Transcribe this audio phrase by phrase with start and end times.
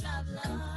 [0.00, 0.73] travelers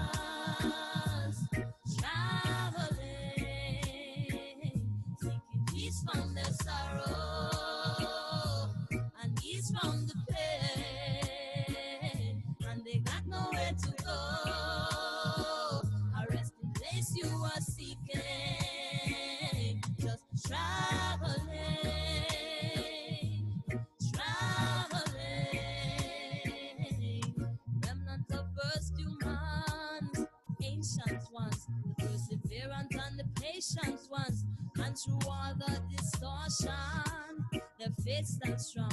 [38.18, 38.87] faith stands strong,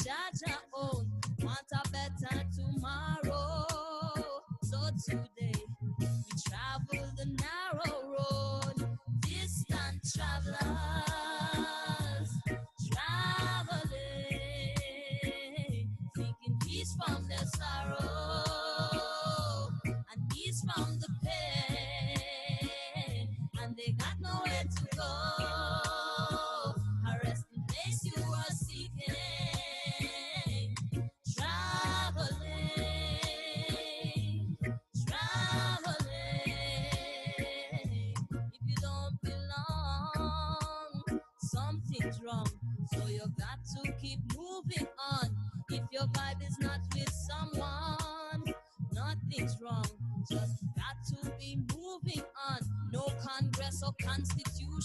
[0.00, 0.06] is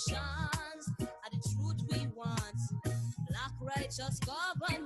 [0.09, 2.55] constitutions are the truth we want.
[3.29, 4.80] Black righteous governments,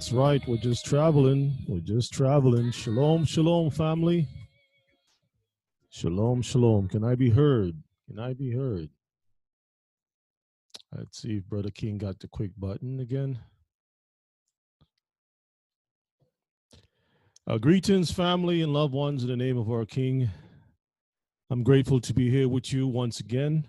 [0.00, 0.42] That's right.
[0.48, 1.58] We're just traveling.
[1.68, 2.70] We're just traveling.
[2.70, 4.26] Shalom, shalom, family.
[5.90, 6.88] Shalom, shalom.
[6.88, 7.74] Can I be heard?
[8.08, 8.88] Can I be heard?
[10.96, 13.40] Let's see if Brother King got the quick button again.
[17.46, 20.30] Uh, greetings, family and loved ones, in the name of our King.
[21.50, 23.68] I'm grateful to be here with you once again.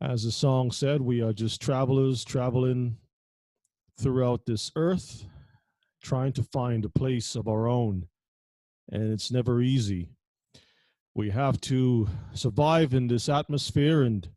[0.00, 2.96] As the song said, we are just travelers traveling
[3.98, 5.24] throughout this earth,
[6.02, 8.06] trying to find a place of our own.
[8.90, 10.10] And it's never easy.
[11.14, 14.28] We have to survive in this atmosphere and,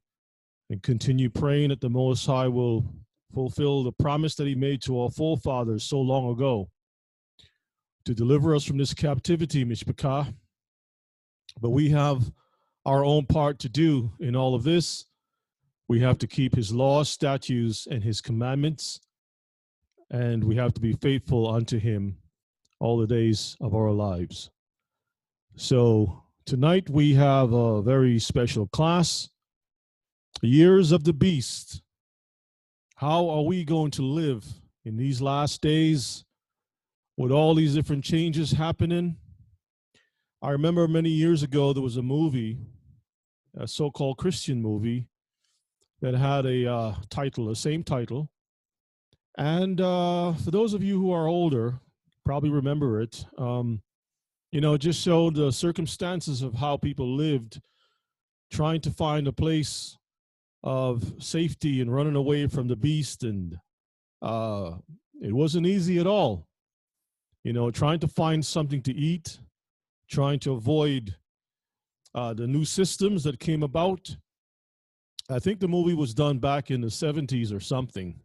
[0.70, 2.86] and continue praying that the Most High will
[3.34, 6.70] fulfill the promise that He made to our forefathers so long ago
[8.06, 10.34] to deliver us from this captivity, Mishpachah.
[11.62, 12.32] But we have
[12.86, 15.06] our own part to do in all of this.
[15.88, 19.00] We have to keep His laws, statutes, and His commandments
[20.12, 22.18] and we have to be faithful unto him
[22.80, 24.50] all the days of our lives.
[25.56, 29.30] So tonight we have a very special class
[30.42, 31.82] Years of the Beast.
[32.98, 34.46] How are we going to live
[34.84, 36.24] in these last days
[37.18, 39.18] with all these different changes happening?
[40.42, 42.60] I remember many years ago there was a movie,
[43.58, 45.08] a so called Christian movie,
[46.02, 48.30] that had a uh, title, the same title
[49.38, 51.80] and uh, for those of you who are older,
[52.26, 53.26] probably remember it.
[53.38, 53.82] Um,
[54.52, 57.62] you know, it just showed the circumstances of how people lived,
[58.52, 59.98] trying to find a place
[60.64, 63.24] of safety and running away from the beast.
[63.24, 63.58] And
[64.22, 64.72] uh,
[65.22, 66.48] it wasn't easy at all.
[67.44, 69.40] You know, trying to find something to eat,
[70.10, 71.16] trying to avoid
[72.16, 74.16] uh, the new systems that came about.
[75.30, 78.20] I think the movie was done back in the 70s or something.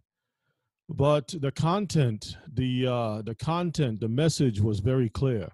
[0.93, 5.53] But the content, the uh, the content, the message was very clear.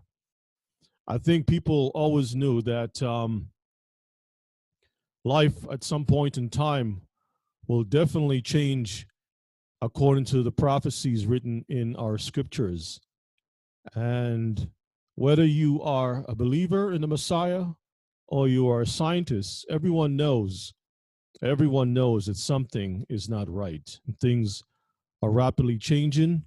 [1.06, 3.50] I think people always knew that um,
[5.25, 7.03] life at some point in time
[7.69, 9.06] will definitely change
[9.83, 12.99] according to the prophecies written in our scriptures.
[13.94, 14.71] And
[15.17, 17.67] whether you are a believer in the Messiah
[18.27, 20.73] or you are a scientist, everyone knows,
[21.43, 24.00] everyone knows that something is not right.
[24.19, 24.62] Things
[25.23, 26.45] are rapidly changing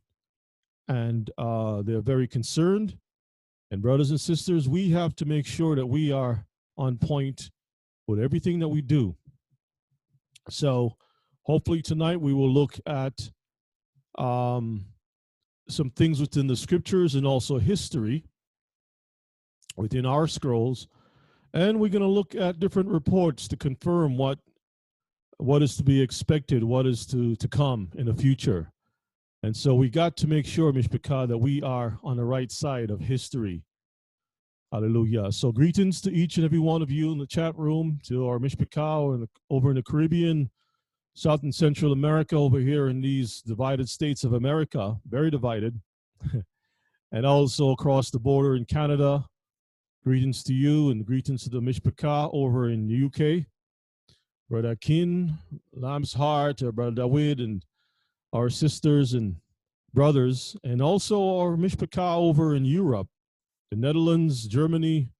[0.87, 2.97] and uh, they're very concerned
[3.71, 6.45] and brothers and sisters, we have to make sure that we are
[6.77, 7.51] on point
[8.07, 9.15] with everything that we do.
[10.49, 10.95] So
[11.43, 13.29] hopefully tonight we will look at
[14.17, 14.85] um,
[15.67, 18.23] some things within the scriptures and also history
[19.77, 20.87] within our scrolls.
[21.53, 24.39] And we're going to look at different reports to confirm what
[25.39, 28.71] what is to be expected, what is to, to come in the future.
[29.41, 32.91] And so we got to make sure, Mishpachah, that we are on the right side
[32.91, 33.63] of history.
[34.73, 35.31] Hallelujah.
[35.31, 38.37] So greetings to each and every one of you in the chat room, to our
[38.37, 40.49] Mishpachah over in the Caribbean,
[41.13, 45.79] South and Central America, over here in these divided states of America, very divided,
[47.13, 49.25] and also across the border in Canada.
[50.03, 53.45] Greetings to you and greetings to the Mishpachah over in the UK.
[54.49, 55.37] Brother Kin,
[55.73, 57.63] Lamb's Heart, Brother David, and
[58.33, 59.35] our sisters and
[59.93, 63.07] brothers, and also our Mishpachah over in Europe,
[63.69, 65.11] the Netherlands, Germany,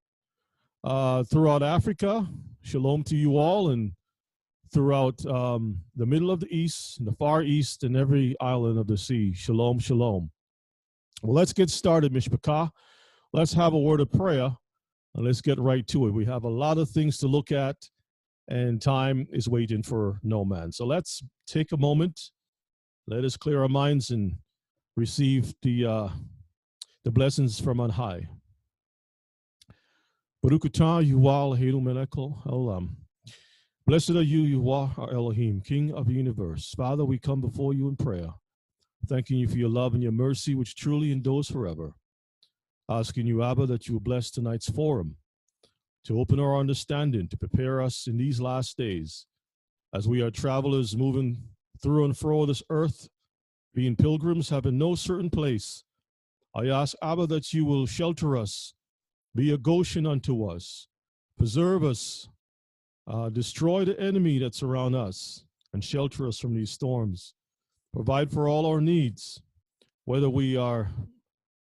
[0.84, 2.28] uh, throughout Africa.
[2.62, 3.92] Shalom to you all, and
[4.74, 8.98] throughout um, the middle of the East, the Far East, and every island of the
[8.98, 9.32] sea.
[9.34, 10.32] Shalom, shalom.
[11.22, 12.72] Well, let's get started, Mishpachah.
[13.32, 14.50] Let's have a word of prayer,
[15.14, 16.14] and let's get right to it.
[16.14, 17.76] We have a lot of things to look at,
[18.50, 20.72] and time is waiting for no man.
[20.72, 22.20] So let's take a moment
[23.10, 24.36] let us clear our minds and
[24.96, 26.10] receive the uh,
[27.04, 28.28] the blessings from on high.
[30.46, 32.90] Barukutah Yuval Helu Melekol Olam.
[33.88, 36.72] Blessed are you, are our Elohim, King of the universe.
[36.78, 38.30] Father, we come before you in prayer,
[39.08, 41.94] thanking you for your love and your mercy, which truly endures forever.
[42.88, 45.16] Asking you, Abba, that you bless tonight's forum,
[46.10, 49.28] to open our understanding, to prepare us in these last days,
[49.94, 51.38] as we are travelers moving
[51.84, 53.10] through and fro this earth,
[53.76, 55.84] being pilgrims, having no certain place.
[56.56, 58.74] I ask, Abba, that you will shelter us,
[59.36, 60.88] be a Goshen unto us,
[61.38, 62.28] preserve us,
[63.08, 67.36] uh, destroy the enemy that's around us, and shelter us from these storms.
[67.94, 69.44] Provide for all our needs,
[70.06, 70.90] whether we are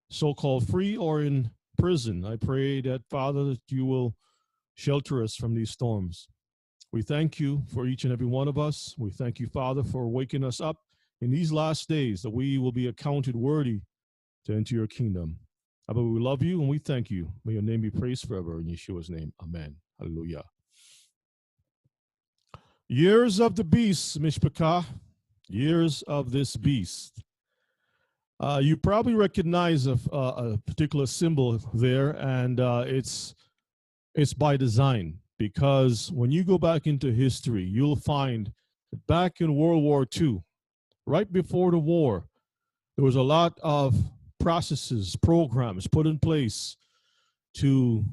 [0.08, 2.24] so called free or in prison.
[2.24, 4.14] I pray that, Father, that you will
[4.76, 6.28] shelter us from these storms.
[6.92, 8.94] We thank you for each and every one of us.
[8.96, 10.76] We thank you, Father, for waking us up
[11.20, 13.80] in these last days that we will be accounted worthy
[14.44, 15.38] to enter your kingdom.
[15.90, 17.32] Abba, we love you and we thank you.
[17.44, 19.32] May your name be praised forever in Yeshua's name.
[19.42, 19.76] Amen.
[19.98, 20.44] Hallelujah.
[22.88, 24.84] Years of the beast, Mishpachah.
[25.48, 27.22] Years of this beast.
[28.38, 33.34] Uh, you probably recognize a, a, particular symbol there, and uh, it's
[34.16, 38.50] it's by design because when you go back into history, you'll find
[38.90, 40.42] that back in World War II,
[41.06, 42.24] right before the war,
[42.96, 43.94] there was a lot of
[44.40, 46.78] processes, programs put in place
[47.54, 48.04] to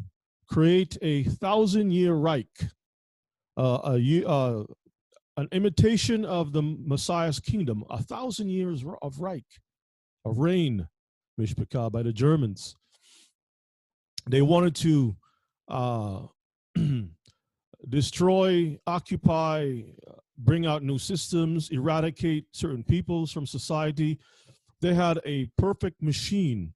[0.49, 2.67] create a thousand year Reich,
[3.55, 4.63] uh, a, uh,
[5.37, 9.45] an imitation of the Messiah's kingdom, a thousand years of Reich,
[10.25, 10.87] of reign,
[11.39, 12.75] Mishpachah, by the Germans.
[14.29, 15.15] They wanted to
[15.67, 16.21] uh,
[17.89, 19.81] destroy, occupy,
[20.37, 24.19] bring out new systems, eradicate certain peoples from society.
[24.81, 26.73] They had a perfect machine.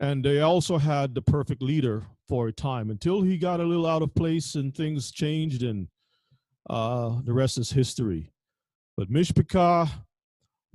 [0.00, 3.86] And they also had the perfect leader for a time until he got a little
[3.86, 5.88] out of place and things changed, and
[6.70, 8.30] uh, the rest is history.
[8.96, 9.90] But Mishpachah,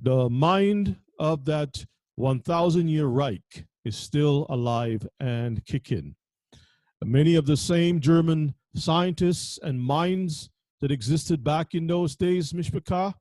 [0.00, 1.86] the mind of that
[2.16, 6.16] 1,000 year Reich, is still alive and kicking.
[7.02, 13.14] Many of the same German scientists and minds that existed back in those days, Mishpachah,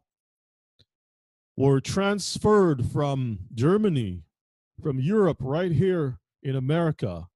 [1.55, 4.23] were transferred from Germany,
[4.81, 7.27] from Europe right here in America,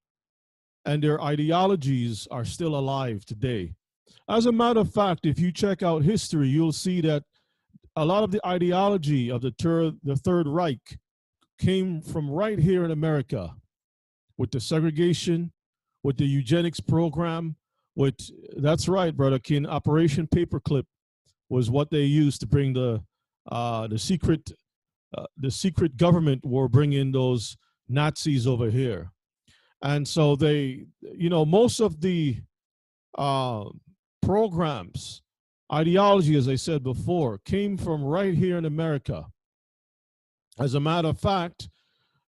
[0.85, 3.75] and their ideologies are still alive today.
[4.29, 7.23] As a matter of fact, if you check out history, you'll see that
[7.95, 10.97] a lot of the ideology of the, ter- the Third Reich
[11.59, 13.55] came from right here in America
[14.37, 15.51] with the segregation,
[16.03, 17.55] with the eugenics program,
[17.95, 18.15] with
[18.57, 20.85] that's right, brother King, Operation Paperclip
[21.49, 23.01] was what they used to bring the
[23.51, 24.51] uh, the secret
[25.17, 27.57] uh, the secret government were bringing those
[27.89, 29.11] Nazis over here,
[29.81, 32.37] and so they, you know, most of the
[33.17, 33.65] uh,
[34.21, 35.21] programs,
[35.71, 39.25] ideology, as I said before, came from right here in America.
[40.59, 41.69] As a matter of fact,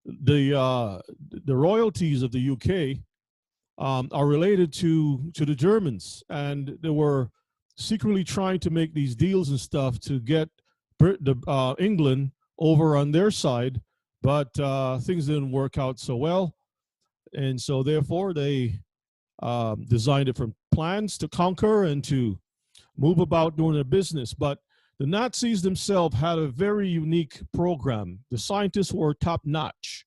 [0.05, 0.99] the uh,
[1.45, 3.03] the royalties of the UK
[3.79, 7.31] um, are related to to the Germans, and they were
[7.77, 10.49] secretly trying to make these deals and stuff to get
[10.99, 13.79] Brit- the, uh, England over on their side,
[14.21, 16.55] but uh, things didn't work out so well,
[17.33, 18.79] and so therefore they
[19.41, 22.37] um, designed different plans to conquer and to
[22.97, 24.33] move about doing their business.
[24.33, 24.59] But
[24.99, 28.19] the Nazis themselves had a very unique program.
[28.29, 30.05] The scientists were top notch.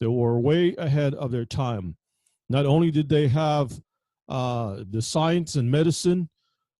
[0.00, 1.96] They were way ahead of their time.
[2.52, 3.72] Not only did they have
[4.28, 6.28] uh, the science and medicine,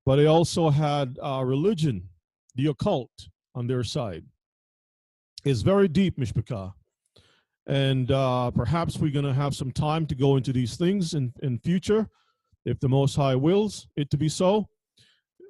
[0.04, 2.10] but they also had uh, religion,
[2.56, 3.10] the occult
[3.54, 4.22] on their side.
[5.46, 6.74] It's very deep, Mishpachah.
[7.66, 11.32] And uh, perhaps we're going to have some time to go into these things in,
[11.42, 12.06] in future,
[12.66, 14.68] if the Most High wills it to be so.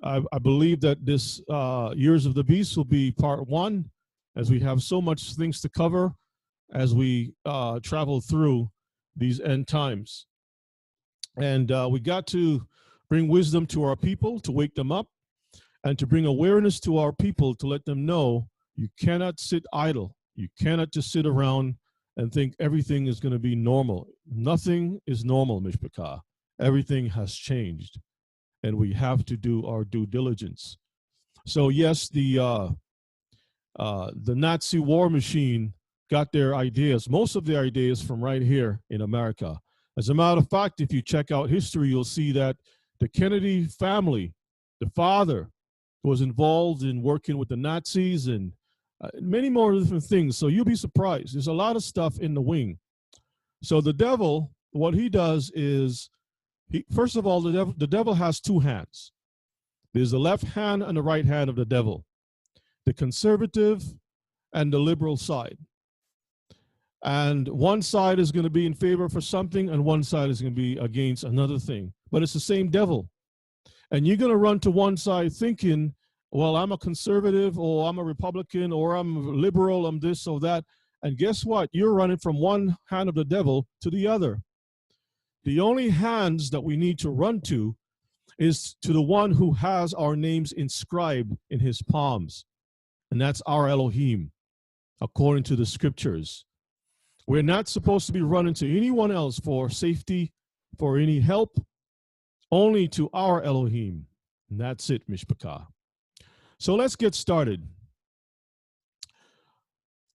[0.04, 3.90] I, I believe that this uh, Years of the Beast will be part one,
[4.36, 6.12] as we have so much things to cover
[6.72, 8.70] as we uh, travel through
[9.16, 10.26] these end times.
[11.36, 12.66] And uh, we got to
[13.08, 15.06] bring wisdom to our people to wake them up
[15.84, 20.16] and to bring awareness to our people to let them know you cannot sit idle.
[20.34, 21.76] You cannot just sit around
[22.16, 24.08] and think everything is going to be normal.
[24.30, 26.20] Nothing is normal, Mishpachah.
[26.60, 27.98] Everything has changed,
[28.62, 30.76] and we have to do our due diligence.
[31.46, 32.68] So yes, the uh,
[33.78, 35.74] uh, the Nazi war machine
[36.12, 39.58] got their ideas, most of their ideas from right here in America.
[39.96, 42.58] As a matter of fact, if you check out history, you'll see that
[43.00, 44.34] the Kennedy family,
[44.78, 45.48] the father,
[46.02, 48.52] was involved in working with the Nazis and
[49.02, 50.36] uh, many more different things.
[50.36, 51.34] So you'll be surprised.
[51.34, 52.78] There's a lot of stuff in the wing.
[53.62, 56.10] So the devil, what he does is,
[56.68, 59.12] he first of all, the devil, the devil has two hands.
[59.94, 62.04] There's the left hand and the right hand of the devil,
[62.84, 63.82] the conservative
[64.52, 65.56] and the liberal side.
[67.04, 70.40] And one side is going to be in favor for something, and one side is
[70.40, 71.92] going to be against another thing.
[72.10, 73.08] But it's the same devil.
[73.90, 75.94] And you're going to run to one side thinking
[76.32, 80.64] well, I'm a conservative or I'm a Republican or I'm liberal, I'm this or that.
[81.02, 81.68] And guess what?
[81.72, 84.40] You're running from one hand of the devil to the other.
[85.44, 87.76] The only hands that we need to run to
[88.38, 92.46] is to the one who has our names inscribed in his palms.
[93.10, 94.32] And that's our Elohim,
[95.02, 96.46] according to the scriptures.
[97.26, 100.32] We're not supposed to be running to anyone else for safety,
[100.78, 101.58] for any help,
[102.50, 104.06] only to our Elohim.
[104.50, 105.66] And that's it, Mishpachah.
[106.58, 107.66] So let's get started.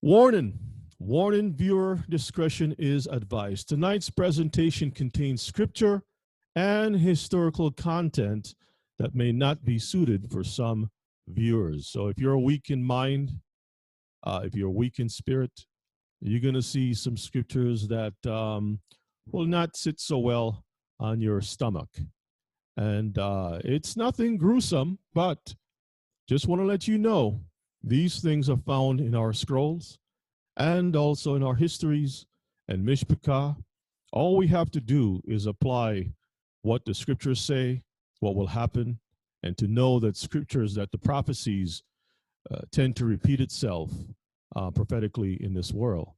[0.02, 0.60] Warning.
[1.00, 3.70] Warning viewer discretion is advised.
[3.70, 6.04] Tonight's presentation contains scripture
[6.56, 8.56] and historical content
[8.98, 10.90] that may not be suited for some
[11.28, 11.88] viewers.
[11.88, 13.32] So if you're weak in mind,
[14.24, 15.66] uh, if you're weak in spirit,
[16.22, 18.80] you're going to see some scriptures that um,
[19.32, 20.64] will not sit so well
[21.00, 21.90] on your stomach.
[22.76, 25.56] And uh, it's nothing gruesome, but
[26.28, 27.42] just want to let you know
[27.84, 29.98] these things are found in our scrolls
[30.58, 32.26] and also in our histories
[32.68, 33.56] and Mishpachah.
[34.12, 36.12] All we have to do is apply
[36.62, 37.84] what the scriptures say,
[38.20, 39.00] what will happen,
[39.44, 41.84] and to know that scriptures, that the prophecies
[42.52, 43.92] uh, tend to repeat itself
[44.56, 46.10] uh, prophetically in this world.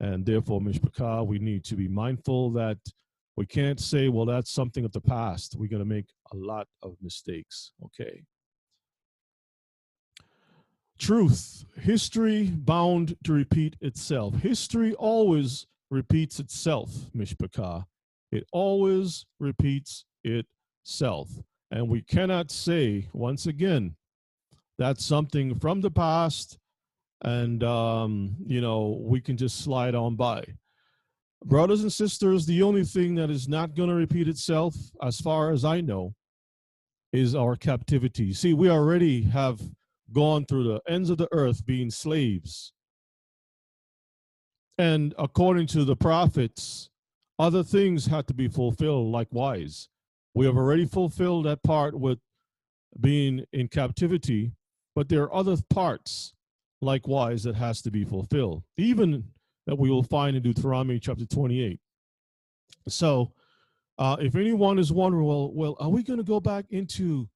[0.00, 2.78] And therefore, Mishpachah, we need to be mindful that
[3.36, 5.56] we can't say, well, that's something of the past.
[5.58, 7.72] We're going to make a lot of mistakes.
[7.84, 8.22] Okay.
[10.98, 14.36] Truth, history bound to repeat itself.
[14.36, 17.84] History always repeats itself, Mishpachah.
[18.30, 21.28] It always repeats itself.
[21.70, 23.96] And we cannot say, once again,
[24.78, 26.58] that's something from the past
[27.24, 30.44] and, um, you know, we can just slide on by.
[31.44, 35.50] Brothers and sisters, the only thing that is not going to repeat itself, as far
[35.50, 36.14] as I know,
[37.12, 38.32] is our captivity.
[38.32, 39.60] See, we already have
[40.12, 42.72] gone through the ends of the earth being slaves.
[44.76, 46.90] And according to the prophets,
[47.38, 49.88] other things had to be fulfilled likewise.
[50.34, 52.18] We have already fulfilled that part with
[53.00, 54.52] being in captivity,
[54.94, 56.33] but there are other parts
[56.84, 59.24] likewise that has to be fulfilled, even
[59.66, 61.80] that we will find in Deuteronomy chapter 28.
[62.88, 63.32] So,
[63.98, 67.28] uh, if anyone is wondering, well, well, are we going to go back into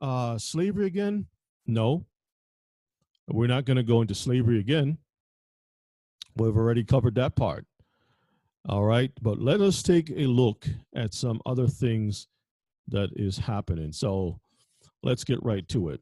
[0.00, 1.26] uh, slavery again?
[1.66, 2.04] No,
[3.28, 4.98] we're not going to go into slavery again.
[6.36, 7.66] We've already covered that part.
[8.68, 12.26] All right, but let us take a look at some other things
[12.88, 13.92] that is happening.
[13.92, 14.40] So
[15.02, 16.00] let's get right to it.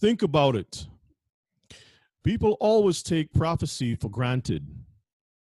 [0.00, 0.86] Think about it.
[2.22, 4.66] People always take prophecy for granted.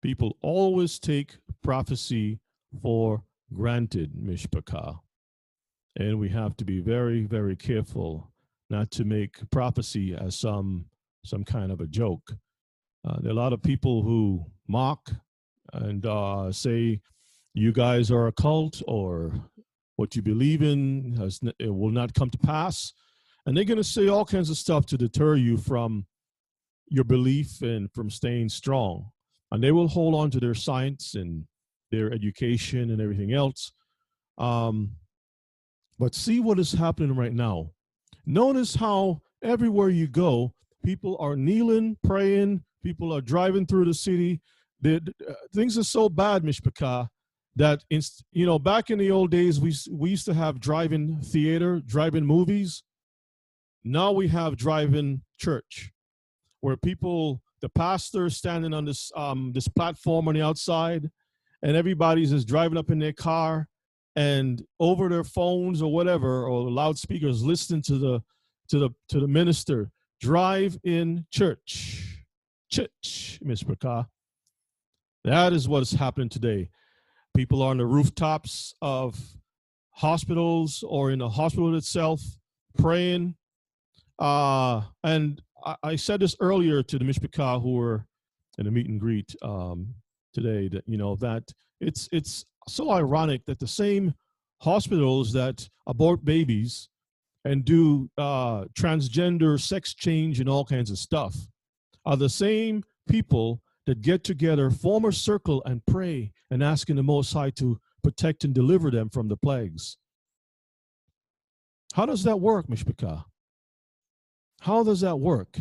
[0.02, 2.38] People always take prophecy
[2.80, 5.00] for granted, Mishpachah.
[5.97, 8.30] And we have to be very, very careful
[8.70, 10.87] not to make prophecy as some
[11.25, 12.32] some kind of a joke.
[13.06, 15.11] Uh, there are a lot of people who mock
[15.75, 17.00] and uh, say
[17.52, 19.32] you guys are a cult or
[19.97, 22.94] what you believe in has it will not come to pass,
[23.47, 26.06] and they're going to say all kinds of stuff to deter you from
[26.88, 29.11] your belief and from staying strong.
[29.50, 31.44] And they will hold on to their science and
[31.90, 33.73] their education and everything else.
[34.38, 34.92] Um,
[35.99, 37.70] but see what is happening right now.
[38.26, 44.41] Notice how everywhere you go, people are kneeling, praying, people are driving through the city.
[44.80, 47.08] The, uh, things are so bad, Mishpachah,
[47.56, 51.80] that you know back in the old days we we used to have drive-in theater,
[51.84, 52.82] drive-in movies.
[53.84, 55.93] Now we have drive-in church,
[56.60, 61.10] where people, the pastor standing on this um, this platform on the outside,
[61.62, 63.69] and everybody's just driving up in their car
[64.16, 68.23] and over their phones or whatever or loudspeakers listening to the
[68.69, 69.90] to the to the minister.
[70.21, 72.25] Drive in church.
[72.71, 74.06] Church Mishpachah.
[75.25, 76.69] that is what is happening today.
[77.34, 79.19] People are on the rooftops of
[79.93, 82.21] hospitals or in the hospital itself
[82.78, 83.34] praying
[84.21, 88.06] uh and i, I said this earlier to the mishpachah who were
[88.59, 89.95] in a meet and greet um
[90.33, 91.45] today that you know that
[91.80, 94.15] it's it's so ironic that the same
[94.61, 96.89] hospitals that abort babies
[97.45, 101.35] and do uh, transgender sex change and all kinds of stuff
[102.04, 107.02] are the same people that get together, form a circle, and pray and asking the
[107.02, 109.97] Most High to protect and deliver them from the plagues.
[111.95, 113.25] How does that work, Mishpachah?
[114.60, 115.58] How does that work?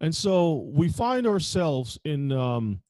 [0.00, 2.80] And so we find ourselves in um,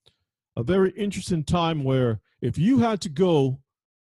[0.56, 3.58] a very interesting time where if you had to go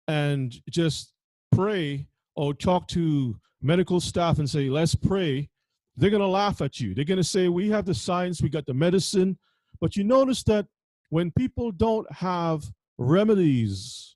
[0.07, 1.13] and just
[1.51, 5.47] pray or talk to medical staff and say, let's pray,
[5.95, 6.95] they're going to laugh at you.
[6.95, 9.37] They're going to say, we have the science, we got the medicine.
[9.79, 10.65] But you notice that
[11.09, 12.63] when people don't have
[12.97, 14.15] remedies,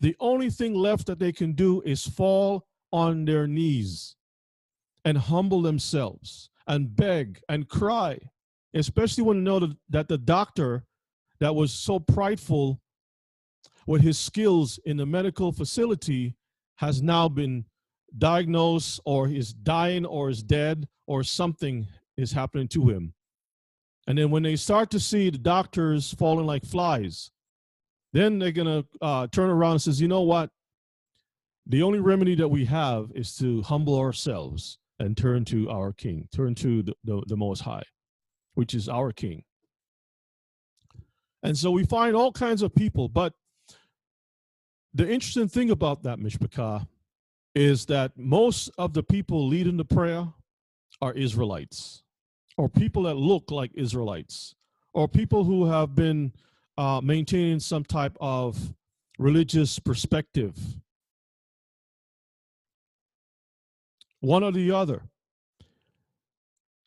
[0.00, 4.16] the only thing left that they can do is fall on their knees
[5.04, 8.18] and humble themselves and beg and cry,
[8.74, 10.84] especially when you know that the doctor
[11.40, 12.80] that was so prideful
[13.86, 16.36] with his skills in the medical facility
[16.76, 17.64] has now been
[18.18, 21.86] diagnosed or is dying or is dead or something
[22.16, 23.14] is happening to him.
[24.06, 27.30] And then when they start to see the doctors falling like flies,
[28.12, 30.50] then they're going to uh, turn around and says, you know what?
[31.66, 36.28] The only remedy that we have is to humble ourselves and turn to our king,
[36.32, 37.82] turn to the, the, the Most High,
[38.54, 39.42] which is our king.
[41.42, 43.08] And so we find all kinds of people.
[43.08, 43.32] But
[44.92, 46.86] the interesting thing about that, Mishpachah,
[47.54, 50.28] is that most of the people leading the prayer
[51.00, 52.02] are Israelites,
[52.58, 54.54] or people that look like Israelites,
[54.92, 56.32] or people who have been
[56.76, 58.74] uh, maintaining some type of
[59.18, 60.54] religious perspective.
[64.20, 65.02] One or the other.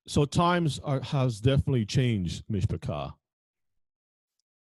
[0.08, 3.14] So times are, has definitely changed, Mishpachah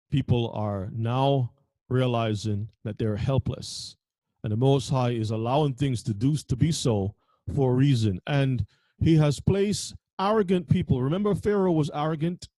[0.10, 1.52] people are now
[1.90, 3.96] realizing that they're helpless.
[4.44, 7.16] And the Most High is allowing things to do to be so
[7.56, 8.20] for a reason.
[8.28, 8.66] And
[9.00, 11.02] he has placed arrogant people.
[11.02, 12.50] Remember, Pharaoh was arrogant.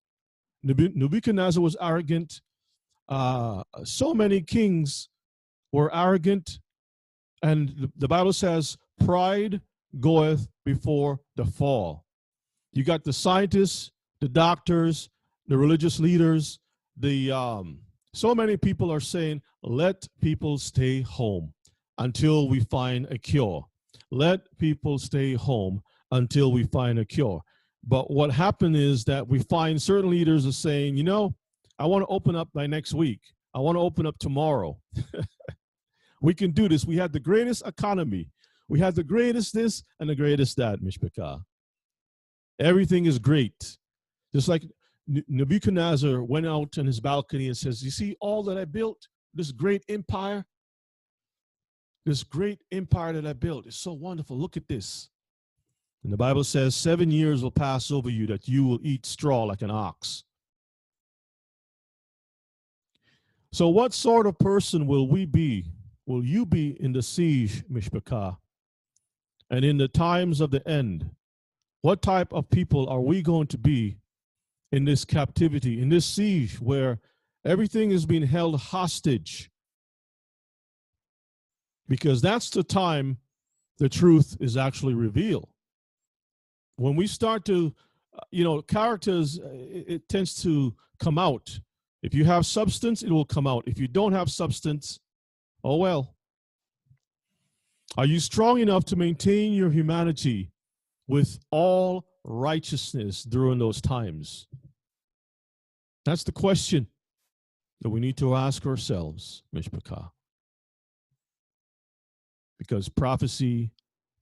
[0.63, 2.41] Nebuchadnezzar was arrogant.
[3.07, 5.09] Uh, so many kings
[5.71, 6.59] were arrogant.
[7.41, 9.61] And the, the Bible says, pride
[9.99, 12.05] goeth before the fall.
[12.73, 15.09] You got the scientists, the doctors,
[15.47, 16.59] the religious leaders,
[16.97, 17.79] the um,
[18.13, 21.53] so many people are saying, let people stay home
[21.97, 23.65] until we find a cure.
[24.11, 27.41] Let people stay home until we find a cure.
[27.83, 31.35] But what happened is that we find certain leaders are saying, you know,
[31.77, 33.21] I want to open up by next week.
[33.53, 34.77] I want to open up tomorrow.
[36.21, 36.85] we can do this.
[36.85, 38.29] We had the greatest economy.
[38.69, 41.43] We have the greatest this and the greatest that, Mishpachah.
[42.59, 43.77] Everything is great.
[44.31, 44.63] Just like
[45.07, 49.51] Nebuchadnezzar went out on his balcony and says, You see all that I built, this
[49.51, 50.45] great empire?
[52.05, 54.37] This great empire that I built is so wonderful.
[54.37, 55.09] Look at this.
[56.03, 59.43] And the Bible says, Seven years will pass over you that you will eat straw
[59.43, 60.23] like an ox.
[63.51, 65.65] So, what sort of person will we be?
[66.05, 68.37] Will you be in the siege, Mishpachah?
[69.49, 71.09] And in the times of the end,
[71.81, 73.97] what type of people are we going to be
[74.71, 76.99] in this captivity, in this siege where
[77.45, 79.49] everything is being held hostage?
[81.87, 83.17] Because that's the time
[83.79, 85.49] the truth is actually revealed.
[86.75, 87.73] When we start to,
[88.15, 91.59] uh, you know, characters, uh, it, it tends to come out
[92.01, 93.63] if you have substance, it will come out.
[93.67, 94.99] If you don't have substance,
[95.63, 96.15] oh well.
[97.97, 100.51] Are you strong enough to maintain your humanity
[101.07, 104.47] with all righteousness during those times?
[106.05, 106.87] That's the question
[107.81, 110.11] that we need to ask ourselves, Mishpachah.
[112.57, 113.71] Because prophecy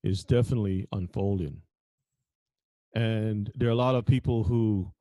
[0.03, 1.62] is definitely unfolding.
[2.95, 4.91] And there are a lot of people who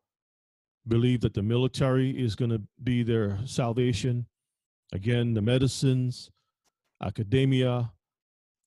[0.89, 4.27] believe that the military is going to be their salvation.
[4.93, 6.31] Again, the medicines,
[7.03, 7.93] academia,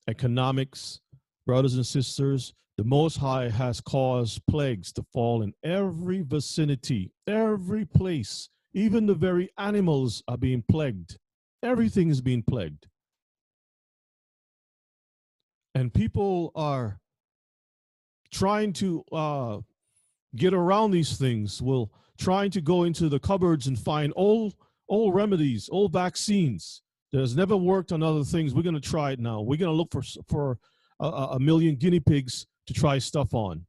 [0.08, 1.00] economics,
[1.46, 7.84] brothers and sisters, the Most High has caused plagues to fall in every vicinity, every
[7.84, 8.48] place.
[8.72, 11.18] Even the very animals are being plagued.
[11.62, 12.86] Everything is being plagued.
[15.74, 17.00] And people are
[18.32, 19.58] trying to uh,
[20.36, 24.54] get around these things, will trying to go into the cupboards and find old
[24.88, 28.54] old remedies, old vaccines that has never worked on other things.
[28.54, 29.40] We're going to try it now.
[29.40, 30.58] We're going to look for for
[31.00, 33.66] a, a million guinea pigs to try stuff on.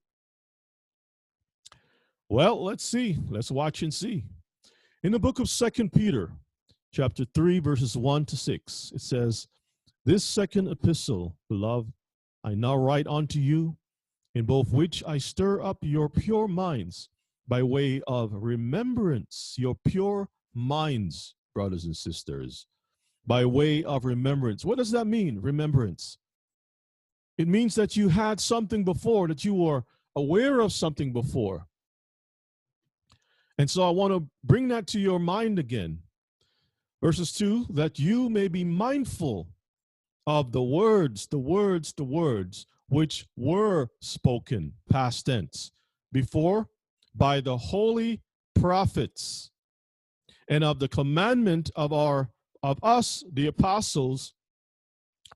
[2.30, 3.17] Well, let's see.
[3.30, 4.23] Let's watch and see.
[5.04, 6.32] In the book of Second Peter,
[6.93, 9.47] chapter 3, verses 1 to 6, it says,
[10.06, 11.91] This second epistle, beloved,
[12.43, 13.77] I now write unto you,
[14.36, 17.10] in both which I stir up your pure minds
[17.47, 22.67] by way of remembrance, your pure minds, brothers and sisters,
[23.26, 24.66] by way of remembrance.
[24.66, 26.18] What does that mean, remembrance?
[27.38, 29.84] It means that you had something before, that you were
[30.16, 31.66] aware of something before.
[33.58, 36.00] And so I want to bring that to your mind again.
[37.02, 39.48] Verses 2 that you may be mindful
[40.28, 45.72] of the words, the words, the words which were spoken, past tense,
[46.12, 46.68] before
[47.16, 48.22] by the holy
[48.60, 49.52] prophets
[50.48, 52.30] and of the commandment of our
[52.63, 54.34] of us the apostles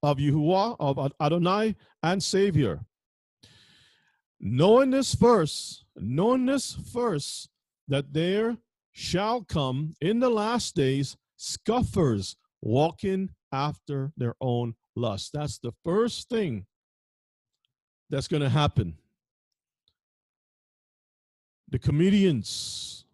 [0.03, 2.85] of Yahuwah of Adonai and Savior.
[4.39, 7.47] Knowing this verse knowing this verse
[7.87, 8.57] that there
[8.91, 15.31] shall come in the last days scoffers walking after their own lust.
[15.33, 16.65] That's the first thing
[18.09, 18.97] that's going to happen.
[21.69, 23.05] The comedians,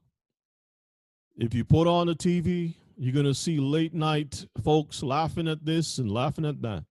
[1.37, 5.65] if you put on the TV, you're going to see late night folks laughing at
[5.65, 6.83] this and laughing at that.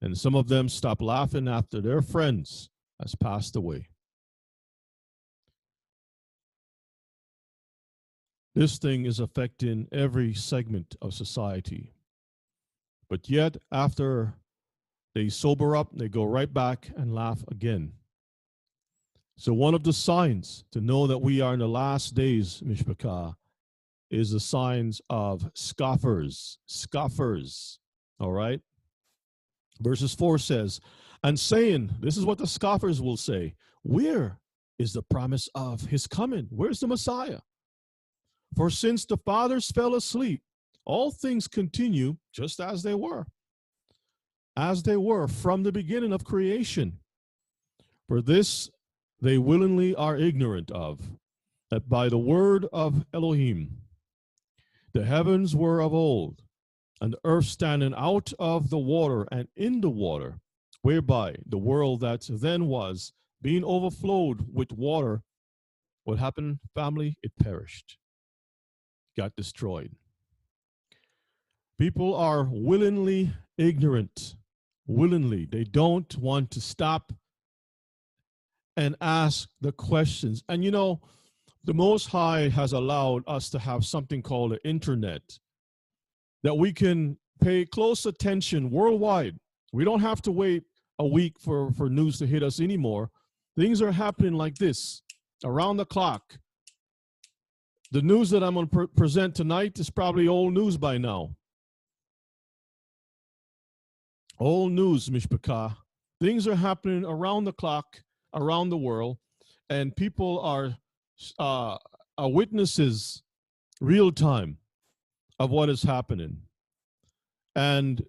[0.00, 3.88] And some of them stop laughing after their friends has passed away.
[8.54, 11.92] This thing is affecting every segment of society.
[13.10, 14.36] But yet, after
[15.14, 17.92] they sober up, they go right back and laugh again.
[19.36, 23.34] So, one of the signs to know that we are in the last days, Mishpachah,
[24.10, 26.58] is the signs of scoffers.
[26.66, 27.78] Scoffers.
[28.20, 28.60] All right?
[29.80, 30.80] Verses 4 says,
[31.22, 34.38] And saying, this is what the scoffers will say, Where
[34.78, 36.46] is the promise of his coming?
[36.50, 37.40] Where's the Messiah?
[38.56, 40.42] For since the fathers fell asleep,
[40.84, 43.26] all things continue just as they were,
[44.56, 46.98] as they were from the beginning of creation.
[48.08, 48.70] For this
[49.20, 51.00] they willingly are ignorant of,
[51.70, 53.76] that by the word of Elohim
[54.92, 56.42] the heavens were of old,
[57.00, 60.40] and the earth standing out of the water and in the water,
[60.82, 65.22] whereby the world that then was, being overflowed with water,
[66.04, 67.16] what happened, family?
[67.22, 67.98] It perished,
[69.16, 69.92] got destroyed.
[71.78, 74.34] People are willingly ignorant,
[74.86, 75.44] willingly.
[75.44, 77.12] They don't want to stop
[78.76, 80.42] and ask the questions.
[80.48, 81.00] And you know,
[81.64, 85.22] the Most High has allowed us to have something called the internet
[86.42, 89.36] that we can pay close attention worldwide.
[89.72, 90.64] We don't have to wait
[90.98, 93.10] a week for, for news to hit us anymore.
[93.56, 95.02] Things are happening like this
[95.44, 96.38] around the clock.
[97.90, 101.34] The news that I'm going to pre- present tonight is probably old news by now.
[104.38, 105.76] Old news, Mishpachah.
[106.20, 108.02] Things are happening around the clock,
[108.34, 109.18] around the world,
[109.70, 110.76] and people are
[111.38, 111.76] uh,
[112.16, 113.22] are witnesses
[113.80, 114.58] real time
[115.38, 116.42] of what is happening.
[117.54, 118.04] And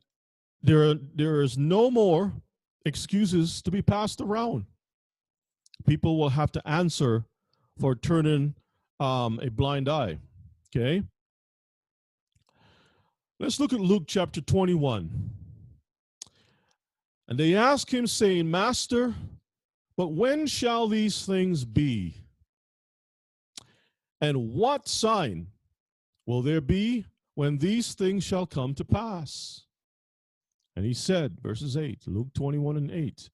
[0.62, 2.34] there, there is no more
[2.86, 4.66] excuses to be passed around.
[5.88, 7.26] People will have to answer
[7.80, 8.56] for turning
[9.00, 10.18] um, a blind eye.
[10.76, 11.04] Okay?
[13.40, 15.30] Let's look at Luke chapter 21.
[17.30, 19.14] And they ask him, saying, Master,
[19.96, 22.16] but when shall these things be?
[24.22, 25.48] And what sign
[26.26, 27.06] will there be
[27.36, 29.66] when these things shall come to pass?
[30.76, 33.30] And he said, verses 8, Luke 21 and 8,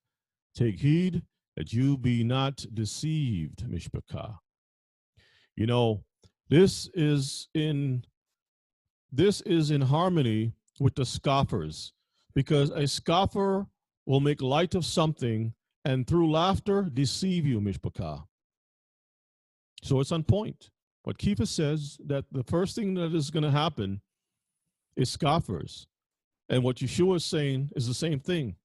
[0.56, 1.22] Take heed
[1.56, 4.38] that you be not deceived, Mishpachah.
[5.56, 6.04] You know,
[6.50, 8.06] this is in
[9.12, 11.94] this is in harmony with the scoffers,
[12.34, 13.66] because a scoffer
[14.06, 15.54] will make light of something
[15.86, 18.24] and through laughter deceive you, Mishpachah.
[19.84, 20.72] So it's on point.
[21.06, 24.02] What Kepha says that the first thing that is going to happen
[24.98, 25.86] is scoffers.
[26.50, 28.56] And what Yeshua is saying is the same thing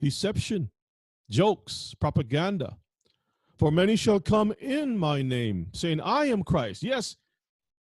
[0.00, 0.70] deception,
[1.28, 2.78] jokes, propaganda.
[3.58, 6.82] For many shall come in my name, saying, I am Christ.
[6.82, 7.16] Yes,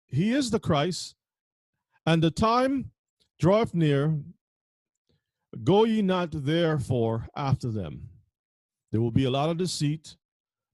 [0.07, 1.13] he is the Christ.
[2.07, 2.89] And the time
[3.39, 4.17] draweth near,
[5.63, 8.09] Go ye not therefore after them.
[8.91, 10.17] There will be a lot of deceit.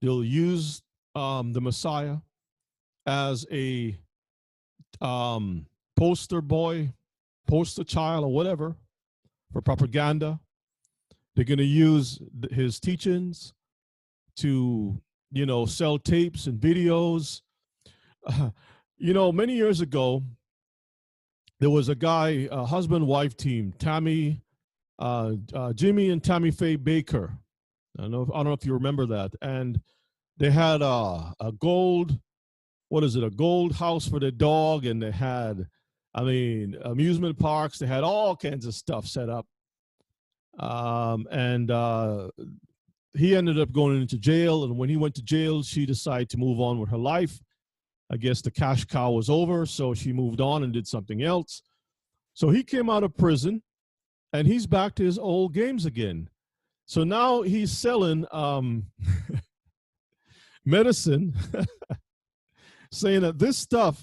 [0.01, 0.81] They'll use
[1.13, 2.17] um, the Messiah
[3.05, 3.97] as a
[5.01, 6.93] um, poster boy,
[7.47, 8.75] poster child, or whatever
[9.51, 10.39] for propaganda.
[11.35, 12.19] They're going to use
[12.51, 13.53] his teachings
[14.37, 17.41] to, you know, sell tapes and videos.
[18.25, 18.51] Uh,
[18.97, 20.23] you know, many years ago,
[21.59, 24.43] there was a guy, a husband wife team, Tammy
[24.99, 27.31] uh, uh, Jimmy and Tammy Faye Bakker.
[27.97, 28.21] I don't know.
[28.23, 29.33] If, I don't know if you remember that.
[29.41, 29.81] And
[30.37, 32.17] they had a, a gold,
[32.93, 33.23] what is it?
[33.23, 35.65] A gold house for the dog, and they had,
[36.13, 37.79] I mean, amusement parks.
[37.79, 39.47] They had all kinds of stuff set up.
[40.59, 42.27] Um, and uh,
[43.17, 44.63] he ended up going into jail.
[44.63, 47.41] And when he went to jail, she decided to move on with her life.
[48.11, 51.63] I guess the cash cow was over, so she moved on and did something else.
[52.35, 53.63] So he came out of prison
[54.33, 56.29] and he's back to his old games again.
[56.85, 58.85] So now he's selling um,
[60.63, 61.33] medicine,
[62.93, 64.01] saying that this stuff,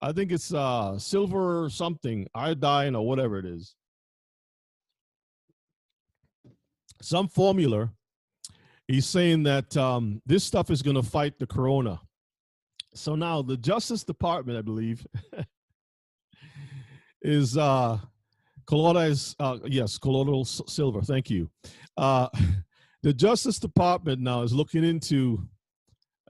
[0.00, 3.74] I think it's uh, silver or something, iodine or whatever it is,
[7.00, 7.90] some formula.
[8.88, 12.00] He's saying that um, this stuff is going to fight the corona.
[12.94, 15.06] So now the Justice Department, I believe,
[17.22, 17.98] is uh,
[18.66, 21.00] colloidal, uh, yes, colloidal silver.
[21.02, 21.48] Thank you.
[21.96, 22.28] Uh,
[23.02, 25.46] the Justice Department now is looking into.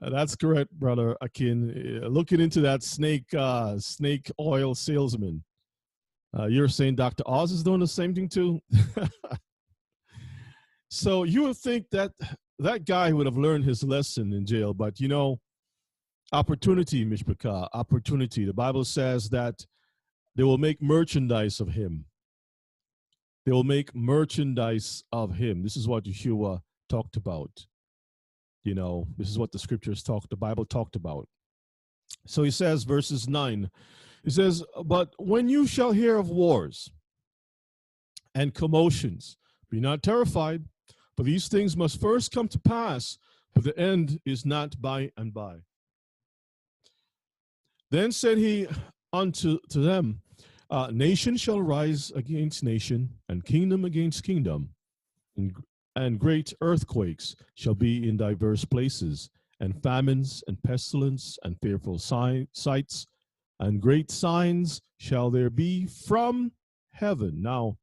[0.01, 2.01] Uh, that's correct, brother Akin.
[2.03, 5.43] Uh, looking into that snake, uh, snake oil salesman.
[6.37, 7.23] Uh, you're saying Dr.
[7.27, 8.59] Oz is doing the same thing too.
[10.89, 12.11] so you would think that
[12.59, 15.39] that guy would have learned his lesson in jail, but you know,
[16.31, 18.45] opportunity, Mishpachah, opportunity.
[18.45, 19.65] The Bible says that
[20.35, 22.05] they will make merchandise of him.
[23.45, 25.61] They will make merchandise of him.
[25.61, 27.67] This is what Yeshua talked about.
[28.63, 31.27] You know, this is what the scriptures talk, the Bible talked about.
[32.25, 33.69] So he says, verses 9,
[34.23, 36.89] he says, But when you shall hear of wars
[38.33, 39.37] and commotions,
[39.69, 40.63] be not terrified,
[41.17, 43.17] for these things must first come to pass,
[43.53, 45.57] but the end is not by and by.
[47.91, 48.67] Then said he
[49.11, 50.21] unto to them,
[50.69, 54.69] uh, nation shall rise against nation, and kingdom against kingdom,
[55.37, 55.53] and,
[55.95, 59.29] and great earthquakes shall be in diverse places,
[59.59, 63.07] and famines, and pestilence, and fearful si- sights,
[63.59, 66.51] and great signs shall there be from
[66.91, 67.41] heaven.
[67.41, 67.77] Now,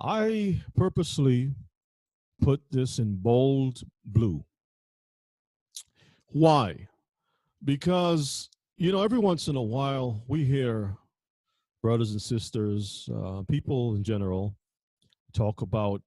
[0.00, 1.54] I purposely
[2.40, 4.44] put this in bold blue.
[6.26, 6.88] Why?
[7.64, 10.96] Because, you know, every once in a while we hear
[11.82, 14.54] brothers and sisters, uh, people in general,
[15.32, 16.02] talk about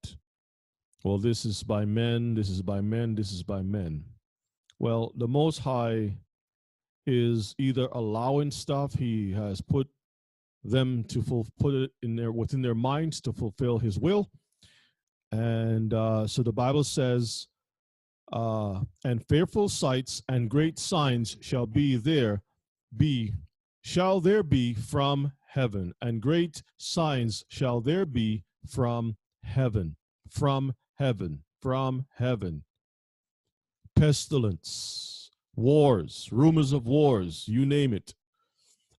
[1.04, 4.04] well, this is by men, this is by men, this is by men.
[4.78, 6.18] Well, the Most High
[7.06, 9.88] is either allowing stuff he has put
[10.62, 14.28] them to full, put it in their within their minds to fulfill his will
[15.32, 17.48] and uh, so the bible says
[18.32, 22.42] uh, and fearful sights and great signs shall be there
[22.96, 23.32] be
[23.80, 29.96] shall there be from heaven and great signs shall there be from heaven
[30.28, 32.62] from heaven from heaven
[33.96, 38.14] pestilence wars rumors of wars you name it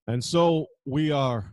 [0.06, 1.52] and so we are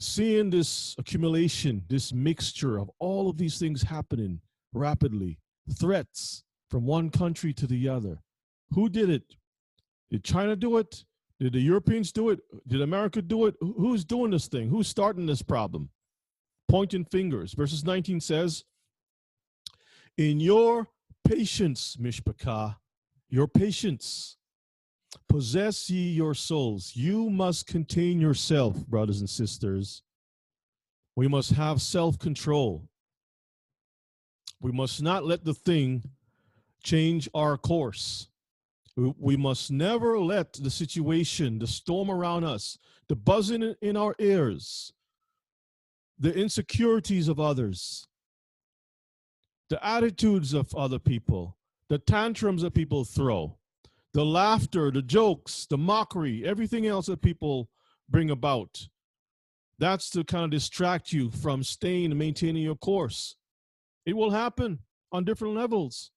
[0.00, 4.40] seeing this accumulation, this mixture of all of these things happening
[4.72, 5.38] rapidly,
[5.78, 8.22] threats from one country to the other.
[8.70, 9.34] Who did it?
[10.10, 11.04] Did China do it?
[11.40, 12.40] Did the Europeans do it?
[12.66, 13.54] Did America do it?
[13.60, 14.68] Who's doing this thing?
[14.68, 15.90] Who's starting this problem?
[16.68, 17.54] Pointing fingers.
[17.54, 18.64] Verses 19 says,
[20.18, 20.88] In your
[21.24, 22.74] patience, Mishpachah,
[23.30, 24.36] your patience,
[25.28, 26.96] possess ye your souls.
[26.96, 30.02] You must contain yourself, brothers and sisters.
[31.14, 32.88] We must have self control.
[34.60, 36.02] We must not let the thing
[36.82, 38.26] change our course.
[38.96, 42.76] We must never let the situation, the storm around us,
[43.06, 44.92] the buzzing in our ears,
[46.18, 48.07] the insecurities of others,
[49.70, 51.56] the attitudes of other people,
[51.88, 53.58] the tantrums that people throw,
[54.14, 57.68] the laughter, the jokes, the mockery, everything else that people
[58.08, 58.88] bring about.
[59.78, 63.36] That's to kind of distract you from staying and maintaining your course.
[64.04, 64.80] It will happen
[65.12, 66.10] on different levels.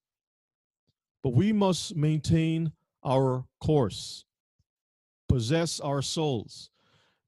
[1.23, 2.71] But we must maintain
[3.05, 4.25] our course,
[5.29, 6.69] possess our souls.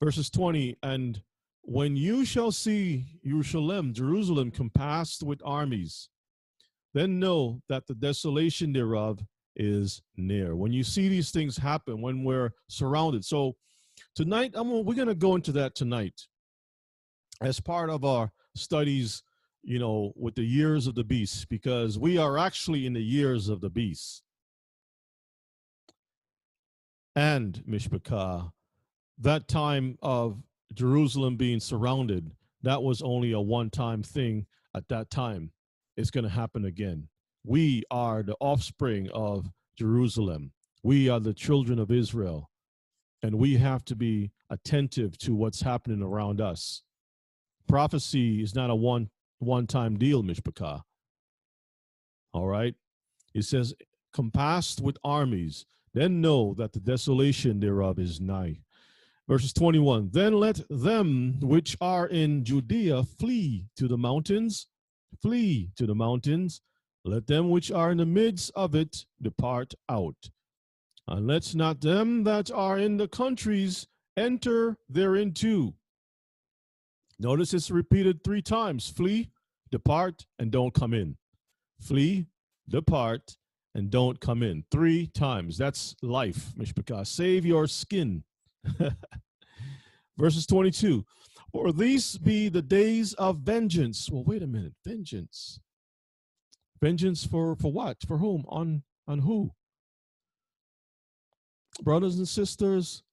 [0.02, 1.22] Verses 20, and
[1.62, 6.10] when you shall see Jerusalem, Jerusalem compassed with armies,
[6.94, 9.20] then know that the desolation thereof
[9.56, 10.56] is near.
[10.56, 13.26] When you see these things happen, when we're surrounded.
[13.26, 13.56] So
[14.16, 16.22] tonight, I'm, we're going to go into that tonight
[17.42, 19.24] as part of our studies,
[19.64, 23.50] you know, with the years of the beast, because we are actually in the years
[23.50, 24.24] of the beast.
[27.16, 28.52] And Mishpachah,
[29.20, 30.42] that time of
[30.74, 32.32] Jerusalem being surrounded,
[32.64, 35.52] that was only a one time thing at that time.
[35.96, 37.08] It's going to happen again.
[37.46, 40.52] We are the offspring of Jerusalem.
[40.82, 42.50] We are the children of Israel.
[43.22, 46.84] And we have to be attentive to what's happening around us.
[47.68, 50.82] Prophecy is not a one one time deal, Mishpachah.
[52.34, 52.76] All right.
[53.34, 53.74] It says,
[54.14, 58.60] compassed with armies, then know that the desolation thereof is nigh.
[59.28, 64.68] Verses 21 Then let them which are in Judea flee to the mountains,
[65.22, 66.62] flee to the mountains,
[67.06, 70.30] let them which are in the midst of it depart out.
[71.08, 75.74] And let not them that are in the countries enter thereinto.
[77.20, 79.30] Notice it's repeated three times flee,
[79.72, 81.18] depart, and don't come in.
[81.82, 82.28] Flee,
[82.70, 83.38] depart,
[83.76, 84.64] and don't come in.
[84.72, 85.58] Three times.
[85.58, 87.06] That's life, Mishpachah.
[87.06, 88.24] Save your skin.
[90.18, 91.06] Verses 22
[91.54, 94.10] Or these be the days of vengeance.
[94.12, 94.74] Well, wait a minute.
[94.84, 95.60] Vengeance.
[96.82, 97.98] Vengeance for for what?
[98.06, 98.44] For whom?
[98.50, 99.52] On on who?
[101.82, 103.04] Brothers and sisters,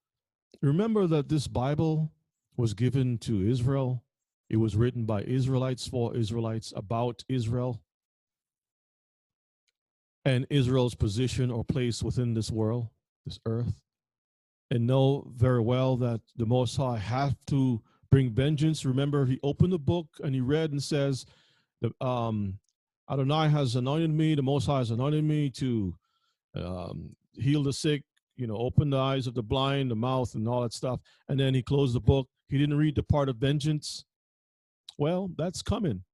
[0.63, 2.11] remember that this Bible
[2.57, 4.03] was given to Israel.
[4.49, 7.81] It was written by Israelites for Israelites about Israel
[10.25, 12.89] and Israel's position or place within this world,
[13.25, 13.81] this earth.
[14.71, 18.85] And know very well that the Most High have to bring vengeance.
[18.85, 21.27] Remember, he opened the book and he read and says,
[21.81, 22.59] the, um,
[23.11, 25.95] Adonai has anointed me, the Most High has anointed me to
[26.55, 28.03] um, heal the sick,
[28.37, 31.01] you know, open the eyes of the blind, the mouth, and all that stuff.
[31.29, 32.29] And then he closed the book.
[32.49, 34.05] He didn't read the part of vengeance.
[34.99, 36.05] Well, that's coming.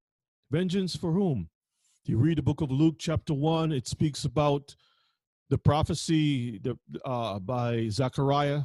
[0.51, 1.49] Vengeance for whom?
[2.05, 4.77] You read the book of Luke, chapter 1, it speaks about
[5.51, 6.61] the prophecy
[7.05, 8.63] uh, by Zechariah.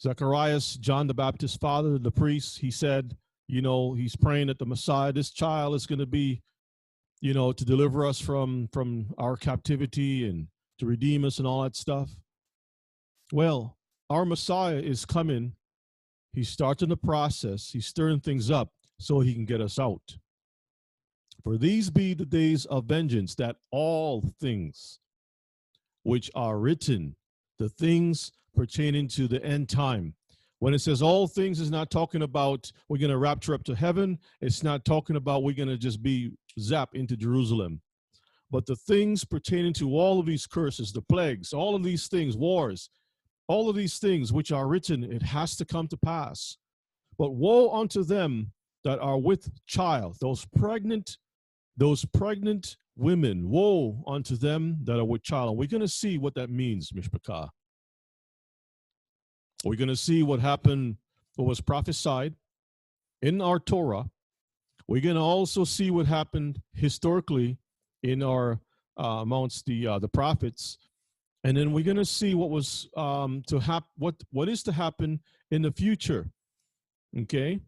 [0.00, 3.16] Zacharias, John the Baptist's father, the priest, he said,
[3.48, 6.42] you know, he's praying that the Messiah, this child is going to be
[7.20, 11.62] you know, to deliver us from from our captivity and to redeem us and all
[11.62, 12.10] that stuff.
[13.32, 13.76] Well,
[14.08, 15.54] our Messiah is coming.
[16.32, 17.70] He's starting the process.
[17.70, 20.18] He's stirring things up so he can get us out.
[21.42, 24.98] For these be the days of vengeance, that all things
[26.02, 27.16] which are written,
[27.58, 30.14] the things pertaining to the end time,
[30.60, 33.74] When it says all things, is not talking about we're going to rapture up to
[33.74, 34.18] heaven.
[34.40, 37.80] It's not talking about we're going to just be zap into Jerusalem.
[38.50, 42.36] But the things pertaining to all of these curses, the plagues, all of these things,
[42.36, 42.90] wars,
[43.46, 46.56] all of these things which are written, it has to come to pass.
[47.18, 48.52] But woe unto them
[48.84, 51.18] that are with child, those pregnant,
[51.78, 55.56] those pregnant women, woe unto them that are with child.
[55.56, 57.48] We're going to see what that means, Mishpachah.
[59.64, 60.96] We're going to see what happened,
[61.36, 62.34] what was prophesied
[63.22, 64.10] in our Torah.
[64.88, 67.58] We're going to also see what happened historically
[68.02, 68.60] in our
[68.98, 70.78] uh, amongst the uh, the prophets,
[71.44, 74.72] and then we're going to see what was um, to happen, what what is to
[74.72, 75.20] happen
[75.52, 76.28] in the future.
[77.16, 77.60] Okay.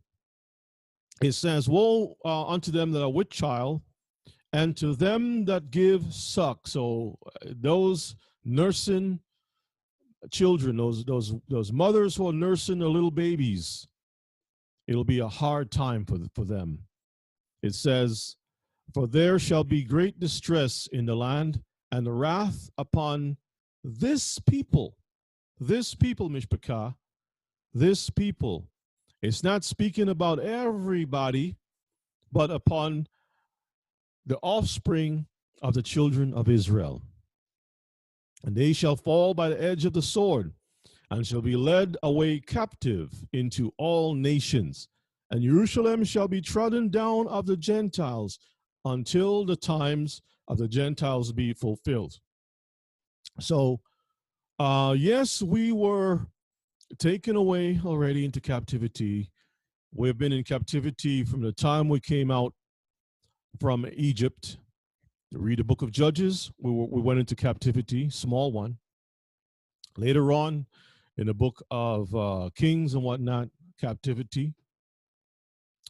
[1.22, 3.82] It says, "Woe uh, unto them that are with child,
[4.53, 9.20] and to them that give suck." So uh, those nursing
[10.30, 13.86] children, those those those mothers who are nursing their little babies,
[14.86, 16.86] it'll be a hard time for for them.
[17.62, 18.36] It says,
[18.94, 23.36] "For there shall be great distress in the land, and the wrath upon
[23.84, 24.96] this people,
[25.59, 26.96] this people, Mishpachah,
[27.72, 28.68] this people."
[29.22, 31.57] It's not speaking about everybody,
[32.32, 33.07] but upon
[34.26, 35.26] the offspring
[35.62, 37.02] of the children of Israel.
[38.44, 40.52] And they shall fall by the edge of the sword,
[41.10, 44.88] and shall be led away captive into all nations.
[45.30, 48.38] And Jerusalem shall be trodden down of the Gentiles
[48.84, 52.18] until the times of the Gentiles be fulfilled.
[53.38, 53.80] So,
[54.58, 56.26] uh, yes, we were
[56.98, 59.30] taken away already into captivity.
[59.94, 62.54] We've been in captivity from the time we came out
[63.59, 64.59] from Egypt
[65.32, 68.78] read the book of Judges, we, we went into captivity, small one.
[69.96, 70.66] Later on,
[71.16, 73.48] in the book of uh, Kings and whatnot,
[73.80, 74.55] captivity.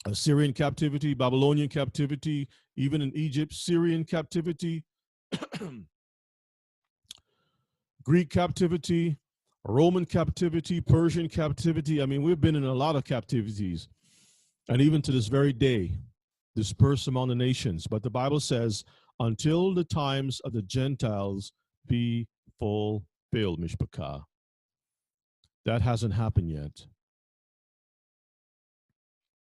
[0.07, 4.85] Assyrian captivity, Babylonian captivity, even in Egypt, Syrian captivity,
[8.03, 9.19] Greek captivity,
[9.65, 12.01] Roman captivity, Persian captivity.
[12.01, 13.89] I mean, we've been in a lot of captivities.
[14.69, 15.93] And even to this very day,
[16.55, 17.87] dispersed among the nations.
[17.87, 18.85] But the Bible says,
[19.19, 21.53] until the times of the Gentiles
[21.87, 22.27] be
[22.59, 24.25] fulfilled, Mishpachah.
[25.67, 26.87] That hasn't happened yet.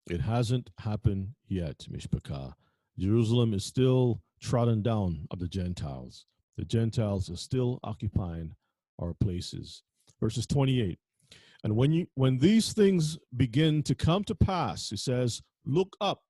[0.09, 2.55] It hasn't happened yet, Mishpachah.
[2.99, 6.27] Jerusalem is still trodden down of the Gentiles.
[6.57, 8.55] The Gentiles are still occupying
[9.01, 9.83] our places.
[10.21, 10.99] Verses 28.
[11.65, 16.23] And when you when these things begin to come to pass, he says, look up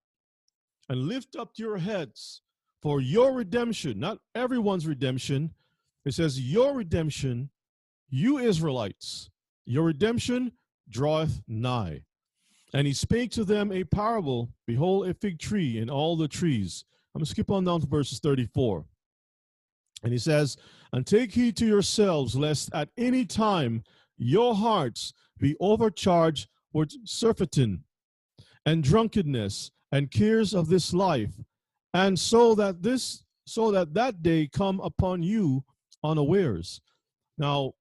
[0.88, 2.42] and lift up your heads
[2.82, 5.52] for your redemption, not everyone's redemption.
[6.04, 7.50] It says, Your redemption,
[8.10, 9.30] you Israelites,
[9.64, 10.52] your redemption
[10.88, 12.02] draweth nigh.
[12.74, 16.84] And he spake to them a parable Behold, a fig tree and all the trees.
[17.14, 18.84] I'm going to skip on down to verses 34.
[20.02, 20.56] And he says,
[20.92, 23.84] And take heed to yourselves, lest at any time
[24.18, 27.84] your hearts be overcharged with surfeiting
[28.66, 31.30] and drunkenness and cares of this life
[31.94, 35.62] and so that this so that that day come upon you
[36.02, 36.80] unawares.
[37.38, 37.74] Now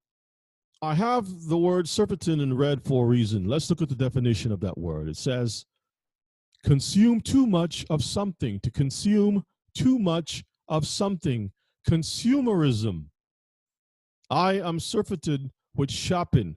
[0.80, 3.48] i have the word surfeiting in red for a reason.
[3.48, 5.08] Let's look at the definition of that word.
[5.08, 5.66] It says
[6.62, 8.60] consume too much of something.
[8.60, 9.42] To consume
[9.76, 11.50] too much of something.
[11.90, 13.06] Consumerism.
[14.30, 16.56] I am surfeited with shopping.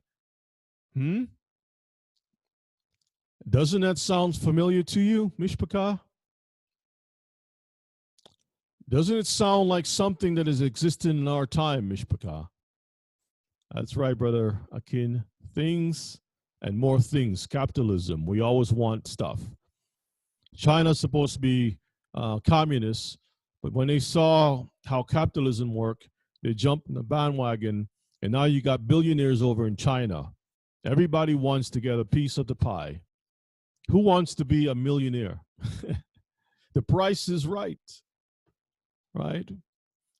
[0.93, 1.23] Hmm
[3.49, 5.99] doesn't that sound familiar to you mishpachah
[8.89, 12.47] doesn't it sound like something that is existing in our time, Mishpachah?
[13.73, 15.25] That's right, brother Akin.
[15.53, 16.21] Things
[16.61, 17.45] and more things.
[17.47, 18.25] Capitalism.
[18.25, 19.41] We always want stuff.
[20.55, 21.77] China's supposed to be
[22.13, 23.17] uh, communist,
[23.61, 26.07] but when they saw how capitalism worked,
[26.41, 27.89] they jumped in the bandwagon,
[28.21, 30.31] and now you got billionaires over in China.
[30.85, 33.01] Everybody wants to get a piece of the pie.
[33.89, 35.39] Who wants to be a millionaire?
[36.73, 37.79] the price is right
[39.17, 39.49] right?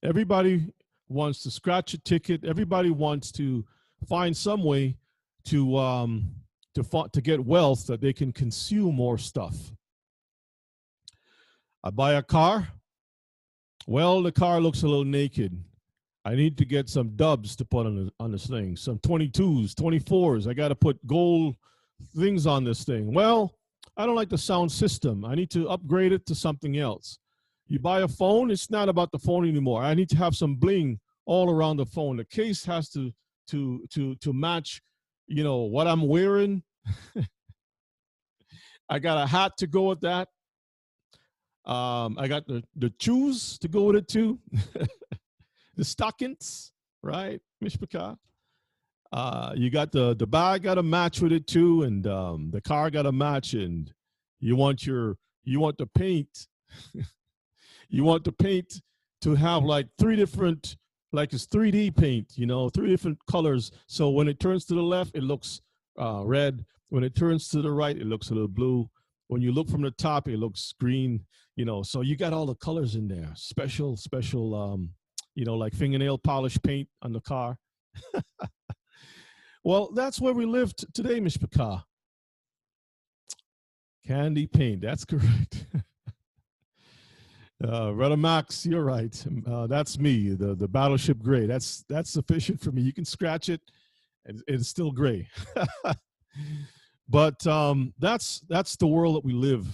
[0.04, 0.74] Everybody
[1.08, 2.44] wants to scratch a ticket.
[2.44, 3.66] Everybody wants to
[4.08, 4.98] find some way
[5.46, 6.30] to um,
[6.76, 9.56] to to get wealth that they can consume more stuff.
[11.84, 12.68] I buy a car.
[13.86, 15.64] Well, the car looks a little naked.
[16.26, 19.74] I need to get some dubs to put on, the, on this thing, some 22s,
[19.74, 20.46] 24s.
[20.46, 21.56] I got to put gold
[22.16, 23.14] things on this thing.
[23.14, 23.54] Well,
[23.96, 25.26] I don't like the sound system.
[25.26, 27.20] I need to upgrade it to something else.
[27.68, 29.84] You buy a phone, it's not about the phone anymore.
[29.84, 32.18] I need to have some bling all around the phone.
[32.18, 33.12] The case has to
[33.50, 34.82] to to to match
[35.28, 36.64] you know, what I'm wearing.
[38.90, 40.30] I got a hat to go with that.
[41.66, 44.40] Um, I got the, the shoes to go with it too.
[45.76, 46.72] the stockings,
[47.04, 48.18] right, Mishpachah?
[49.12, 52.62] Uh, you got the the bag got a match with it too, and um, the
[52.62, 53.94] car got a match, and
[54.40, 56.48] you want your you want the paint,
[57.90, 58.82] you want the paint
[59.22, 60.76] to have like three different
[61.14, 63.72] like it's 3D paint, you know, three different colors.
[63.88, 65.62] So when it turns to the left, it looks
[66.00, 66.66] uh, red.
[66.90, 68.90] When it turns to the right, it looks a little blue.
[69.28, 71.26] When you look from the top, it looks green.
[71.56, 73.32] You know, so you got all the colors in there.
[73.36, 74.90] Special, special, um,
[75.34, 77.58] you know, like fingernail polish paint on the car.
[79.68, 81.84] well, that's where we live t- today, Mishpachah.
[84.06, 84.82] Candy paint.
[84.82, 85.66] That's correct.
[87.64, 89.26] Uh, Brother Max, you're right.
[89.48, 91.48] Uh, that's me, the the battleship gray.
[91.48, 92.84] That's that's sufficient for me.
[92.84, 93.62] You can scratch it,
[94.28, 95.28] and it's still gray.
[97.10, 99.66] but um, that's that's the world that we live,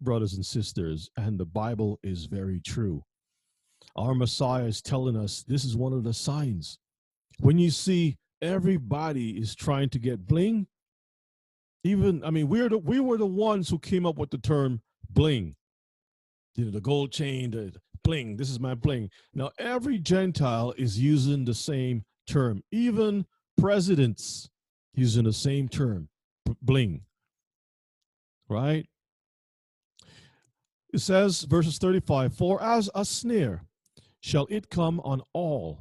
[0.00, 3.02] brothers and sisters, and the Bible is very true.
[3.96, 6.78] Our Messiah is telling us this is one of the signs.
[7.40, 10.66] When you see everybody is trying to get bling,
[11.82, 14.80] even I mean we're the we were the ones who came up with the term
[15.10, 15.56] bling
[16.56, 17.72] you know, the gold chain, the
[18.02, 19.10] bling, this is my bling.
[19.34, 23.26] Now, every Gentile is using the same term, even
[23.58, 24.48] presidents
[24.94, 26.08] using the same term,
[26.62, 27.02] bling.
[28.48, 28.86] Right?
[30.92, 33.64] It says, verses 35 For as a snare
[34.20, 35.80] shall it come on all,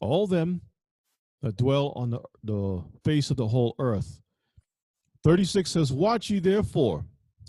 [0.00, 0.62] all them
[1.42, 4.20] that dwell on the, the face of the whole earth.
[5.24, 7.04] 36 says, Watch ye therefore,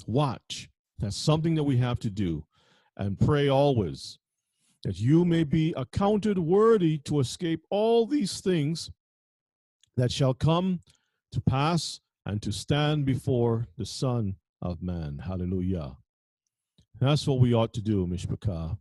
[0.05, 0.69] watch
[0.99, 2.45] that's something that we have to do.
[2.95, 4.17] And pray always
[4.83, 8.89] that you may be accounted worthy to escape all these things
[9.95, 10.81] that shall come
[11.31, 15.19] to pass and to stand before the Son of Man.
[15.25, 15.97] Hallelujah.
[16.99, 18.77] That's what we ought to do, Mishpachah.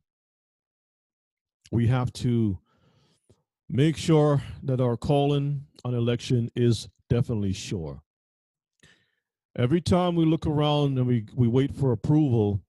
[1.71, 2.59] We have to
[3.69, 8.03] make sure that our calling on election is definitely sure.
[9.57, 12.63] Every time we look around and we, we wait for approval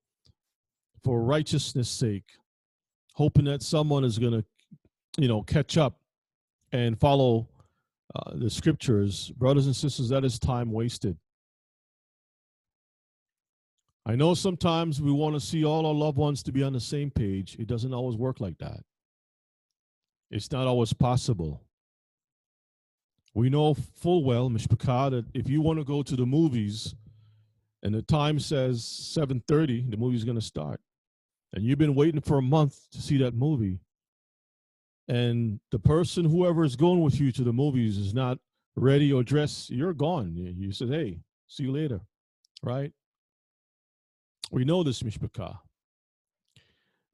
[1.03, 2.31] for righteousness' sake,
[3.13, 4.45] hoping that someone is going to,
[5.17, 5.99] you know, catch up
[6.71, 7.47] and follow
[8.15, 11.17] uh, the scriptures, brothers and sisters, that is time wasted.
[14.05, 16.79] I know sometimes we want to see all our loved ones to be on the
[16.79, 17.57] same page.
[17.59, 18.79] It doesn't always work like that.
[20.30, 21.61] It's not always possible.
[23.34, 26.95] We know full well, Mishpachah, that if you want to go to the movies
[27.84, 30.82] and the time says 7.30, the movie's going to start.
[31.53, 33.80] And you've been waiting for a month to see that movie.
[35.07, 38.39] And the person, whoever is going with you to the movies is not
[38.75, 40.36] ready or dressed, you're gone.
[40.36, 42.01] You, said, hey, see you later,
[42.61, 42.91] right?
[44.51, 45.59] We know this, Mishpachah.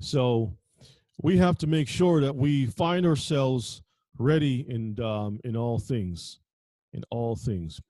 [0.02, 0.58] So
[1.24, 3.82] we have to make sure that we find ourselves
[4.20, 6.40] ready in um, in all things,
[6.92, 7.82] in all things.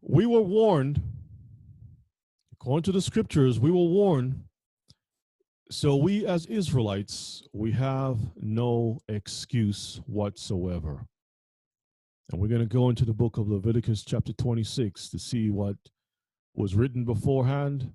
[0.00, 1.02] We were warned,
[2.54, 4.44] according to the scriptures, we were warned.
[5.70, 11.04] So we as Israelites, we have no excuse whatsoever.
[12.32, 15.76] And we're going to go into the book of Leviticus chapter 26 to see what
[16.54, 17.92] was written beforehand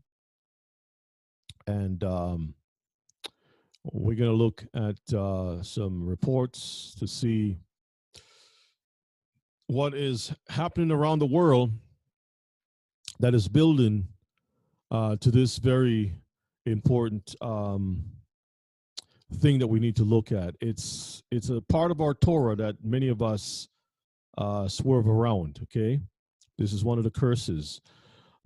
[1.67, 2.53] and um,
[3.91, 7.57] we're going to look at uh, some reports to see
[9.67, 11.71] what is happening around the world
[13.19, 14.07] that is building
[14.91, 16.13] uh, to this very
[16.65, 18.03] important um,
[19.39, 20.55] thing that we need to look at.
[20.61, 23.67] It's it's a part of our Torah that many of us
[24.37, 25.59] uh, swerve around.
[25.63, 25.99] Okay,
[26.57, 27.81] this is one of the curses.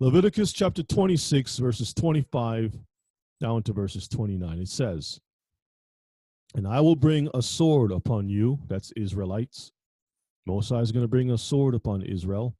[0.00, 2.78] Leviticus chapter 26, verses 25
[3.40, 4.58] down to verses 29.
[4.58, 5.20] It says,
[6.54, 9.72] and I will bring a sword upon you, that's Israelites.
[10.46, 12.56] Most High is going to bring a sword upon Israel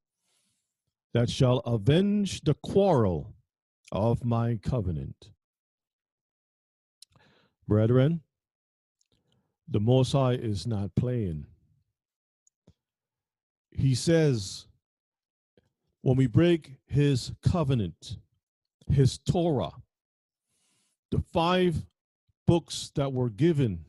[1.14, 3.34] that shall avenge the quarrel
[3.90, 5.30] of my covenant.
[7.66, 8.20] Brethren,
[9.66, 11.46] the Most High is not playing.
[13.70, 14.66] He says,
[16.02, 18.18] when we break his covenant,
[18.90, 19.72] his Torah,
[21.10, 21.86] the five
[22.46, 23.84] books that were given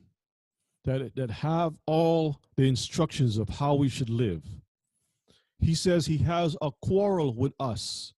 [0.86, 4.44] that, that have all the instructions of how we should live.
[5.60, 8.14] He says he has a quarrel with us.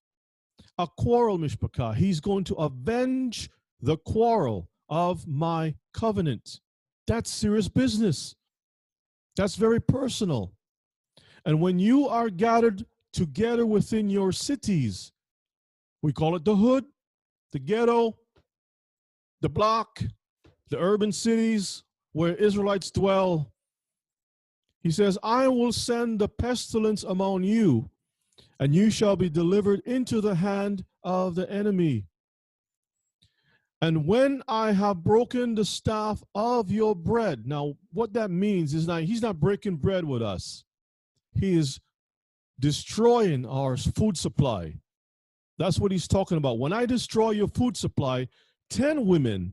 [0.78, 1.94] A quarrel, Mishpachah.
[1.96, 3.50] He's going to avenge
[3.80, 6.60] the quarrel of my covenant.
[7.06, 8.34] That's serious business.
[9.36, 10.52] That's very personal.
[11.44, 15.12] And when you are gathered together within your cities,
[16.00, 16.84] we call it the hood,
[17.52, 18.16] the ghetto,
[19.42, 20.02] the block,
[20.70, 21.82] the urban cities
[22.12, 23.52] where Israelites dwell.
[24.80, 27.90] He says, I will send the pestilence among you,
[28.58, 32.06] and you shall be delivered into the hand of the enemy.
[33.80, 38.86] And when I have broken the staff of your bread, now what that means is
[38.86, 40.64] not he's not breaking bread with us.
[41.34, 41.80] He is
[42.60, 44.74] destroying our food supply.
[45.58, 46.60] That's what he's talking about.
[46.60, 48.28] When I destroy your food supply,
[48.72, 49.52] 10 women,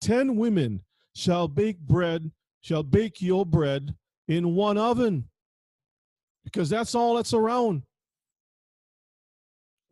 [0.00, 0.80] 10 women
[1.14, 2.30] shall bake bread,
[2.62, 3.94] shall bake your bread
[4.26, 5.28] in one oven.
[6.44, 7.82] Because that's all that's around.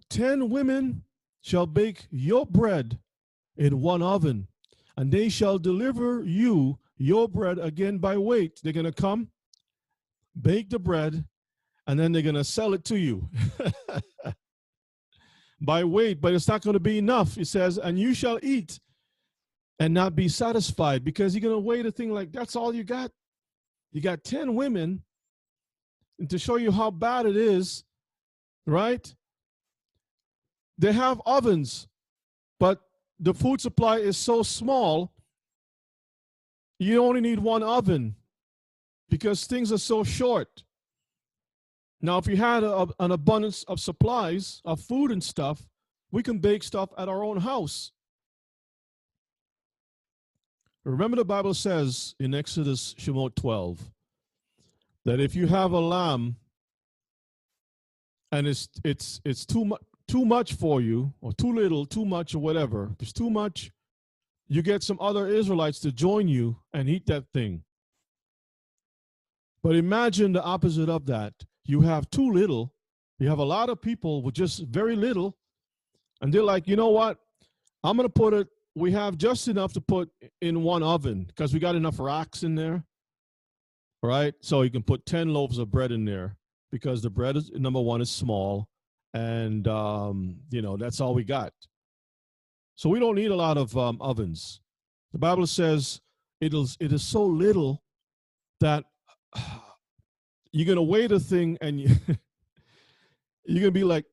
[0.08, 1.02] 10 women
[1.42, 2.98] shall bake your bread
[3.58, 4.48] in one oven,
[4.96, 8.58] and they shall deliver you your bread again by weight.
[8.62, 9.28] They're going to come,
[10.40, 11.26] bake the bread,
[11.86, 13.28] and then they're going to sell it to you
[15.60, 17.38] by weight, but it's not going to be enough.
[17.38, 18.78] It says, and you shall eat
[19.78, 22.84] and not be satisfied because you're going to weigh the thing like that's all you
[22.84, 23.10] got.
[23.92, 25.02] You got 10 women,
[26.18, 27.84] and to show you how bad it is,
[28.66, 29.14] right?
[30.78, 31.88] They have ovens,
[32.60, 32.80] but
[33.18, 35.12] the food supply is so small,
[36.78, 38.16] you only need one oven
[39.08, 40.64] because things are so short.
[42.06, 45.66] Now, if you had a, an abundance of supplies of food and stuff,
[46.12, 47.90] we can bake stuff at our own house.
[50.84, 53.90] Remember, the Bible says in Exodus Shemot 12
[55.04, 56.36] that if you have a lamb
[58.30, 62.36] and it's it's it's too much too much for you, or too little, too much,
[62.36, 63.72] or whatever, if it's too much,
[64.46, 67.64] you get some other Israelites to join you and eat that thing.
[69.60, 71.34] But imagine the opposite of that.
[71.66, 72.72] You have too little,
[73.18, 75.36] you have a lot of people with just very little,
[76.20, 77.18] and they're like, you know what?
[77.82, 80.10] I'm to put it, we have just enough to put
[80.40, 82.84] in one oven because we got enough racks in there,
[84.02, 84.34] right?
[84.40, 86.36] So you can put 10 loaves of bread in there
[86.70, 88.68] because the bread is, number one, is small
[89.16, 91.52] and um, you know that's all we got.
[92.74, 94.60] So we don't need a lot of um, ovens.
[95.12, 96.00] The Bible says
[96.40, 97.82] it is it is so little
[98.60, 98.84] that
[100.56, 101.88] you're gonna weigh the thing and you,
[103.44, 104.06] you're gonna be like,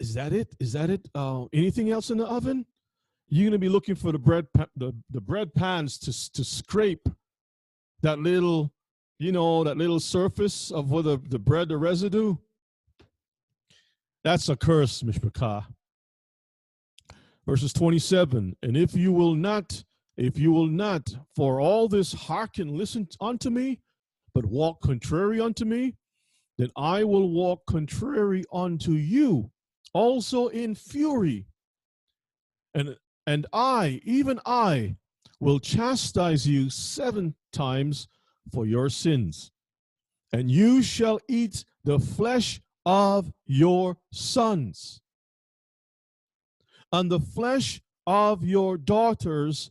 [0.00, 0.56] is that it?
[0.58, 1.08] Is that it?
[1.14, 2.66] Uh, anything else in the oven?
[3.28, 7.08] You're gonna be looking for the bread the, the bread pans to to scrape
[8.02, 8.72] that little,
[9.20, 12.34] you know, that little surface of where the, the bread, the residue.
[14.24, 15.64] That's a curse, Mishpachah.
[17.46, 19.84] Verses 27 And if you will not,
[20.16, 23.80] if you will not for all this hearken, listen unto me,
[24.34, 25.96] but walk contrary unto me,
[26.58, 29.50] then I will walk contrary unto you,
[29.92, 31.46] also in fury.
[32.74, 34.96] And and I, even I,
[35.38, 38.08] will chastise you seven times
[38.52, 39.52] for your sins.
[40.32, 45.00] And you shall eat the flesh of your sons,
[46.92, 49.70] and the flesh of your daughters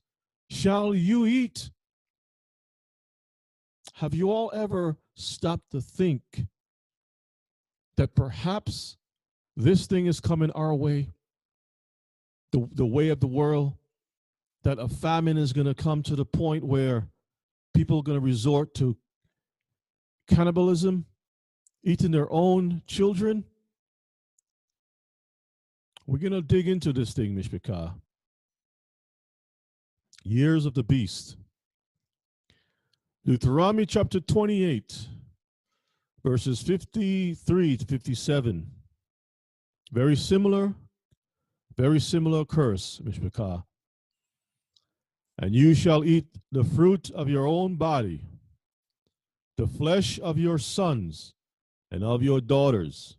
[0.50, 1.72] shall you eat.
[4.00, 6.46] Have you all ever stopped to think
[7.98, 8.96] that perhaps
[9.58, 11.10] this thing is coming our way,
[12.54, 13.74] the, the way of the world,
[14.64, 17.10] that a famine is going to come to the point where
[17.74, 18.96] people are going to resort to
[20.30, 21.06] cannibalism
[21.84, 23.44] eating their own children.
[26.08, 27.96] We're going to dig into this thing, Mishpachah.
[30.24, 31.36] Years of the beast.
[33.30, 35.06] Deuteronomy chapter 28,
[36.26, 38.72] verses 53 to 57.
[39.92, 40.74] Very similar,
[41.78, 43.66] very similar curse, Mishpachah.
[45.38, 48.24] And you shall eat the fruit of your own body,
[49.58, 51.36] the flesh of your sons,
[51.92, 53.16] and of your daughters,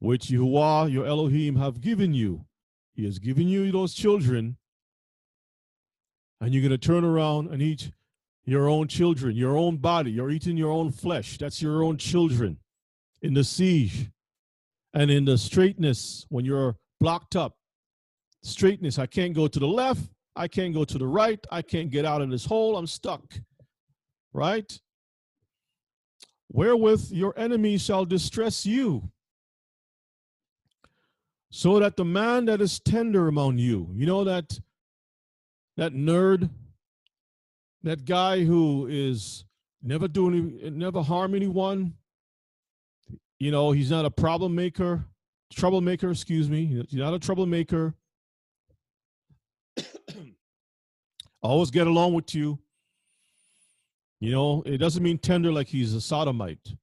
[0.00, 2.46] which Yahuwah your Elohim have given you.
[2.96, 4.56] He has given you those children,
[6.40, 7.92] and you're going to turn around and eat
[8.44, 10.12] your own children, your own body.
[10.12, 11.38] You're eating your own flesh.
[11.38, 12.58] That's your own children
[13.22, 14.10] in the siege
[14.92, 17.56] and in the straightness when you're blocked up.
[18.42, 20.02] Straightness, I can't go to the left.
[20.36, 21.42] I can't go to the right.
[21.50, 22.76] I can't get out of this hole.
[22.76, 23.22] I'm stuck.
[24.32, 24.78] Right?
[26.54, 29.10] wherewith your enemies shall distress you,
[31.50, 34.60] so that the man that is tender among you, you know that
[35.76, 36.48] that nerd,
[37.84, 39.44] that guy who is
[39.82, 41.94] never do any, never harm anyone.
[43.38, 45.04] You know, he's not a problem maker,
[45.52, 46.64] troublemaker, excuse me.
[46.88, 47.94] He's not a troublemaker.
[51.42, 52.58] Always get along with you.
[54.20, 56.74] You know, it doesn't mean tender like he's a sodomite.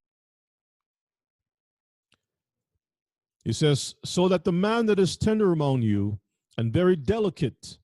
[3.44, 6.20] He says, so that the man that is tender among you
[6.60, 7.80] and very delicate,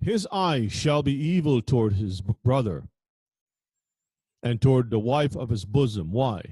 [0.00, 2.84] his eye shall be evil toward his brother
[4.42, 6.10] and toward the wife of his bosom.
[6.10, 6.42] Why?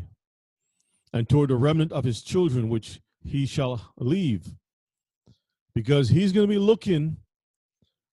[1.13, 4.55] And toward the remnant of his children, which he shall leave.
[5.75, 7.17] Because he's going to be looking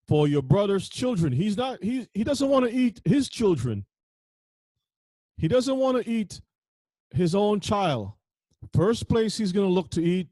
[0.08, 1.34] for your brother's children.
[1.34, 3.86] He's not, he, he doesn't want to eat his children.
[5.38, 6.42] He doesn't want to eat
[7.12, 8.14] his own child.
[8.74, 10.30] First place he's going to look to eat,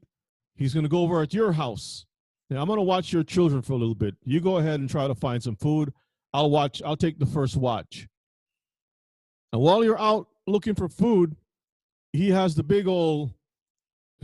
[0.54, 2.06] he's going to go over at your house.
[2.50, 4.16] Now, I'm going to watch your children for a little bit.
[4.24, 5.92] You go ahead and try to find some food.
[6.32, 8.06] I'll watch, I'll take the first watch.
[9.52, 11.36] And while you're out looking for food,
[12.12, 13.32] he has the big old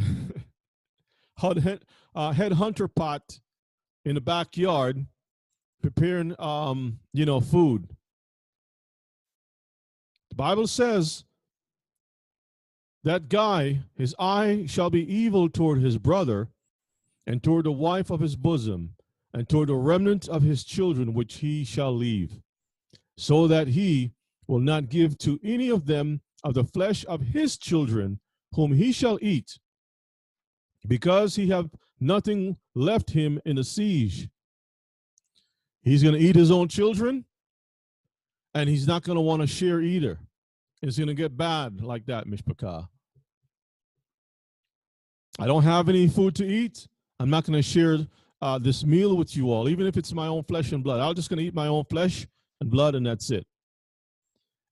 [1.39, 3.41] head, uh, pot
[4.05, 5.07] in the backyard
[5.83, 7.89] preparing, um, you know, food.
[10.31, 11.25] The Bible says
[13.05, 16.49] that guy, his eye shall be evil toward his brother,
[17.31, 18.97] and toward the wife of his bosom,
[19.33, 22.41] and toward the remnant of his children which he shall leave,
[23.16, 24.11] so that he
[24.49, 28.18] will not give to any of them of the flesh of his children
[28.55, 29.61] whom he shall eat,
[30.89, 31.70] because he have
[32.01, 34.28] nothing left him in the siege.
[35.83, 37.26] He's going to eat his own children,
[38.55, 40.18] and he's not going to want to share either.
[40.83, 42.89] It's going to get bad like that, Mishpachah.
[45.39, 46.89] I don't have any food to eat.
[47.21, 47.99] I'm not going to share
[48.41, 51.01] uh, this meal with you all, even if it's my own flesh and blood.
[51.01, 52.27] I'm just going to eat my own flesh
[52.62, 53.47] and blood, and that's it.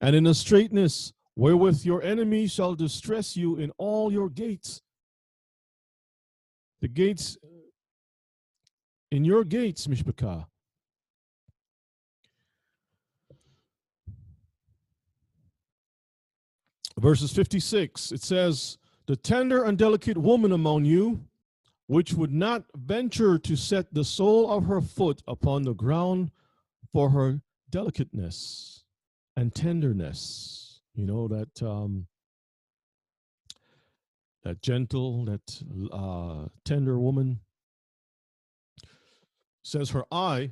[0.00, 4.80] And in the straightness wherewith your enemy shall distress you in all your gates.
[6.80, 7.36] The gates,
[9.10, 10.46] in your gates, Mishpachah.
[16.98, 21.20] Verses 56, it says, The tender and delicate woman among you,
[21.88, 26.30] which would not venture to set the sole of her foot upon the ground
[26.92, 28.84] for her delicateness
[29.34, 30.82] and tenderness.
[30.94, 32.06] You know, that um,
[34.44, 35.62] that gentle, that
[35.92, 37.40] uh, tender woman
[39.62, 40.50] says her eye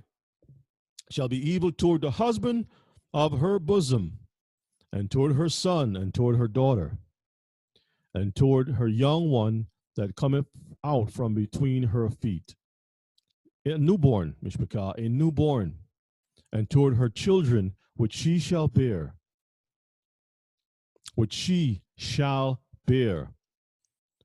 [1.10, 2.66] shall be evil toward the husband
[3.12, 4.20] of her bosom
[4.92, 6.96] and toward her son, and toward her daughter,
[8.14, 9.66] and toward her young one
[9.96, 10.46] that cometh
[10.86, 12.54] out from between her feet.
[13.64, 15.78] A newborn, Mishpachah, a newborn,
[16.52, 19.14] and toward her children which she shall bear,
[21.16, 23.32] which she shall bear.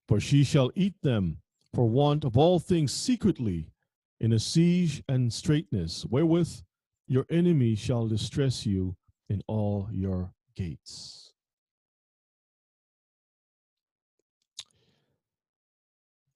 [0.07, 1.39] For she shall eat them
[1.73, 3.71] for want of all things secretly
[4.19, 6.61] in a siege and straitness, wherewith
[7.07, 8.95] your enemy shall distress you
[9.29, 11.30] in all your gates.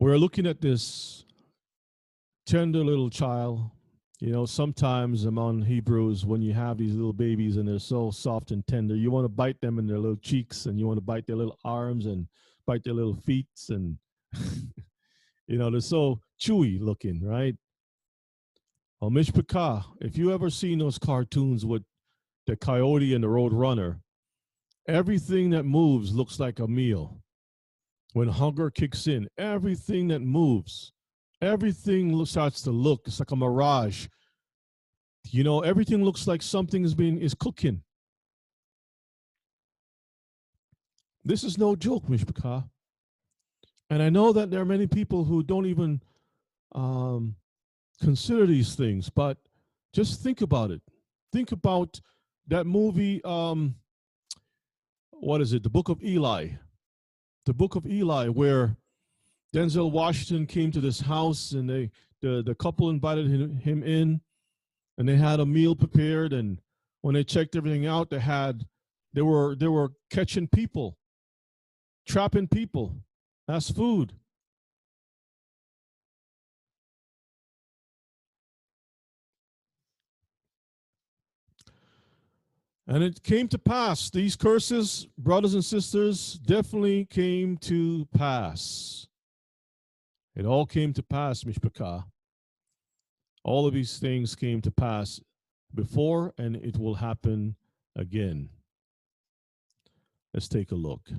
[0.06, 1.26] We're looking at this
[2.46, 3.72] tender little child.
[4.20, 8.52] You know, sometimes among Hebrews, when you have these little babies and they're so soft
[8.52, 11.02] and tender, you want to bite them in their little cheeks and you want to
[11.02, 12.28] bite their little arms and
[12.68, 13.48] bite their little feet.
[13.70, 13.98] And,
[15.48, 17.56] you know, they're so chewy looking, right?
[19.02, 21.82] Oh, well, Mishpachah, if you ever seen those cartoons with
[22.46, 24.02] the coyote and the road runner,
[24.88, 27.20] Everything that moves looks like a meal.
[28.16, 30.94] When hunger kicks in, everything that moves,
[31.42, 34.08] everything starts to look, it's like a mirage.
[35.32, 37.82] You know, everything looks like something is being is cooking.
[41.26, 42.70] This is no joke, Mishpachah.
[43.90, 46.02] And I know that there are many people who don't even
[46.74, 47.36] um,
[48.02, 49.38] consider these things, but
[49.92, 50.82] just think about it.
[51.34, 52.00] Think about
[52.48, 53.76] that movie, um,
[55.12, 55.64] what is it?
[55.64, 56.52] The Book of Eli.
[57.46, 58.78] The Book of Eli, where
[59.54, 61.92] Denzel Washington came to this house and they
[62.22, 64.22] the, the couple invited him, him in
[64.98, 66.34] and they had a meal prepared.
[66.34, 66.60] And
[67.02, 68.66] when they checked everything out they had
[69.14, 70.98] they were they were catching people
[72.08, 72.96] trapping people
[73.48, 74.14] as food
[82.88, 84.10] And it came to pass.
[84.10, 89.08] These curses, brothers and sisters, definitely came to pass.
[90.36, 92.04] It all came to pass, Mishpachah.
[93.44, 95.20] All of these things came to pass
[95.74, 97.56] before, and it will happen
[97.96, 98.50] again.
[100.34, 101.10] Let's take a look.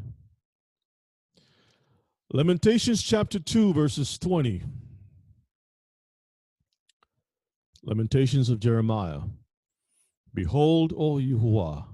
[2.32, 4.62] Lamentations chapter 2, verses 20.
[7.82, 9.20] Lamentations of Jeremiah.
[10.36, 11.86] Behold, O Yahuwah,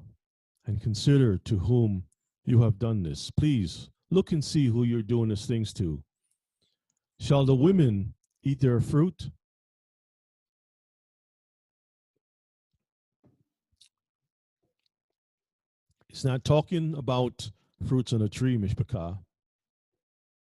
[0.66, 2.02] and consider to whom
[2.44, 3.30] you have done this.
[3.30, 6.02] Please look and see who you're doing these things to.
[7.20, 9.30] Shall the women eat their fruit?
[16.08, 17.52] It's not talking about
[17.86, 19.18] fruits on a tree, Mishpachah.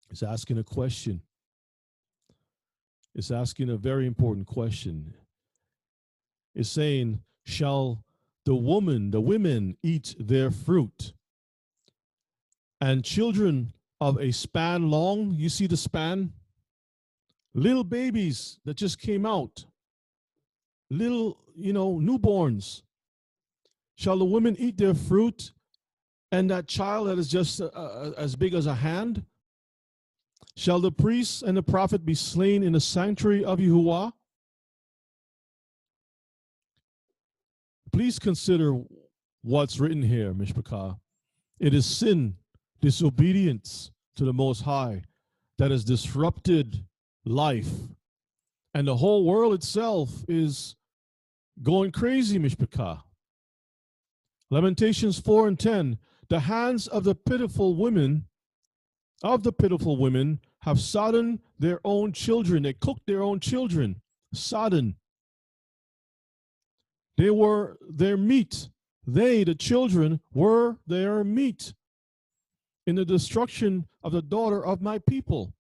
[0.10, 1.22] It's asking a question.
[3.14, 5.14] It's asking a very important question.
[6.56, 8.04] It's saying, Shall
[8.46, 11.14] the woman, the women eat their fruit?
[12.82, 16.34] And children of a span long, you see the span?
[17.54, 19.66] Little babies that just came out,
[20.90, 22.82] little, you know, newborns.
[23.96, 25.52] Shall the women eat their fruit
[26.32, 29.24] and that child that is just uh, uh, as big as a hand?
[30.56, 34.14] Shall the priest and the prophet be slain in the sanctuary of Yahuwah?
[37.94, 38.82] Please consider
[39.44, 40.98] what's written here, Mishpachah.
[41.60, 42.38] It is sin,
[42.82, 45.04] disobedience to the Most High
[45.60, 46.86] that has disrupted
[47.24, 47.70] life.
[48.74, 50.76] And the whole world itself is
[51.62, 53.04] going crazy, Mishpachah.
[54.50, 58.26] Lamentations 4 and 10 The hands of the pitiful women,
[59.24, 62.64] of the pitiful women, have sodden their own children.
[62.64, 64.02] They cooked their own children.
[64.34, 64.96] Sodden.
[67.18, 68.70] They were their meat.
[69.06, 71.74] They, the children, were their meat
[72.86, 75.54] in the destruction of the daughter of my people.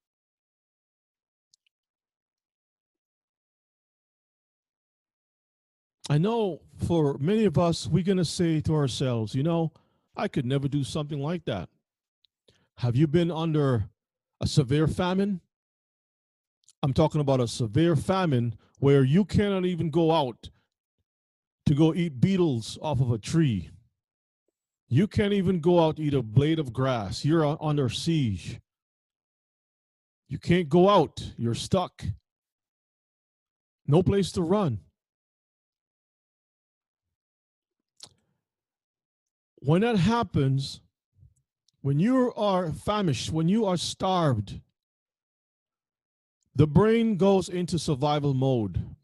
[6.09, 9.71] I know for many of us, we're going to say to ourselves, you know,
[10.15, 11.69] I could never do something like that.
[12.77, 13.85] Have you been under
[14.41, 15.39] a severe famine?
[16.81, 20.49] I'm talking about a severe famine where you cannot even go out
[21.65, 23.69] to go eat beetles off of a tree.
[24.89, 27.25] You can't even go out eat a blade of grass.
[27.25, 28.59] You're under siege.
[30.27, 31.31] You can't go out.
[31.37, 32.03] You're stuck.
[33.87, 34.79] No place to run.
[39.59, 40.81] When that happens,
[41.81, 44.59] when you are famished, when you are starved,
[46.55, 48.95] the brain goes into survival mode.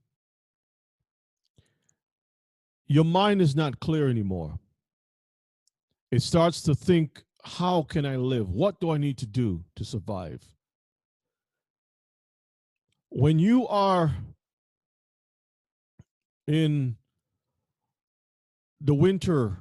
[2.89, 4.59] Your mind is not clear anymore.
[6.11, 8.49] It starts to think, how can I live?
[8.49, 10.43] What do I need to do to survive?
[13.09, 14.11] When you are
[16.47, 16.97] in
[18.81, 19.57] the winter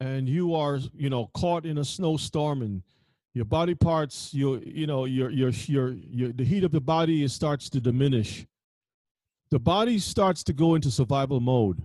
[0.00, 2.82] and you are you know caught in a snowstorm and
[3.34, 7.26] your body parts you you know your your your, your the heat of the body
[7.28, 8.46] starts to diminish
[9.50, 11.82] the body starts to go into survival mode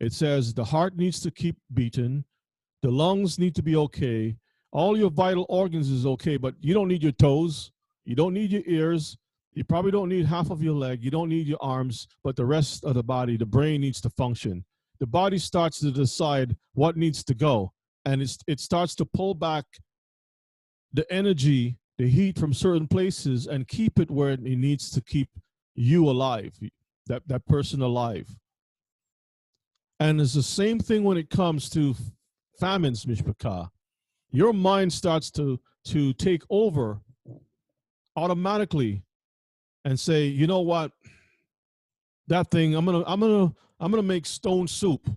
[0.00, 2.24] it says the heart needs to keep beating.
[2.82, 4.36] The lungs need to be okay.
[4.72, 7.70] All your vital organs is okay but you don't need your toes.
[8.04, 9.16] You don't need your ears.
[9.52, 11.02] You probably don't need half of your leg.
[11.02, 14.10] You don't need your arms but the rest of the body the brain needs to
[14.10, 14.64] function.
[14.98, 17.72] The body starts to decide what needs to go
[18.04, 19.64] and it's, it starts to pull back
[20.92, 25.28] the energy the heat from certain places and keep it where it needs to keep
[25.74, 26.58] you alive
[27.06, 28.26] that, that person alive
[30.00, 31.94] and it's the same thing when it comes to
[32.58, 33.68] famines mishpachah
[34.32, 37.00] your mind starts to to take over
[38.16, 39.02] automatically
[39.84, 40.90] and say you know what
[42.26, 45.10] that thing i'm gonna i'm gonna I'm to make stone soup.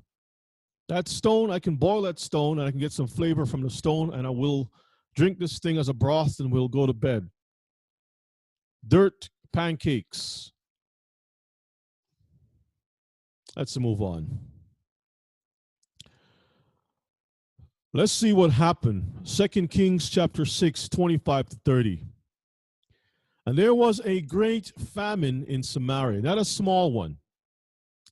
[0.88, 3.70] That stone, I can boil that stone and I can get some flavor from the
[3.70, 4.72] stone and I will
[5.16, 7.30] drink this thing as a broth and we'll go to bed.
[8.88, 10.52] Dirt pancakes.
[13.56, 14.40] Let's move on.
[17.96, 19.14] Let's see what happened.
[19.24, 22.04] Second Kings chapter 6, 25 to 30.
[23.46, 27.18] And there was a great famine in Samaria, not a small one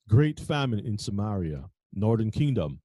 [0.08, 1.64] great famine in Samaria,
[1.94, 2.80] northern kingdom.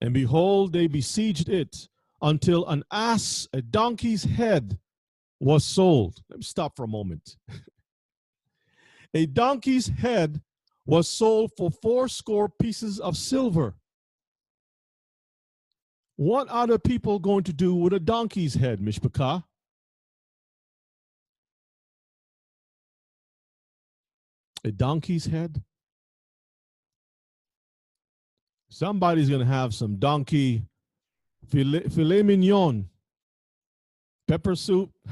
[0.00, 1.88] And behold, they besieged it
[2.22, 4.78] until an ass, a donkey's head,
[5.40, 6.22] was sold.
[6.30, 7.36] Let me stop for a moment.
[9.14, 10.40] a donkey's head
[10.86, 13.74] was sold for four score pieces of silver.
[16.16, 19.44] What are the people going to do with a donkey's head, Mishpachah?
[24.64, 25.62] A donkey's head?
[28.68, 30.62] Somebody's going to have some donkey
[31.48, 32.88] filet, filet mignon,
[34.26, 34.90] pepper soup.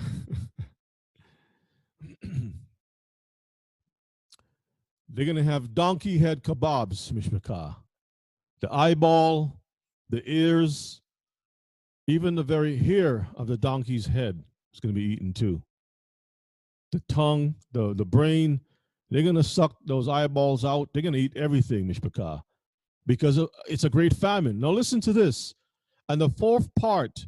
[5.08, 7.76] They're going to have donkey head kebabs, mishpachah.
[8.60, 9.56] The eyeball,
[10.10, 11.00] the ears,
[12.06, 14.42] even the very hair of the donkey's head
[14.72, 15.62] is going to be eaten too.
[16.92, 18.60] The tongue, the, the brain,
[19.10, 20.88] they're going to suck those eyeballs out.
[20.92, 22.42] They're going to eat everything, mishpachah,
[23.06, 24.60] because it's a great famine.
[24.60, 25.54] Now listen to this.
[26.08, 27.26] And the fourth part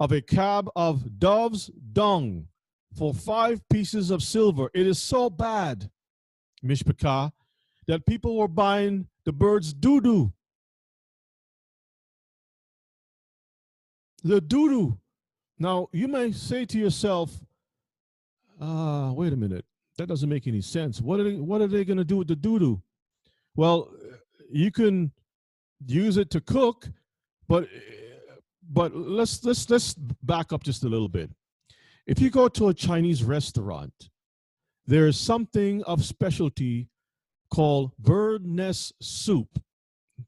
[0.00, 2.48] of a cab of dove's dung
[2.96, 4.70] for five pieces of silver.
[4.74, 5.90] It is so bad
[6.64, 7.32] mishpachah,
[7.88, 10.32] that people were buying the bird's doo-doo.
[14.22, 14.98] The doo-doo.
[15.58, 17.30] Now, you may say to yourself,
[18.60, 19.64] uh, wait a minute,
[19.98, 21.00] that doesn't make any sense.
[21.00, 22.82] What are they, what are they going to do with the doo-doo?
[23.54, 23.90] Well,
[24.50, 25.12] you can
[25.86, 26.88] use it to cook,
[27.48, 27.68] but
[28.70, 31.30] but let's let's let's back up just a little bit.
[32.06, 33.92] If you go to a Chinese restaurant
[34.86, 36.88] there is something of specialty
[37.50, 39.60] called bird nest soup.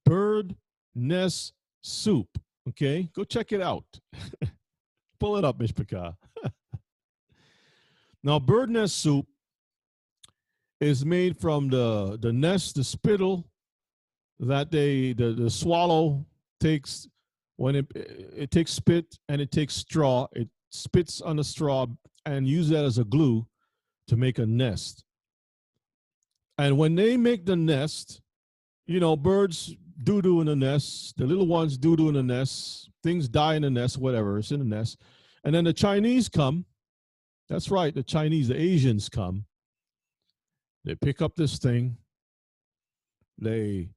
[0.04, 0.54] Bird
[0.94, 2.38] nest soup.
[2.68, 3.84] Okay, go check it out.
[5.20, 6.16] Pull it up, Mishpachah.
[8.22, 9.26] now, bird nest soup
[10.80, 13.46] is made from the, the nest, the spittle
[14.40, 16.24] that they the, the swallow
[16.60, 17.08] takes
[17.56, 20.26] when it it takes spit and it takes straw.
[20.32, 21.86] It spits on the straw
[22.26, 23.46] and use that as a glue
[24.08, 25.04] to make a nest.
[26.58, 28.20] And when they make the nest,
[28.86, 32.22] you know, birds doo doo in the nest, the little ones doo doo in the
[32.22, 35.00] nest, things die in the nest, whatever, it's in the nest.
[35.44, 36.64] And then the Chinese come.
[37.48, 39.44] That's right, the Chinese, the Asians come.
[40.84, 41.96] They pick up this thing,
[43.38, 43.90] they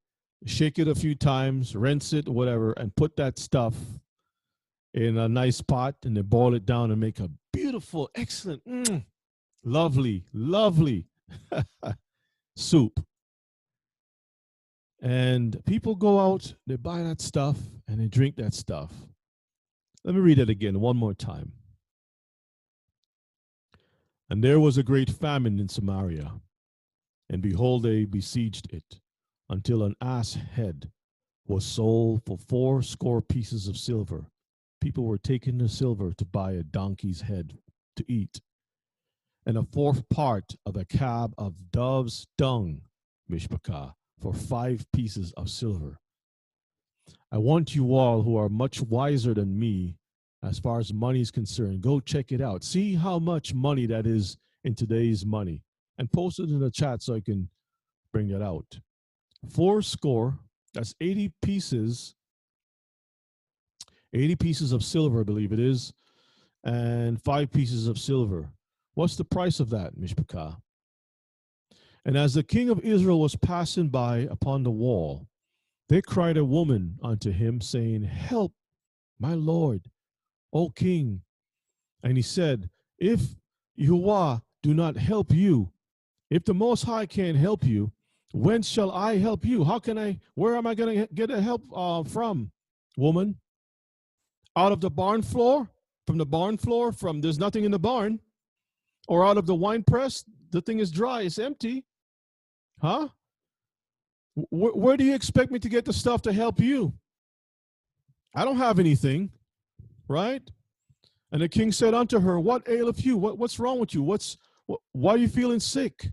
[0.45, 3.75] shake it a few times, rinse it, whatever, and put that stuff
[4.93, 9.03] in a nice pot and they boil it down and make a beautiful, excellent, mm,
[9.67, 11.05] Lovely, lovely
[12.55, 13.05] soup.
[15.07, 18.91] And people go out, they buy that stuff, and they drink that stuff.
[20.03, 21.53] Let me read it again one more time.
[24.29, 26.33] And there was a great famine in Samaria,
[27.29, 28.99] and behold, they besieged it
[29.49, 30.91] until an ass head
[31.47, 34.25] was sold for four score pieces of silver.
[34.81, 37.57] People were taking the silver to buy a donkey's head
[37.95, 38.41] to eat
[39.45, 42.81] and a fourth part of a cab of dove's dung,
[43.31, 45.99] mishpachah, for five pieces of silver.
[47.31, 49.97] I want you all who are much wiser than me
[50.43, 52.63] as far as money is concerned, go check it out.
[52.63, 55.63] See how much money that is in today's money
[55.97, 57.49] and post it in the chat so I can
[58.13, 58.79] bring it out.
[59.49, 60.37] Four score,
[60.73, 62.15] that's 80 pieces,
[64.13, 65.91] 80 pieces of silver, I believe it is,
[66.63, 68.49] and five pieces of silver.
[68.93, 70.57] What's the price of that, Mishpachah?
[72.07, 75.27] And as the king of Israel was passing by upon the wall,
[75.89, 78.53] they cried a woman unto him, saying, Help,
[79.19, 79.89] my lord,
[80.53, 81.21] O king.
[82.01, 83.35] And he said, If
[83.77, 85.73] Yahuwah do not help you,
[86.29, 87.91] if the Most High can't help you,
[88.31, 89.65] when shall I help you?
[89.65, 92.51] How can I, where am I going to get help uh, from,
[92.95, 93.35] woman?
[94.55, 95.69] Out of the barn floor?
[96.05, 96.93] From the barn floor?
[96.93, 98.21] From there's nothing in the barn
[99.07, 101.83] or out of the wine press, the thing is dry, it's empty.
[102.81, 103.09] Huh?
[104.51, 106.93] W- where do you expect me to get the stuff to help you?
[108.35, 109.31] I don't have anything,
[110.07, 110.43] right?
[111.31, 113.17] And the king said unto her, What aileth you?
[113.17, 114.03] What, what's wrong with you?
[114.03, 116.09] What's what, why are you feeling sick?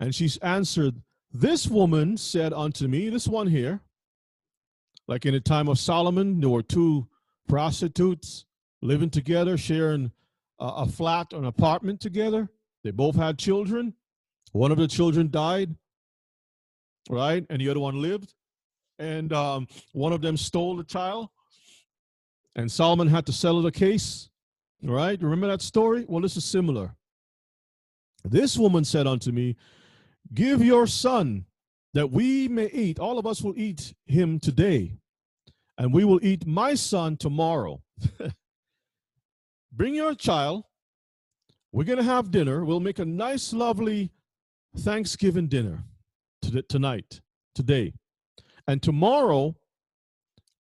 [0.00, 1.00] And she answered,
[1.32, 3.80] This woman said unto me, this one here,
[5.06, 7.06] like in the time of Solomon, there were two
[7.48, 8.46] prostitutes
[8.82, 10.10] living together, sharing
[10.58, 12.48] a flat, an apartment together.
[12.84, 13.94] They both had children.
[14.52, 15.74] One of the children died,
[17.08, 17.44] right?
[17.48, 18.34] And the other one lived.
[18.98, 21.28] And um, one of them stole the child.
[22.56, 24.28] And Solomon had to settle the case,
[24.82, 25.20] right?
[25.22, 26.04] Remember that story?
[26.08, 26.94] Well, this is similar.
[28.24, 29.56] This woman said unto me,
[30.34, 31.46] Give your son
[31.94, 32.98] that we may eat.
[32.98, 34.98] All of us will eat him today,
[35.78, 37.82] and we will eat my son tomorrow.
[39.72, 40.64] bring your child.
[41.72, 42.64] We're going to have dinner.
[42.64, 44.10] We'll make a nice, lovely
[44.76, 45.84] Thanksgiving dinner
[46.68, 47.20] tonight,
[47.54, 47.92] today.
[48.66, 49.56] And tomorrow,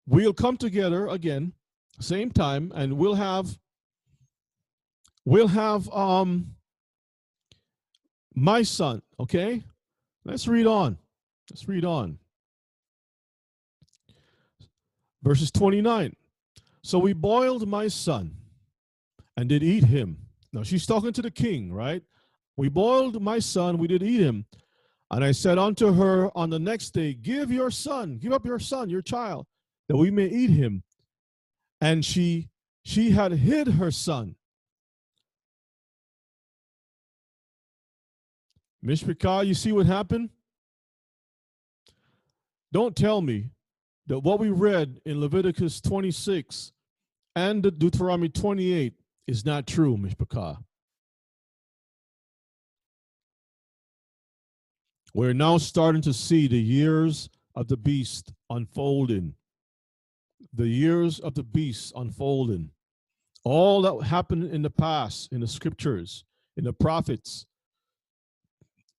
[0.07, 1.53] we'll come together again,
[1.99, 3.57] same time, and we'll have
[5.25, 6.55] we'll have um
[8.33, 9.63] my son, okay?
[10.23, 10.97] Let's read on.
[11.49, 12.19] Let's read on.
[15.23, 16.15] Verses 29.
[16.83, 18.35] So we boiled my son
[19.35, 20.17] and did eat him.
[20.53, 22.03] Now she's talking to the king, right?
[22.57, 24.45] We boiled my son, we did eat him.
[25.11, 28.59] And I said unto her on the next day, Give your son, give up your
[28.59, 29.45] son, your child,
[29.87, 30.83] that we may eat him.
[31.79, 32.49] And she
[32.83, 34.35] she had hid her son.
[38.83, 40.29] Mishpachah, you see what happened?
[42.71, 43.49] Don't tell me
[44.07, 46.71] that what we read in Leviticus 26
[47.35, 48.93] and Deuteronomy 28
[49.27, 50.57] is not true, Mishpachah.
[55.17, 59.33] We're now starting to see the years of the beast unfolding.
[60.53, 62.69] The years of the beast unfolding.
[63.43, 66.23] All that happened in the past, in the scriptures,
[66.55, 67.47] in the prophets,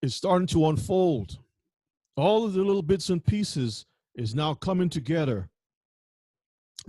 [0.03, 1.39] is starting to unfold.
[2.17, 5.49] All of the little bits and pieces is now coming together.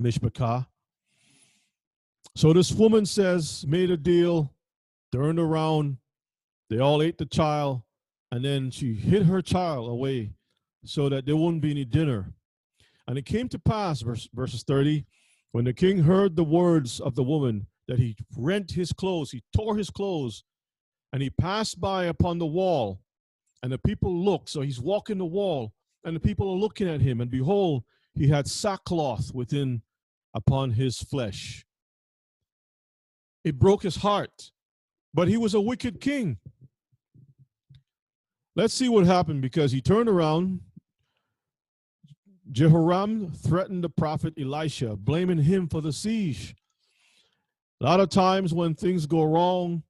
[0.02, 0.66] Mishpachah.
[2.36, 4.52] So this woman says, made a deal,
[5.12, 5.98] turned around,
[6.72, 7.84] they all ate the child,
[8.32, 10.34] and then she hid her child away
[10.86, 12.34] so that there wouldn't be any dinner.
[13.08, 15.06] And it came to pass, verse, verses 30,
[15.52, 19.42] when the king heard the words of the woman, that he rent his clothes, he
[19.56, 20.44] tore his clothes,
[21.12, 23.02] and he passed by upon the wall,
[23.64, 24.50] and the people looked.
[24.50, 25.74] So he's walking the wall,
[26.04, 29.82] and the people are looking at him, and behold, he had sackcloth within
[30.36, 31.66] upon his flesh.
[33.44, 34.52] It broke his heart,
[35.14, 36.38] but he was a wicked king.
[38.60, 40.60] Let's see what happened because he turned around.
[42.52, 46.58] Jehoram threatened the prophet Elisha, blaming him for the siege.
[47.80, 49.84] A lot of times when things go wrong,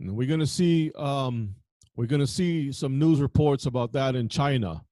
[0.00, 1.54] we're going to see um,
[1.96, 4.82] we're going to see some news reports about that in China.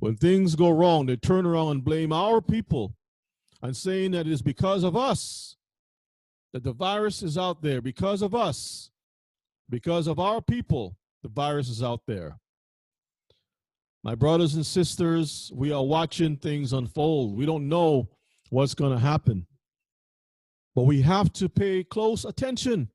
[0.00, 2.96] When things go wrong, they turn around and blame our people
[3.62, 5.54] and saying that it is because of us
[6.52, 8.89] that the virus is out there, because of us,
[9.70, 12.38] because of our people, the virus is out there.
[14.02, 17.36] My brothers and sisters, we are watching things unfold.
[17.36, 18.08] We don't know
[18.48, 19.46] what's going to happen.
[20.74, 22.90] But we have to pay close attention.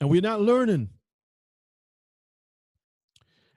[0.00, 0.90] And we're not learning.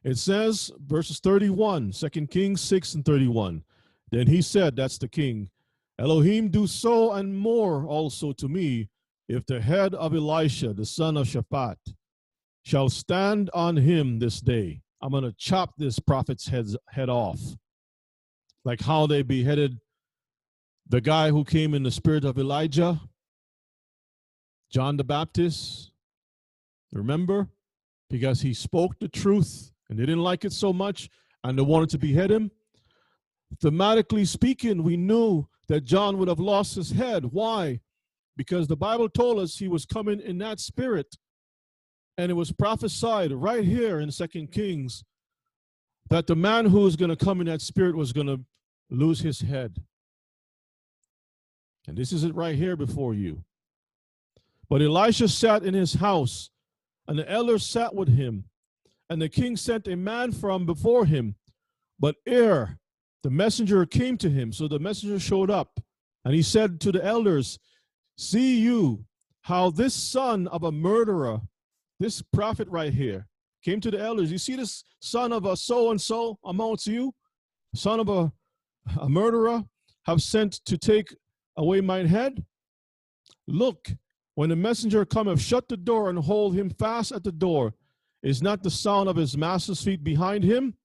[0.03, 3.63] It says, verses 31, 2 Kings 6 and 31.
[4.11, 5.49] Then he said, That's the king,
[5.99, 8.89] Elohim do so and more also to me,
[9.29, 11.77] if the head of Elisha, the son of Shaphat,
[12.63, 14.81] shall stand on him this day.
[15.01, 17.39] I'm going to chop this prophet's head, head off.
[18.65, 19.79] Like how they beheaded
[20.87, 23.01] the guy who came in the spirit of Elijah,
[24.71, 25.91] John the Baptist.
[26.91, 27.49] Remember?
[28.09, 31.09] Because he spoke the truth and they didn't like it so much
[31.43, 32.51] and they wanted to behead him.
[33.61, 37.25] Thematically speaking, we knew that John would have lost his head.
[37.25, 37.81] Why?
[38.37, 41.17] Because the Bible told us he was coming in that spirit.
[42.17, 45.03] And it was prophesied right here in Second Kings
[46.09, 48.41] that the man who was going to come in that spirit was going to
[48.89, 49.77] lose his head.
[51.87, 53.43] And this is it right here before you.
[54.69, 56.49] But Elisha sat in his house,
[57.07, 58.45] and the elders sat with him.
[59.09, 61.35] And the king sent a man from before him.
[61.99, 62.79] But ere
[63.23, 65.79] the messenger came to him, so the messenger showed up,
[66.25, 67.57] and he said to the elders,
[68.17, 69.05] See you
[69.41, 71.41] how this son of a murderer,
[72.03, 73.25] this prophet right here,
[73.63, 74.29] came to the elders.
[74.29, 77.13] You see this son of a so and so amongst you,
[77.73, 78.31] son of a,
[78.99, 79.63] a murderer,
[80.05, 81.15] have sent to take
[81.55, 82.43] away mine head?
[83.47, 83.89] Look,
[84.35, 87.73] when the messenger cometh, shut the door and hold him fast at the door,
[88.21, 90.75] is not the sound of his master's feet behind him?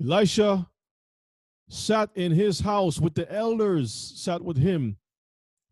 [0.00, 0.68] Elisha
[1.68, 4.96] sat in his house with the elders, sat with him.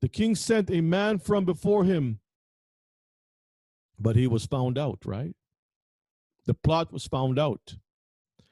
[0.01, 2.21] The king sent a man from before him,
[4.03, 5.35] but he was found out, right?
[6.47, 7.77] The plot was found out.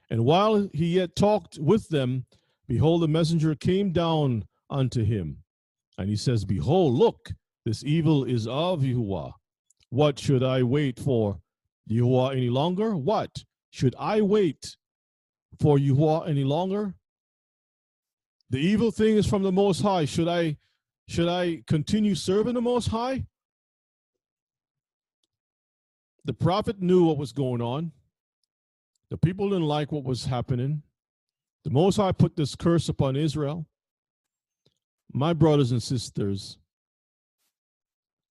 [0.09, 2.27] And while he yet talked with them,
[2.69, 5.39] behold, the messenger came down unto him.
[5.99, 7.33] And he says, Behold, look,
[7.65, 9.33] this evil is of Yahuwah.
[9.91, 11.41] What should I wait for
[11.91, 12.97] Yahuwah any longer?
[12.97, 14.77] What should I wait
[15.61, 16.95] for Yahuwah any longer?
[18.51, 20.05] The evil thing is from the Most High.
[20.05, 20.57] Should I
[21.09, 23.25] should I continue serving the Most High?
[26.25, 27.93] The prophet knew what was going on.
[29.11, 30.83] The people didn't like what was happening.
[31.65, 33.67] The Most High put this curse upon Israel.
[35.13, 36.59] My brothers and sisters,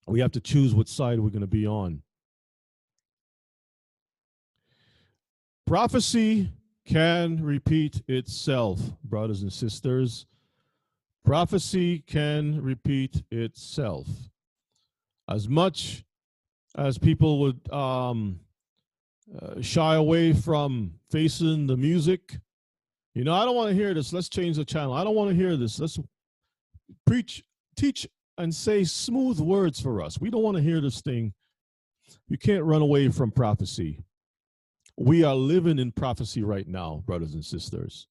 [0.08, 2.02] we have to choose what side we're going to be on.
[5.68, 6.52] Prophecy
[6.86, 10.26] can repeat itself, brothers and sisters.
[11.24, 14.08] Prophecy can repeat itself.
[15.30, 16.06] As much
[16.78, 18.40] as people would um,
[19.42, 22.38] uh, shy away from facing the music,
[23.16, 24.14] you know, I don't want to hear this.
[24.14, 24.94] Let's change the channel.
[24.94, 25.80] I don't want to hear this.
[25.80, 26.00] Let's
[27.06, 27.44] preach,
[27.76, 30.20] teach, and say smooth words for us.
[30.20, 31.34] We don't want to hear this thing.
[32.28, 34.04] You can't run away from prophecy.
[34.98, 38.08] We are living in prophecy right now, brothers and sisters.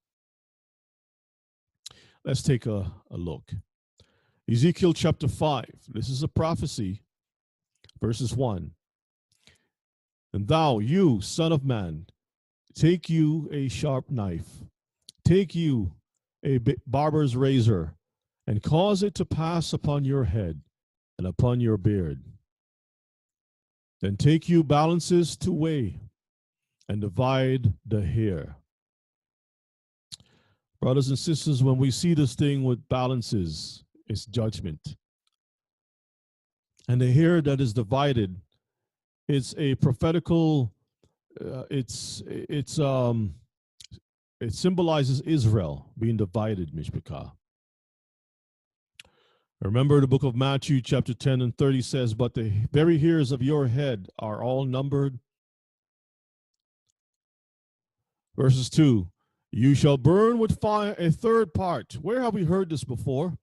[2.25, 3.53] Let's take a, a look.
[4.51, 5.67] Ezekiel chapter 5.
[5.89, 7.03] This is a prophecy,
[8.01, 8.73] verses 1.
[10.33, 12.07] And thou, you, son of man,
[12.75, 14.47] take you a sharp knife,
[15.25, 15.93] take you
[16.45, 17.95] a barber's razor,
[18.47, 20.61] and cause it to pass upon your head
[21.19, 22.23] and upon your beard.
[24.01, 26.01] Then take you balances to weigh
[26.89, 28.57] and divide the hair.
[30.81, 34.97] Brothers and sisters, when we see this thing with balances, it's judgment.
[36.89, 38.41] And the hair that is divided,
[39.29, 40.73] it's a prophetical,
[41.39, 43.35] uh, it's, it's, um,
[44.41, 47.33] it symbolizes Israel being divided, Mishpachah.
[49.61, 53.43] Remember the book of Matthew, chapter 10 and 30 says, But the very hairs of
[53.43, 55.19] your head are all numbered.
[58.37, 59.09] Verses 2
[59.51, 61.99] You shall burn with fire a third part.
[62.01, 63.37] Where have we heard this before?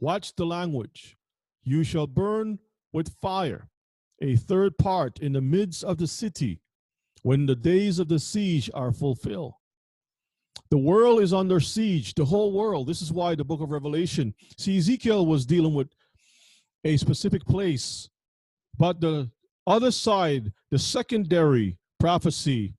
[0.00, 1.18] Watch the language.
[1.64, 2.58] You shall burn
[2.92, 3.68] with fire
[4.20, 6.60] a third part in the midst of the city
[7.22, 9.54] when the days of the siege are fulfilled.
[10.70, 12.86] The world is under siege, the whole world.
[12.86, 15.88] This is why the book of Revelation, see, Ezekiel was dealing with
[16.84, 18.08] a specific place,
[18.78, 19.30] but the
[19.66, 22.74] other side, the secondary prophecy,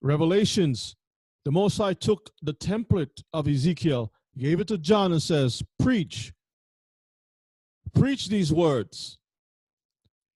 [0.00, 0.96] Revelations,
[1.44, 6.32] the Most High took the template of Ezekiel, gave it to John, and says, Preach.
[7.94, 9.18] Preach these words.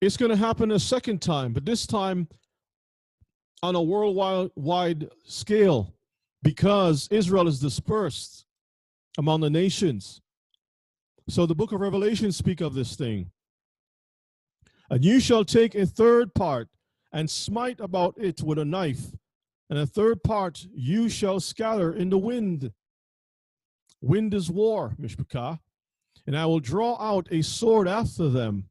[0.00, 2.28] It's going to happen a second time, but this time
[3.62, 5.94] on a worldwide scale
[6.42, 8.44] because Israel is dispersed
[9.18, 10.20] among the nations.
[11.28, 13.30] So the book of Revelation speak of this thing.
[14.90, 16.68] And you shall take a third part
[17.12, 19.12] and smite about it with a knife,
[19.68, 22.72] and a third part you shall scatter in the wind.
[24.00, 25.58] Wind is war, Mishpachah,
[26.26, 28.68] and I will draw out a sword after them.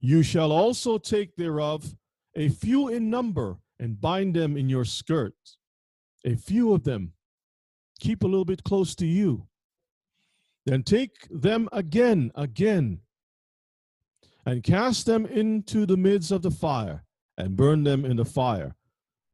[0.00, 1.94] You shall also take thereof
[2.34, 5.56] a few in number and bind them in your skirts
[6.24, 7.12] a few of them,
[8.00, 9.46] keep a little bit close to you.
[10.66, 13.00] Then take them again, again,
[14.46, 17.04] and cast them into the midst of the fire,
[17.36, 18.74] and burn them in the fire.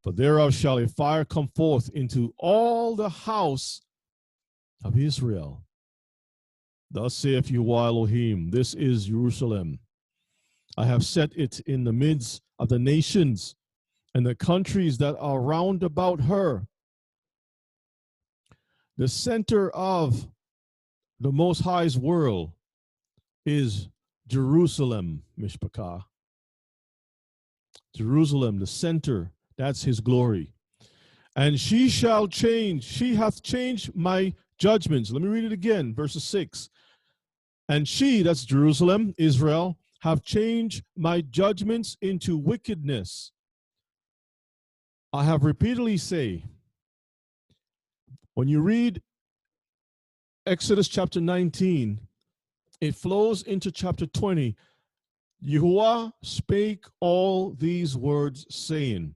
[0.03, 3.83] For thereof shall a fire come forth into all the house
[4.83, 5.63] of Israel.
[6.91, 9.79] Thus saith Yahweh Elohim, this is Jerusalem.
[10.77, 13.55] I have set it in the midst of the nations
[14.15, 16.67] and the countries that are round about her
[19.01, 20.29] the center of
[21.21, 22.53] the Most High's world
[23.47, 23.89] is
[24.29, 26.05] Jerusalem, Mishpachah.
[27.97, 30.53] Jerusalem, the center, that's his glory.
[31.35, 35.11] And she shall change, she hath changed my judgments.
[35.11, 36.69] Let me read it again, verses 6.
[37.71, 43.31] And she, that's Jerusalem, Israel, have changed my judgments into wickedness.
[45.13, 46.43] I have repeatedly say,
[48.35, 49.01] when you read
[50.47, 52.01] Exodus chapter 19,
[52.81, 54.57] it flows into chapter 20.
[55.45, 59.15] Yahuwah spake all these words, saying,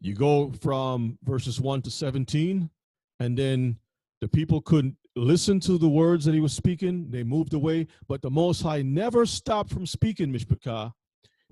[0.00, 2.68] You go from verses 1 to 17,
[3.20, 3.76] and then
[4.20, 7.10] the people couldn't listen to the words that he was speaking.
[7.10, 10.92] They moved away, but the Most High never stopped from speaking, Mishpachah.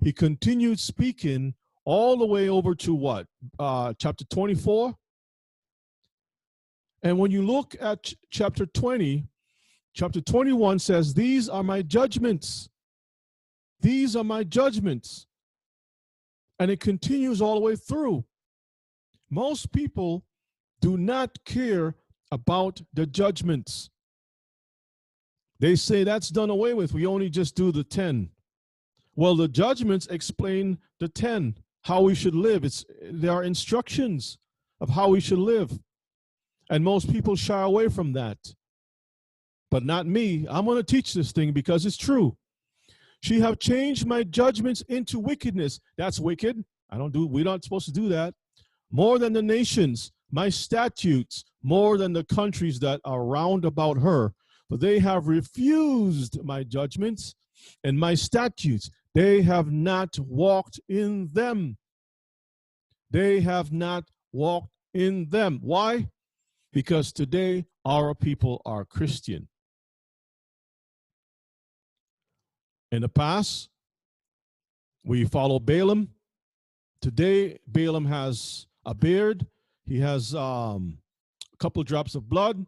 [0.01, 1.55] He continued speaking
[1.85, 3.27] all the way over to what?
[3.57, 4.95] Uh, chapter 24
[7.01, 9.25] and when you look at ch- chapter 20,
[9.93, 12.69] chapter 21 says, These are my judgments.
[13.81, 15.25] These are my judgments.
[16.59, 18.25] And it continues all the way through.
[19.29, 20.25] Most people
[20.81, 21.95] do not care
[22.31, 23.89] about the judgments.
[25.59, 26.93] They say that's done away with.
[26.93, 28.29] We only just do the 10.
[29.15, 32.63] Well, the judgments explain the 10, how we should live.
[32.63, 34.37] It's there are instructions
[34.79, 35.77] of how we should live.
[36.69, 38.37] And most people shy away from that.
[39.71, 40.47] But not me.
[40.49, 42.37] I'm going to teach this thing because it's true.
[43.21, 45.79] She have changed my judgments into wickedness.
[45.97, 46.63] That's wicked.
[46.89, 48.33] I don't do we're not supposed to do that.
[48.91, 54.33] more than the nations, my statutes more than the countries that are round about her.
[54.69, 57.35] For they have refused my judgments
[57.83, 58.89] and my statutes.
[59.15, 61.77] They have not walked in them.
[63.09, 65.59] They have not walked in them.
[65.61, 66.09] Why?
[66.71, 69.47] Because today our people are Christian.
[72.91, 73.69] In the past,
[75.03, 76.09] we follow Balaam.
[77.01, 79.45] Today, Balaam has a beard.
[79.89, 80.99] He has um,
[81.51, 82.63] a couple drops of blood,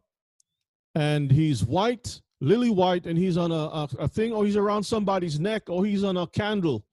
[0.95, 4.83] and he's white, lily white, and he's on a, a, a thing, or he's around
[4.83, 6.83] somebody's neck, or he's on a candle.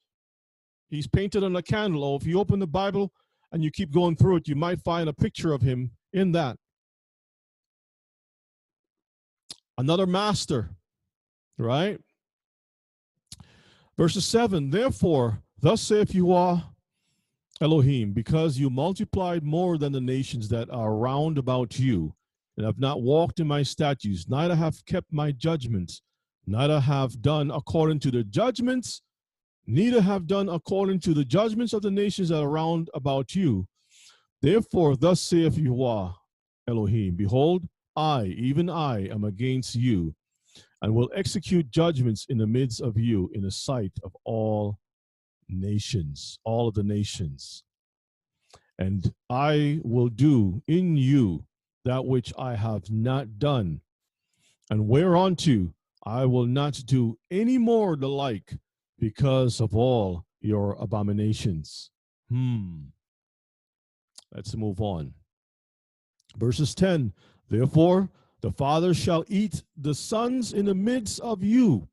[0.91, 2.05] He's painted on a candle.
[2.05, 3.11] Or if you open the Bible
[3.53, 6.59] and you keep going through it, you might find a picture of him in that.
[9.79, 10.71] Another master,
[11.57, 11.99] right?
[13.97, 16.61] Verses 7 Therefore, thus saith you Yahweh
[17.61, 22.15] Elohim, because you multiplied more than the nations that are round about you,
[22.57, 26.03] and have not walked in my statutes, neither have kept my judgments,
[26.47, 29.03] neither have done according to the judgments,
[29.67, 33.67] neither have done according to the judgments of the nations that are round about you.
[34.41, 36.11] Therefore, thus saith Yahweh
[36.69, 37.67] Elohim, Behold,
[37.97, 40.15] I, even I, am against you,
[40.81, 44.79] and will execute judgments in the midst of you in the sight of all
[45.49, 47.65] nations, all of the nations.
[48.79, 51.45] And I will do in you
[51.85, 53.81] that which I have not done,
[54.70, 55.73] and whereunto
[56.05, 58.57] I will not do any more the like
[58.99, 61.91] because of all your abominations.
[62.29, 62.89] Hmm.
[64.35, 65.15] Let's move on.
[66.37, 67.12] Verses 10
[67.49, 68.11] Therefore,
[68.41, 71.89] the Father shall eat the sons in the midst of you,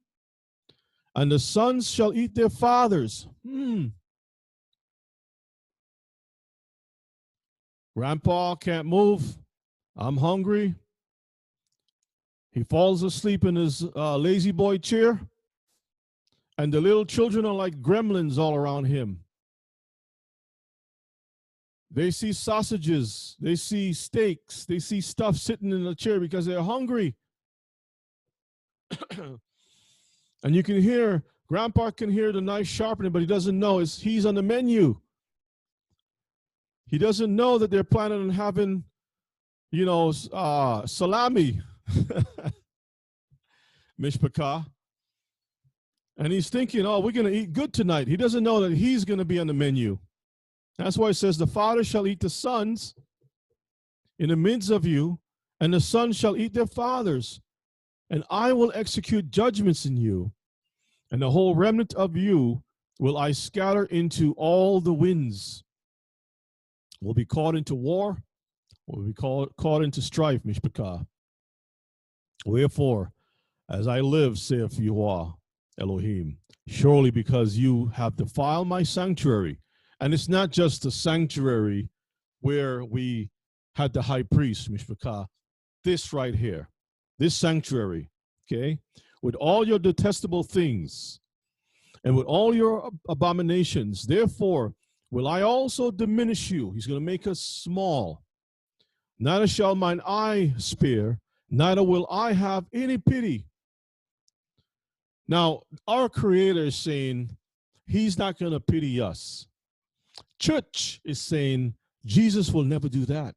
[1.16, 3.28] and the sons shall eat their fathers.
[3.46, 3.88] Hmm.
[7.96, 9.38] Grandpa can't move.
[9.96, 10.76] I'm hungry.
[12.52, 15.22] He falls asleep in his uh, lazy boy chair,
[16.58, 19.22] and the little children are like gremlins all around him.
[21.92, 26.62] They see sausages, they see steaks, they see stuff sitting in the chair because they're
[26.62, 27.16] hungry.
[30.45, 33.99] and you can hear, Grandpa can hear the knife sharpening, but he doesn't know it's,
[33.99, 34.95] he's on the menu.
[36.85, 38.84] He doesn't know that they're planning on having,
[39.72, 41.61] you know, uh, salami,
[43.99, 44.67] mishpachah.
[46.17, 48.07] And he's thinking, oh, we're going to eat good tonight.
[48.07, 49.97] He doesn't know that he's going to be on the menu.
[50.77, 52.93] That's why it says, The father shall eat the sons
[54.19, 55.17] in the midst of you,
[55.59, 57.41] and the sons shall eat their fathers.
[58.09, 60.31] And I will execute judgments in you,
[61.16, 62.62] and the whole remnant of you
[63.00, 65.64] will I scatter into all the winds.
[67.02, 68.22] Will be caught into war,
[68.86, 71.08] will be caught, caught into strife, Mishpachah.
[72.46, 73.14] Wherefore,
[73.70, 75.32] as I live, saith Yahweh
[75.80, 76.38] Elohim,
[76.68, 79.60] surely because you have defiled my sanctuary,
[80.02, 81.88] and it's not just the sanctuary
[82.42, 83.30] where we
[83.78, 85.28] had the high priest, Mishpachah.
[85.86, 86.68] This right here,
[87.20, 88.10] this sanctuary,
[88.52, 88.80] okay,
[89.22, 91.20] with all your detestable things
[92.04, 94.74] and with all your abominations, therefore
[95.12, 96.72] will I also diminish you.
[96.72, 98.22] He's going to make us small.
[99.18, 101.20] Neither shall mine eye spare,
[101.50, 103.46] neither will I have any pity.
[105.28, 107.36] Now, our Creator is saying
[107.88, 109.48] He's not going to pity us.
[110.40, 111.76] Church is saying
[112.06, 113.36] Jesus will never do that.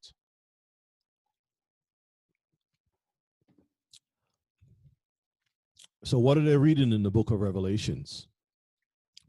[6.09, 8.28] So, what are they reading in the book of Revelations?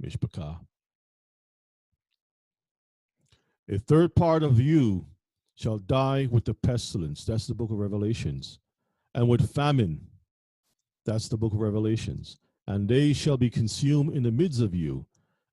[0.01, 0.59] Mishpachah.
[3.69, 5.05] A third part of you
[5.55, 7.25] shall die with the pestilence.
[7.25, 8.59] That's the book of Revelations.
[9.13, 10.07] And with famine.
[11.05, 12.37] That's the book of Revelations.
[12.65, 15.05] And they shall be consumed in the midst of you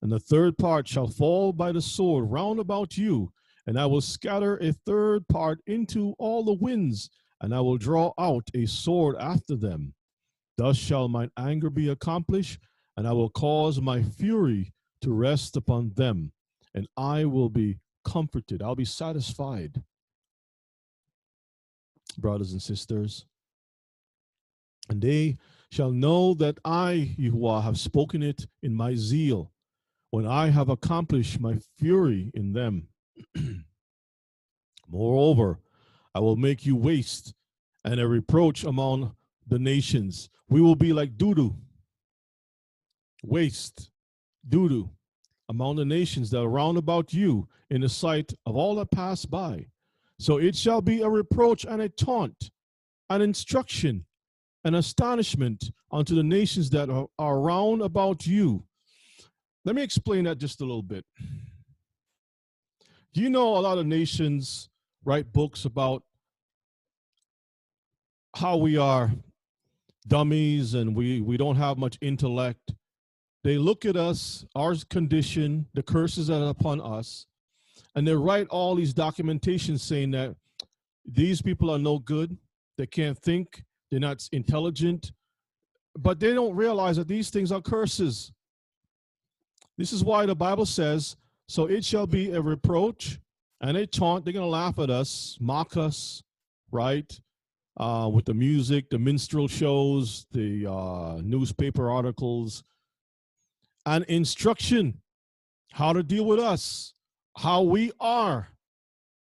[0.02, 3.32] and the third part shall fall by the sword round about you,
[3.66, 8.12] and I will scatter a third part into all the winds, and I will draw
[8.16, 9.94] out a sword after them.
[10.56, 12.60] Thus shall mine anger be accomplished,
[12.96, 14.72] and I will cause my fury
[15.02, 16.32] to rest upon them,
[16.74, 18.62] and I will be comforted.
[18.62, 19.82] I'll be satisfied.
[22.18, 23.26] Brothers and sisters,
[24.88, 25.36] and they
[25.70, 29.52] shall know that I, Yahuwah, have spoken it in my zeal
[30.10, 32.88] when I have accomplished my fury in them.
[34.88, 35.58] Moreover,
[36.14, 37.34] I will make you waste
[37.84, 39.14] and a reproach among
[39.46, 40.28] the nations.
[40.48, 41.56] We will be like doo.
[43.22, 43.90] Waste,
[44.48, 44.90] doo.
[45.48, 49.24] among the nations that are round about you in the sight of all that pass
[49.24, 49.66] by.
[50.18, 52.50] So it shall be a reproach and a taunt,
[53.10, 54.04] an instruction,
[54.64, 58.64] an astonishment unto the nations that are, are round about you.
[59.64, 61.04] Let me explain that just a little bit.
[63.12, 64.68] You know a lot of nations
[65.04, 66.02] write books about
[68.34, 69.10] how we are
[70.06, 72.74] dummies and we, we don't have much intellect?
[73.44, 77.26] They look at us, our condition, the curses that are upon us,
[77.94, 80.34] and they write all these documentations saying that
[81.04, 82.36] these people are no good,
[82.76, 85.12] they can't think, they're not intelligent,
[85.96, 88.32] but they don't realize that these things are curses.
[89.78, 91.16] This is why the Bible says,
[91.48, 93.20] So it shall be a reproach
[93.60, 94.24] and a taunt.
[94.24, 96.22] They're going to laugh at us, mock us,
[96.70, 97.18] right?
[97.78, 102.64] Uh, with the music, the minstrel shows, the uh, newspaper articles,
[103.84, 104.98] and instruction
[105.72, 106.94] how to deal with us,
[107.36, 108.48] how we are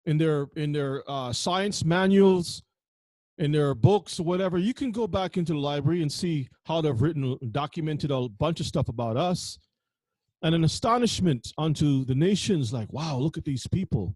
[0.06, 2.62] in their in their uh, science manuals,
[3.40, 4.58] in their books, whatever.
[4.58, 8.60] You can go back into the library and see how they've written, documented a bunch
[8.60, 9.58] of stuff about us
[10.44, 14.16] and an astonishment unto the nations like, wow, look at these people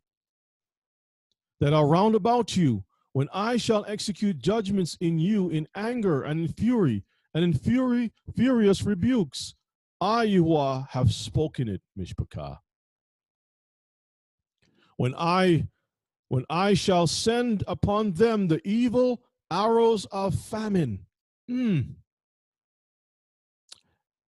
[1.59, 2.83] that are round about you.
[3.17, 7.03] When I shall execute judgments in you in anger and in fury,
[7.33, 9.55] and in fury, furious rebukes,
[9.99, 12.59] I, Yahuwah, have spoken it, Mishpachah.
[14.97, 15.65] When I
[16.27, 21.07] when I shall send upon them the evil arrows of famine.
[21.49, 21.95] Mm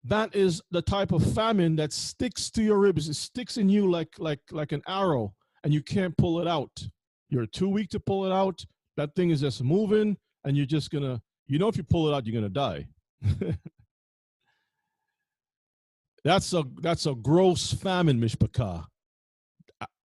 [0.04, 3.08] that is the type of famine that sticks to your ribs.
[3.08, 6.88] It sticks in you like like like an arrow, and you can't pull it out.
[7.30, 8.66] You're too weak to pull it out.
[9.00, 11.22] That thing is just moving, and you're just gonna.
[11.48, 12.86] You know, if you pull it out, you're gonna die.
[16.26, 18.84] that's a that's a gross famine, Mishpachah.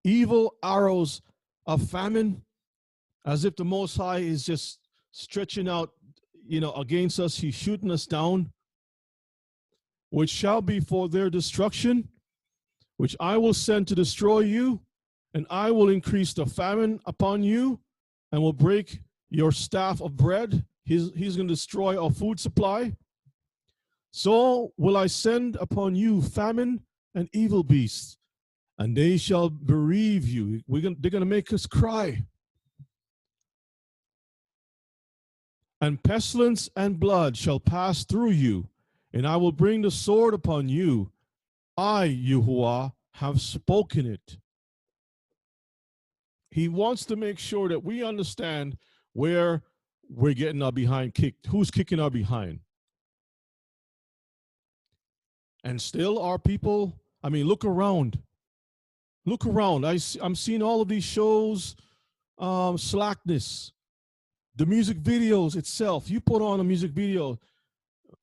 [0.05, 1.23] Evil arrows
[1.66, 2.41] of famine,
[3.27, 4.79] as if the Most High is just
[5.11, 5.91] stretching out,
[6.47, 7.37] you know, against us.
[7.37, 8.53] He's shooting us down
[10.11, 12.09] which shall be for their destruction,
[12.99, 14.83] which I will send to destroy you,
[15.35, 17.81] and I will increase the famine upon you,
[18.35, 18.98] and will break
[19.31, 20.65] your staff of bread.
[20.85, 22.97] He's, he's going to destroy our food supply.
[24.11, 26.81] So will I send upon you famine
[27.15, 28.19] and evil beasts,
[28.77, 30.65] and they shall bereave you.
[30.66, 32.24] We're gonna, they're going to make us cry.
[35.81, 38.66] And pestilence and blood shall pass through you,
[39.12, 41.12] and I will bring the sword upon you.
[41.77, 44.39] I, Yahuwah, have spoken it.
[46.55, 48.78] He wants to make sure that we understand
[49.12, 49.64] where
[50.09, 52.60] we're getting our behind kicked, who's kicking our behind.
[55.64, 58.20] And still, our people, I mean, look around.
[59.26, 59.85] Look around.
[59.85, 61.74] I, I'm seeing all of these shows,
[62.39, 63.72] um, slackness,
[64.55, 66.09] the music videos itself.
[66.09, 67.36] You put on a music video,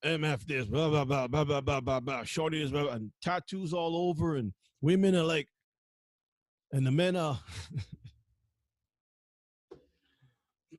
[0.05, 2.23] MF this, blah blah blah blah blah blah blah blah.
[2.23, 5.49] Shorty is and tattoos all over, and women are like,
[6.71, 7.37] and the men are.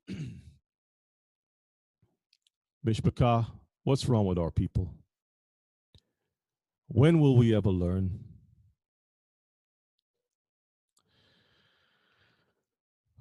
[2.85, 3.47] Mishpachah,
[3.83, 4.93] what's wrong with our people?
[6.87, 8.19] When will we ever learn?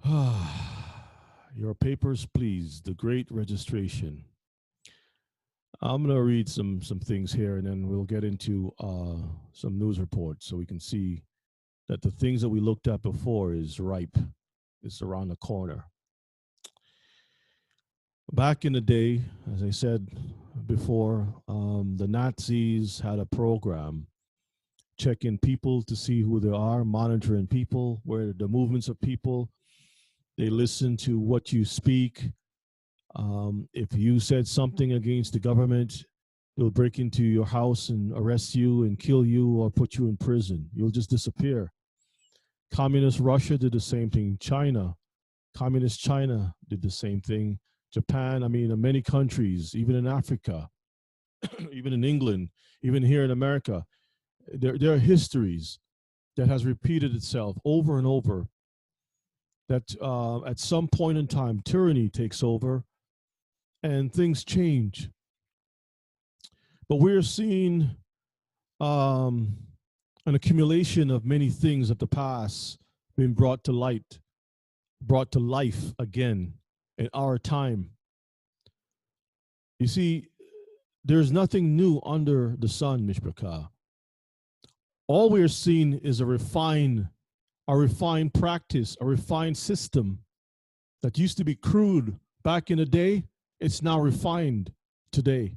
[1.55, 2.81] Your papers, please.
[2.85, 4.25] The great registration.
[5.81, 9.17] I'm going to read some some things here, and then we'll get into uh,
[9.53, 11.23] some news reports so we can see
[11.89, 14.17] that the things that we looked at before is ripe.
[14.83, 15.85] It's around the corner.
[18.33, 19.21] Back in the day,
[19.55, 20.09] as I said
[20.67, 24.07] before, um, the Nazis had a program
[24.99, 29.51] checking people to see who they are, monitoring people, where the movements of people.
[30.39, 32.31] They listen to what you speak,
[33.15, 36.05] um, if you said something against the government,
[36.57, 40.17] they'll break into your house and arrest you and kill you or put you in
[40.17, 40.69] prison.
[40.75, 41.71] You'll just disappear.
[42.73, 44.39] Communist Russia did the same thing.
[44.41, 44.97] China,
[45.55, 47.59] Communist China did the same thing.
[47.93, 50.69] Japan, I mean, in many countries, even in Africa,
[51.73, 52.49] even in England,
[52.83, 53.85] even here in America,
[54.49, 55.79] there, there are histories
[56.37, 58.47] that has repeated itself over and over
[59.69, 62.85] that uh, at some point in time, tyranny takes over
[63.83, 65.11] and things change.
[66.89, 67.91] But we're seeing
[68.81, 69.57] um,
[70.27, 72.79] an accumulation of many things of the past
[73.17, 74.21] being brought to light,
[75.01, 76.55] brought to life again
[76.99, 77.91] in our time.
[79.79, 80.29] You see,
[81.05, 83.69] there's nothing new under the sun, Mishpachah.
[85.09, 87.09] all we are seeing is a refined,
[87.69, 90.21] a refined practice, a refined system
[91.03, 93.25] that used to be crude back in the day.
[93.61, 94.73] It's now refined
[95.11, 95.57] today.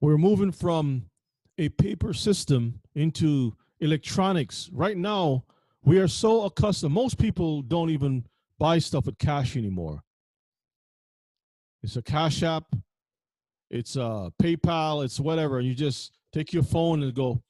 [0.00, 1.06] We're moving from
[1.58, 4.70] a paper system into electronics.
[4.72, 5.44] Right now,
[5.82, 8.24] we are so accustomed, most people don't even
[8.60, 10.02] buy stuff with cash anymore.
[11.82, 12.64] It's a Cash App,
[13.70, 15.58] it's a PayPal, it's whatever.
[15.58, 17.42] And you just take your phone and go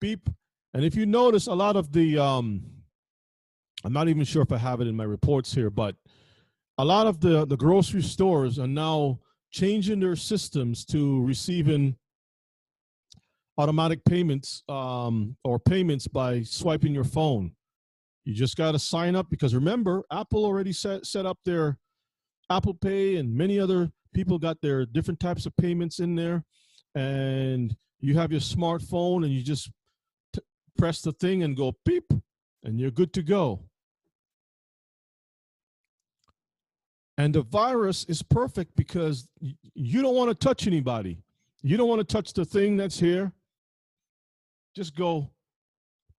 [0.00, 0.28] beep.
[0.72, 2.64] And if you notice, a lot of the, um,
[3.84, 5.94] I'm not even sure if I have it in my reports here, but
[6.78, 9.20] a lot of the, the grocery stores are now
[9.50, 11.94] changing their systems to receiving
[13.58, 17.52] automatic payments um, or payments by swiping your phone.
[18.28, 21.78] You just got to sign up because remember, Apple already set, set up their
[22.50, 26.44] Apple Pay and many other people got their different types of payments in there.
[26.94, 29.70] And you have your smartphone and you just
[30.76, 32.04] press the thing and go beep
[32.64, 33.62] and you're good to go.
[37.16, 41.16] And the virus is perfect because you don't want to touch anybody.
[41.62, 43.32] You don't want to touch the thing that's here.
[44.76, 45.30] Just go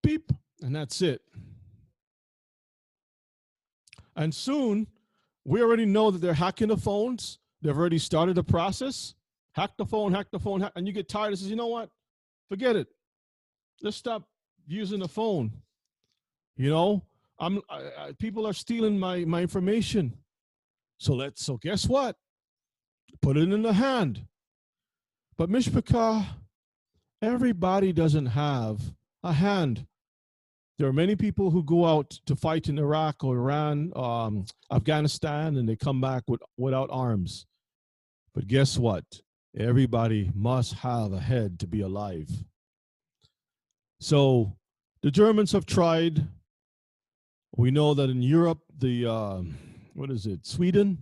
[0.01, 0.31] beep,
[0.63, 1.21] and that's it.
[4.19, 4.87] And soon,
[5.45, 7.39] we already know that they're hacking the phones.
[7.61, 9.15] They've already started the process.
[9.53, 11.67] Hack the phone, hack the phone, hack, and you get tired and says, you know
[11.67, 11.89] what?
[12.49, 12.87] Forget it.
[13.81, 14.27] Let's stop
[14.67, 15.53] using the phone.
[16.57, 17.05] You know,
[17.39, 20.17] I'm I, I, people are stealing my my information.
[20.97, 22.17] So let's, so guess what?
[23.21, 24.25] Put it in the hand.
[25.37, 26.25] But Mishpachah,
[27.21, 28.81] everybody doesn't have
[29.23, 29.87] a hand.
[30.79, 35.57] There are many people who go out to fight in Iraq or Iran, um, Afghanistan,
[35.57, 37.45] and they come back with, without arms.
[38.33, 39.03] But guess what?
[39.57, 42.29] Everybody must have a head to be alive.
[43.99, 44.55] So
[45.01, 46.25] the Germans have tried.
[47.57, 49.41] We know that in Europe, the uh,
[49.95, 50.99] what is it, Sweden?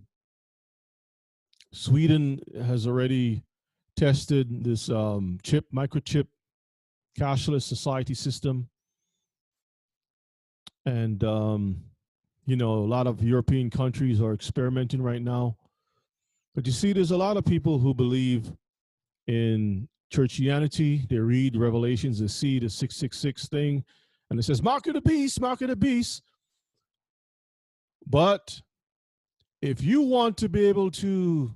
[1.71, 3.43] Sweden has already
[3.95, 6.25] tested this um, chip, microchip,
[7.19, 8.69] cashless society system.
[10.87, 11.83] And, um,
[12.45, 15.57] you know, a lot of European countries are experimenting right now.
[16.55, 18.53] But you see, there's a lot of people who believe
[19.27, 21.05] in churchianity.
[21.09, 23.83] They read Revelations, they see the 666 thing,
[24.29, 26.23] and it says, Mark of the beast, mark of the beast.
[28.05, 28.61] But
[29.61, 31.53] if you want to be able to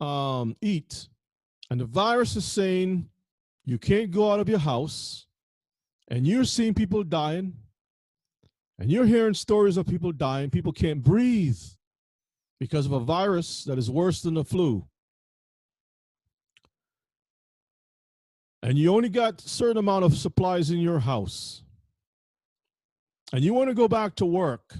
[0.00, 1.08] um, eat,
[1.70, 3.08] and the virus is saying
[3.64, 5.26] you can't go out of your house,
[6.08, 7.54] and you're seeing people dying,
[8.78, 11.58] and you're hearing stories of people dying, people can't breathe
[12.58, 14.86] because of a virus that is worse than the flu.
[18.62, 21.62] And you only got a certain amount of supplies in your house.
[23.32, 24.74] And you want to go back to work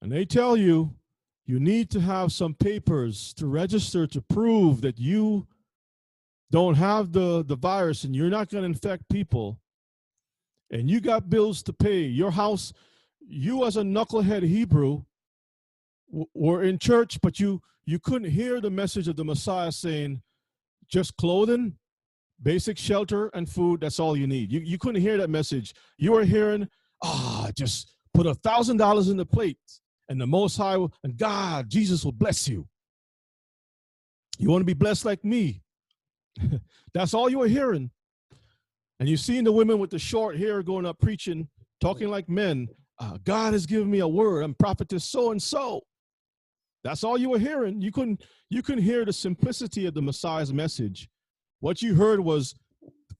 [0.00, 0.94] and they tell you
[1.46, 5.46] you need to have some papers to register to prove that you
[6.50, 9.58] don't have the, the virus and you're not going to infect people,
[10.70, 12.72] and you got bills to pay, your house,
[13.20, 15.02] you as a knucklehead Hebrew
[16.34, 20.20] were in church, but you you couldn't hear the message of the Messiah saying,
[20.90, 21.74] just clothing,
[22.42, 24.52] basic shelter, and food, that's all you need.
[24.52, 25.72] You, you couldn't hear that message.
[25.96, 26.68] You were hearing,
[27.02, 29.56] ah, oh, just put a thousand dollars in the plate
[30.08, 32.66] and the Most High will, and God, Jesus will bless you.
[34.38, 35.62] You want to be blessed like me?
[36.94, 37.90] That's all you were hearing.
[39.00, 41.48] And you've seen the women with the short hair going up preaching,
[41.80, 42.68] talking like men.
[42.98, 44.42] Uh, God has given me a word.
[44.42, 45.82] I'm prophetess so and so.
[46.84, 47.80] That's all you were hearing.
[47.80, 51.08] You couldn't you couldn't hear the simplicity of the Messiah's message.
[51.60, 52.54] What you heard was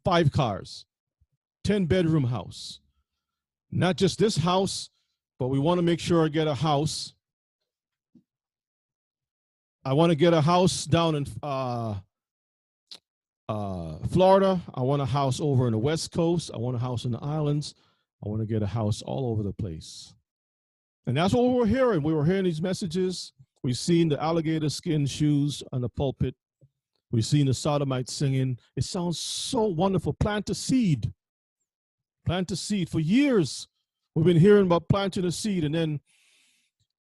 [0.04, 0.86] five cars,
[1.64, 2.80] 10 bedroom house.
[3.70, 4.90] Not just this house,
[5.38, 7.12] but we want to make sure I get a house.
[9.84, 11.96] I want to get a house down in uh,
[13.48, 14.60] uh, Florida.
[14.74, 16.50] I want a house over in the West Coast.
[16.54, 17.74] I want a house in the islands.
[18.24, 20.14] I want to get a house all over the place.
[21.06, 22.02] And that's what we were hearing.
[22.02, 23.32] We were hearing these messages.
[23.62, 26.34] We've seen the alligator skin shoes on the pulpit.
[27.10, 28.58] We've seen the sodomites singing.
[28.76, 30.12] It sounds so wonderful.
[30.12, 31.12] Plant a seed.
[32.26, 32.90] Plant a seed.
[32.90, 33.68] For years,
[34.18, 36.00] We've been hearing about planting a seed and then,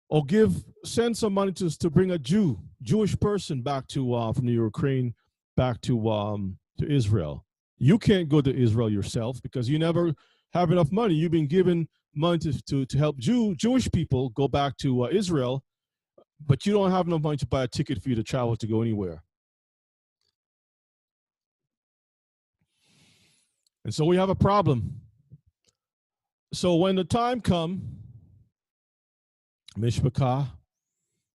[0.07, 4.33] or give, send some money to, to bring a Jew, Jewish person back to, uh,
[4.33, 5.15] from the Ukraine
[5.57, 7.45] back to, um, to Israel.
[7.77, 10.13] You can't go to Israel yourself because you never
[10.53, 11.15] have enough money.
[11.15, 15.09] You've been given money to, to, to help Jew, Jewish people go back to uh,
[15.11, 15.63] Israel,
[16.45, 18.67] but you don't have enough money to buy a ticket for you to travel to
[18.67, 19.21] go anywhere.
[23.84, 25.01] And so we have a problem.
[26.53, 27.81] So when the time come,
[29.77, 30.47] Mishpachah,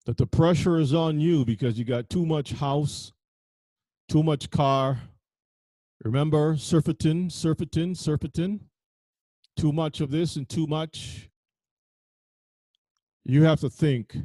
[0.05, 3.13] that the pressure is on you because you got too much house,
[4.09, 4.99] too much car.
[6.03, 8.59] Remember, surfeiting, surfeiting, surfeiting.
[9.55, 11.29] Too much of this and too much.
[13.25, 14.15] You have to think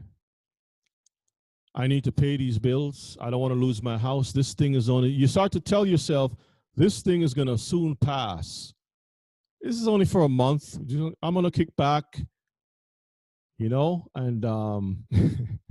[1.74, 3.16] I need to pay these bills.
[3.20, 4.32] I don't want to lose my house.
[4.32, 6.34] This thing is only, you start to tell yourself,
[6.74, 8.74] this thing is going to soon pass.
[9.60, 10.76] This is only for a month.
[11.22, 12.04] I'm going to kick back,
[13.58, 15.04] you know, and um,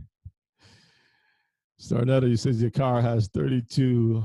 [1.88, 4.22] Starnetta, he says your car has 32,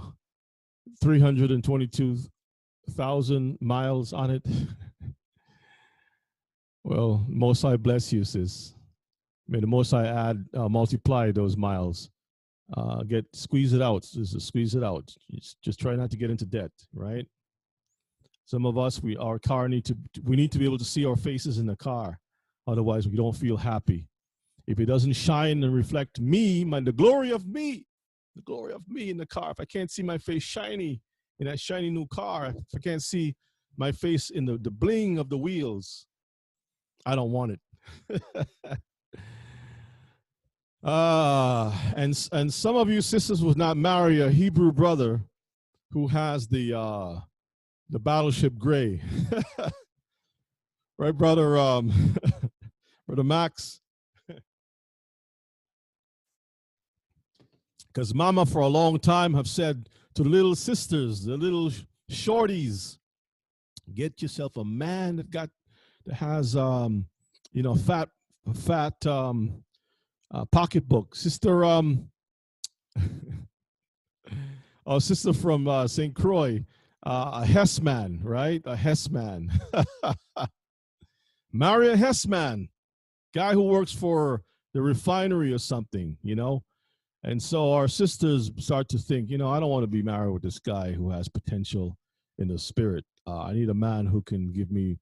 [1.01, 4.45] 322,000 miles on it.
[6.85, 8.75] well, Most High bless you, sis.
[9.47, 12.11] May the Most High add, uh, multiply those miles.
[12.77, 14.05] Uh, get squeeze it out.
[14.13, 15.15] Just squeeze it out.
[15.31, 17.29] Just, just try not to get into debt, right?
[18.45, 21.07] Some of us, we our car need to we need to be able to see
[21.07, 22.19] our faces in the car.
[22.67, 24.09] Otherwise, we don't feel happy.
[24.73, 27.85] If it doesn't shine and reflect me, my the glory of me,
[28.35, 29.51] the glory of me in the car.
[29.51, 31.03] If I can't see my face shiny
[31.39, 33.37] in that shiny new car, if I can't see
[33.77, 36.07] my face in the, the bling of the wheels,
[37.05, 38.21] I don't want it.
[40.83, 45.21] Uh, and and some of you sisters would not marry a Hebrew brother
[45.91, 47.21] who has the uh,
[47.91, 49.03] the battleship gray.
[50.99, 52.17] right, brother um,
[53.07, 53.82] brother Max?
[57.93, 61.71] Because mama for a long time have said to the little sisters, the little
[62.11, 62.99] shorties,
[63.95, 65.51] get yourself a man that got
[66.07, 67.07] that has um,
[67.53, 68.09] you know, fat
[68.55, 69.63] fat um
[70.33, 71.15] uh, pocketbook.
[71.15, 72.09] Sister, um,
[74.87, 76.15] oh, sister from uh, St.
[76.15, 76.65] Croix,
[77.05, 78.63] uh, a Hessman, right?
[78.65, 79.51] A Hessman.
[81.53, 82.69] Marry a Hessman,
[83.35, 84.43] guy who works for
[84.73, 86.63] the refinery or something, you know?
[87.25, 90.33] And so our sisters start to think, you know, I don't want to be married
[90.33, 91.97] with this guy who has potential
[92.39, 93.05] in the spirit.
[93.27, 94.99] Uh, I need a man who can give me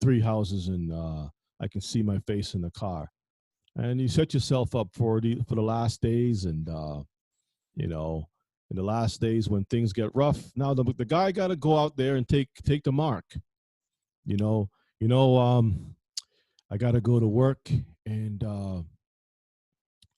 [0.00, 1.28] three houses and uh,
[1.60, 3.10] I can see my face in the car
[3.76, 7.02] and you set yourself up for the for the last days and uh
[7.74, 8.28] you know
[8.70, 11.76] in the last days when things get rough now the, the guy got to go
[11.76, 13.24] out there and take take the mark
[14.24, 14.68] you know
[15.00, 15.94] you know um
[16.70, 17.70] i got to go to work
[18.06, 18.80] and uh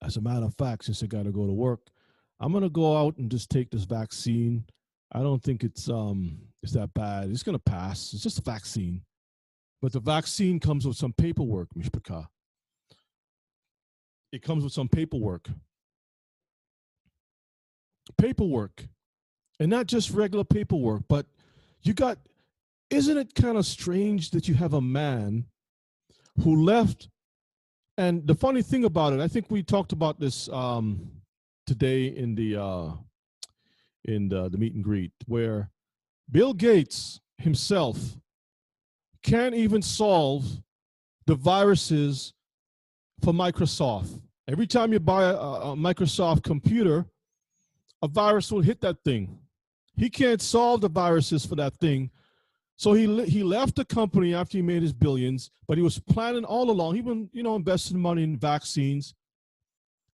[0.07, 1.81] as a matter of fact since i got to go to work
[2.41, 4.65] i'm to go out and just take this vaccine
[5.13, 9.03] i don't think it's um it's that bad it's to pass it's just a vaccine
[9.83, 12.27] but the vaccine comes with some paperwork mishpachah
[14.33, 15.49] it comes with some paperwork.
[18.19, 18.87] Paperwork.
[19.59, 21.27] And not just regular paperwork, but
[21.83, 22.19] you got,
[22.91, 25.47] isn't it kind of strange that you have a man
[26.43, 27.09] who left?
[27.99, 31.11] And the funny thing about it, I think we talked about this um,
[31.67, 32.91] today in the uh,
[34.05, 35.71] in the, the meet and greet, where
[36.31, 37.99] Bill Gates himself
[39.23, 40.45] can't even solve
[41.27, 42.33] the viruses
[43.23, 44.21] for Microsoft.
[44.49, 47.05] Every time you buy a, a, Microsoft computer,
[48.03, 49.39] a virus will hit that thing.
[49.97, 52.11] He can't solve the viruses for that thing.
[52.77, 56.45] So he he left the company after he made his billions, but he was planning
[56.45, 56.95] all along.
[56.95, 59.15] He been you know investing money in vaccines,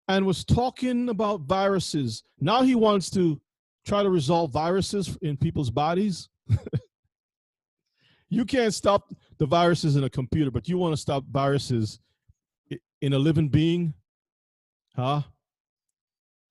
[0.08, 2.22] and was talking about viruses.
[2.40, 3.40] Now he wants to
[3.84, 6.28] try to resolve viruses in people's bodies.
[8.28, 11.98] you can't stop the viruses in a computer, but you want to stop viruses
[13.00, 13.92] in a living being,
[14.94, 15.22] huh?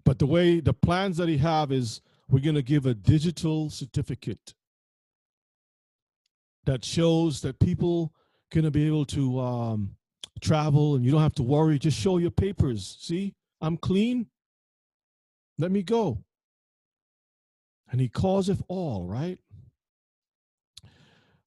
[0.03, 3.69] But the way the plans that he have is we're going to give a digital
[3.69, 4.53] certificate
[6.65, 8.13] that shows that people
[8.51, 9.95] going to be able to um,
[10.41, 11.79] travel and you don't have to worry.
[11.79, 12.97] Just show your papers.
[12.99, 14.27] See, I'm clean.
[15.57, 16.23] Let me go.
[17.91, 19.37] And he causeth all, right?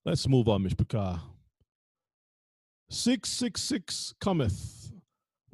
[0.05, 1.21] Let's move on, Mishpachah.
[2.91, 4.85] 666 cometh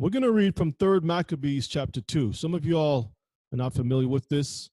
[0.01, 2.33] we're going to read from 3rd Maccabees chapter 2.
[2.33, 3.13] Some of you all
[3.53, 4.71] are not familiar with this,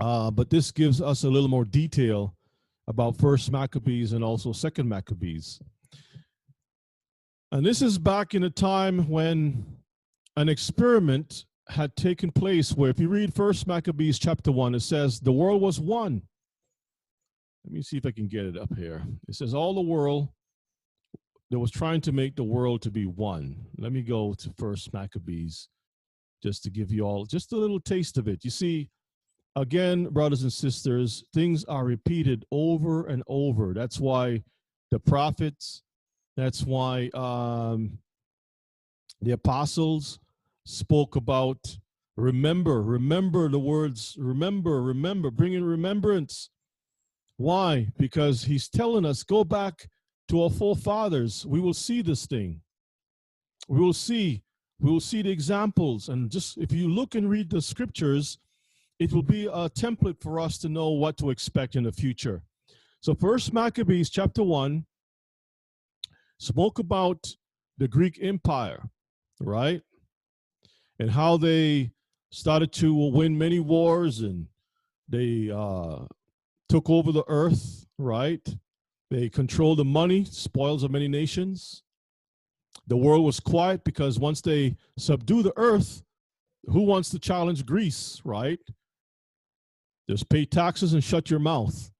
[0.00, 2.34] uh, but this gives us a little more detail
[2.86, 5.60] about 1st Maccabees and also 2nd Maccabees.
[7.52, 9.64] And this is back in a time when
[10.36, 15.20] an experiment had taken place where if you read 1st Maccabees chapter 1, it says,
[15.20, 16.22] The world was one.
[17.64, 19.02] Let me see if I can get it up here.
[19.28, 20.28] It says, All the world
[21.50, 23.64] that was trying to make the world to be one.
[23.78, 25.68] Let me go to First Maccabees
[26.42, 28.44] just to give you all just a little taste of it.
[28.44, 28.90] You see,
[29.56, 33.72] again, brothers and sisters, things are repeated over and over.
[33.72, 34.42] That's why
[34.90, 35.82] the prophets,
[36.36, 37.98] that's why um,
[39.20, 40.18] the apostles
[40.64, 41.78] spoke about
[42.16, 46.50] remember, remember the words, remember, remember, bring in remembrance.
[47.36, 47.88] Why?
[47.98, 49.88] Because he's telling us, go back
[50.28, 51.44] to our forefathers.
[51.44, 52.60] We will see this thing.
[53.68, 54.42] We will see,
[54.78, 56.08] we will see the examples.
[56.08, 58.38] And just if you look and read the scriptures,
[58.98, 62.42] it will be a template for us to know what to expect in the future.
[63.00, 64.84] So first Maccabees chapter 1
[66.38, 67.26] spoke about
[67.78, 68.88] the Greek Empire,
[69.40, 69.82] right?
[70.98, 71.90] And how they
[72.30, 74.46] started to win many wars and
[75.08, 76.04] they uh,
[76.68, 78.46] took over the earth, right?
[79.10, 81.82] They controlled the money, spoils of many nations.
[82.86, 86.02] The world was quiet because once they subdue the earth,
[86.66, 88.60] who wants to challenge Greece, right?
[90.08, 91.90] Just pay taxes and shut your mouth.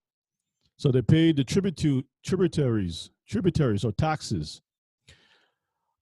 [0.76, 4.60] So they paid the tributu- tributaries, tributaries or taxes.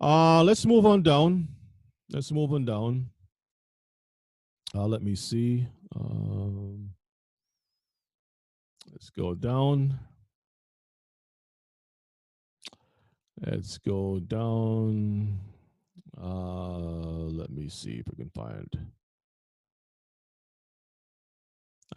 [0.01, 1.49] Uh, let's move on down.
[2.11, 3.11] Let's move on down.
[4.75, 5.67] Uh, let me see.
[5.95, 6.91] Um,
[8.91, 9.99] let's go down.
[13.47, 15.39] Let's go down.
[16.21, 18.69] Uh, let me see if I can find.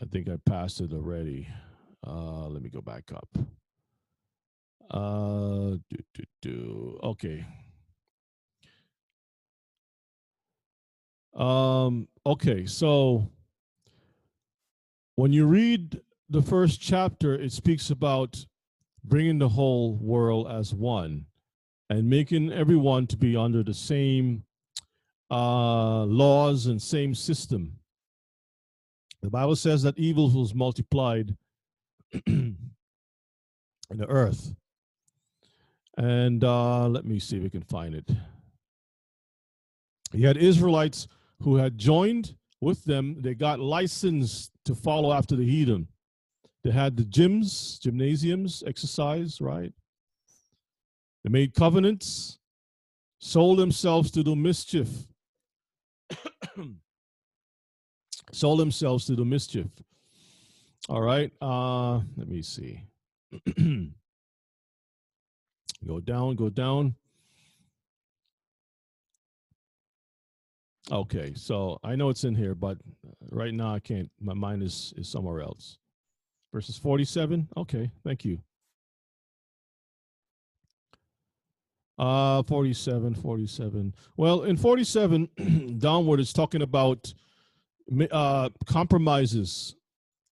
[0.02, 1.48] I think I passed it already.
[2.06, 3.30] Uh, let me go back up.
[4.92, 7.00] Uh, do, do, do.
[7.04, 7.46] Okay.
[11.34, 13.30] Um, okay, so
[15.16, 18.46] when you read the first chapter, it speaks about
[19.04, 21.26] bringing the whole world as one
[21.90, 24.44] and making everyone to be under the same
[25.30, 27.80] uh, laws and same system.
[29.26, 31.36] The Bible says that evil was multiplied
[32.28, 32.56] in
[33.90, 34.54] the earth.
[35.98, 38.08] And uh, let me see if we can find it.
[40.14, 41.08] You had Israelites
[41.42, 45.88] who had joined with them, they got licensed to follow after the heathen.
[46.64, 49.74] They had the gyms, gymnasiums, exercise, right?
[51.24, 52.38] They made covenants,
[53.18, 54.88] sold themselves to do mischief.
[58.36, 59.68] sold themselves to the mischief.
[60.90, 61.32] All right.
[61.42, 62.84] Uh, let me see.
[65.88, 66.96] go down, go down.
[70.92, 72.78] Okay, so I know it's in here, but
[73.32, 74.12] right now I can't.
[74.20, 75.80] My mind is is somewhere else.
[76.54, 77.50] Verses 47.
[77.58, 78.38] Okay, thank you.
[81.98, 83.96] Uh 47, 47.
[84.16, 87.14] Well, in 47 downward it's talking about
[88.12, 89.76] uh, compromises.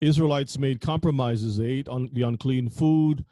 [0.00, 1.56] Israelites made compromises.
[1.56, 3.24] They ate on the unclean food.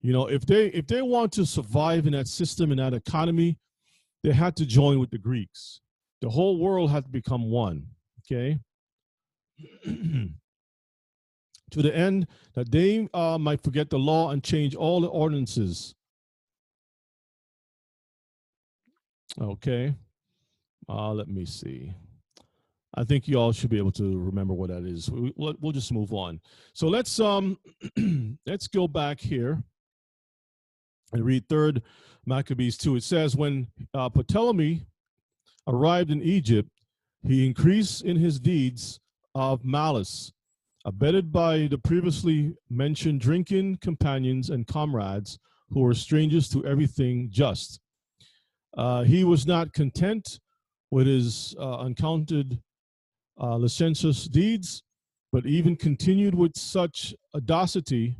[0.00, 3.58] You know, if they if they want to survive in that system in that economy,
[4.22, 5.80] they had to join with the Greeks.
[6.20, 7.86] The whole world had to become one.
[8.20, 8.58] Okay.
[9.84, 15.94] to the end that they uh, might forget the law and change all the ordinances.
[19.40, 19.94] Okay.
[20.88, 21.94] Uh, let me see.
[22.94, 25.10] I think you all should be able to remember what that is.
[25.10, 26.40] We, will we'll just move on.
[26.74, 27.58] So let's um
[28.46, 29.62] let's go back here
[31.12, 31.82] and read third
[32.26, 32.96] Maccabees 2.
[32.96, 34.86] It says, when uh, Ptolemy
[35.66, 36.70] arrived in Egypt,
[37.22, 39.00] he increased in his deeds
[39.34, 40.32] of malice,
[40.84, 45.38] abetted by the previously mentioned drinking companions and comrades
[45.70, 47.80] who were strangers to everything just.
[48.76, 50.40] Uh, he was not content
[50.90, 52.60] with his uh, uncounted
[53.40, 54.82] uh, licentious deeds,
[55.32, 58.16] but even continued with such audacity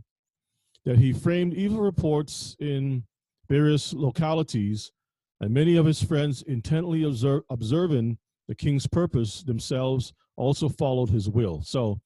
[0.84, 3.04] that he framed evil reports in
[3.48, 4.90] various localities,
[5.40, 8.18] and many of his friends, intently observe, observing
[8.48, 11.62] the king's purpose themselves, also followed his will.
[11.62, 12.00] So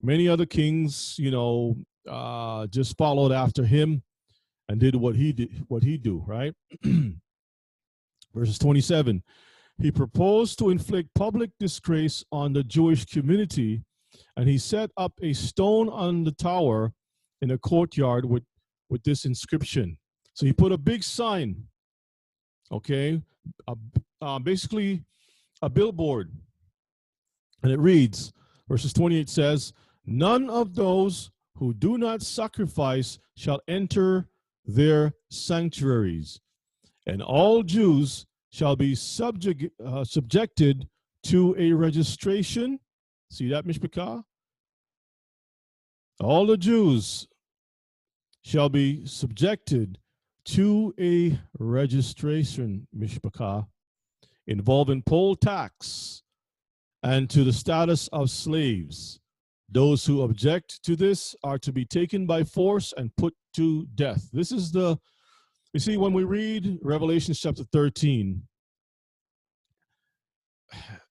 [0.00, 1.76] many other kings, you know,
[2.08, 4.02] uh, just followed after him
[4.68, 6.54] and did what he did, what he do, right?
[8.34, 9.22] Verses 27
[9.78, 13.82] he proposed to inflict public disgrace on the Jewish community,
[14.36, 16.92] and he set up a stone on the tower
[17.40, 18.44] in a courtyard with,
[18.90, 19.98] with this inscription.
[20.34, 21.64] So he put a big sign,
[22.70, 23.20] okay,
[24.20, 25.04] uh, basically
[25.60, 26.30] a billboard,
[27.62, 28.32] and it reads,
[28.68, 29.72] verses 28 says,
[30.04, 34.28] None of those who do not sacrifice shall enter
[34.64, 36.40] their sanctuaries,
[37.06, 40.88] and all Jews shall be uh, subjected
[41.24, 42.78] to a registration.
[43.30, 44.24] See that, Mishpachah?
[46.20, 47.26] all the Jews
[48.42, 49.98] shall be subjected
[50.44, 53.66] to a registration, mishpachah,
[54.46, 56.22] involving poll tax
[57.02, 59.20] and to the status of slaves.
[59.70, 64.28] Those who object to this are to be taken by force and put to death.
[64.32, 64.98] This is the,
[65.72, 68.42] you see, when we read Revelation chapter 13,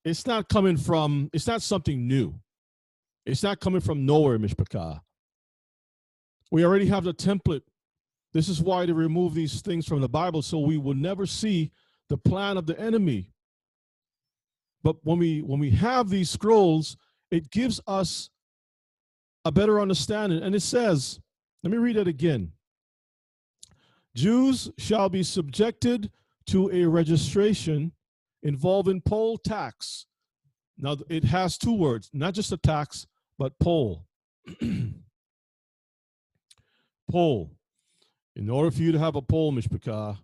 [0.05, 2.35] it's not coming from, it's not something new.
[3.25, 5.01] It's not coming from nowhere, Mishpachah.
[6.51, 7.61] We already have the template.
[8.33, 11.71] This is why they remove these things from the Bible so we will never see
[12.09, 13.31] the plan of the enemy.
[14.83, 16.97] But when we when we have these scrolls,
[17.29, 18.29] it gives us
[19.45, 20.41] a better understanding.
[20.41, 21.19] And it says,
[21.63, 22.51] let me read it again.
[24.15, 26.11] Jews shall be subjected
[26.47, 27.91] to a registration
[28.43, 30.05] involving poll tax.
[30.77, 33.07] Now it has two words, not just a tax,
[33.37, 34.05] but poll.
[37.11, 37.51] poll.
[38.35, 40.17] In order for you to have a poll, Mishpachah,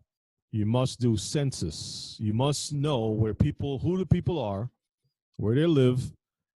[0.52, 2.16] you must do census.
[2.20, 4.70] You must know where people, who the people are,
[5.36, 6.12] where they live.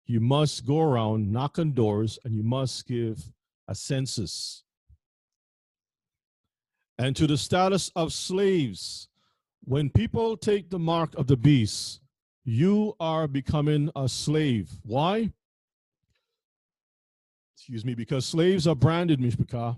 [0.05, 3.31] You must go around, knock on doors, and you must give
[3.67, 4.63] a census.
[7.01, 9.09] And to the status of slaves,
[9.63, 11.99] when people take the mark of the beast,
[12.45, 14.69] you are becoming a slave.
[14.83, 15.31] Why?
[17.55, 19.77] Excuse me, because slaves are branded, Mishpachah.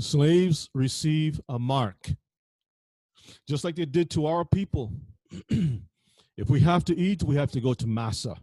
[0.00, 2.10] Slaves receive a mark,
[3.48, 4.92] just like they did to our people.
[5.48, 8.34] if we have to eat, we have to go to Massa.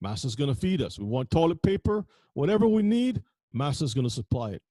[0.00, 0.98] Massa's going to feed us.
[0.98, 4.62] We want toilet paper, whatever we need, Massa's going to supply it.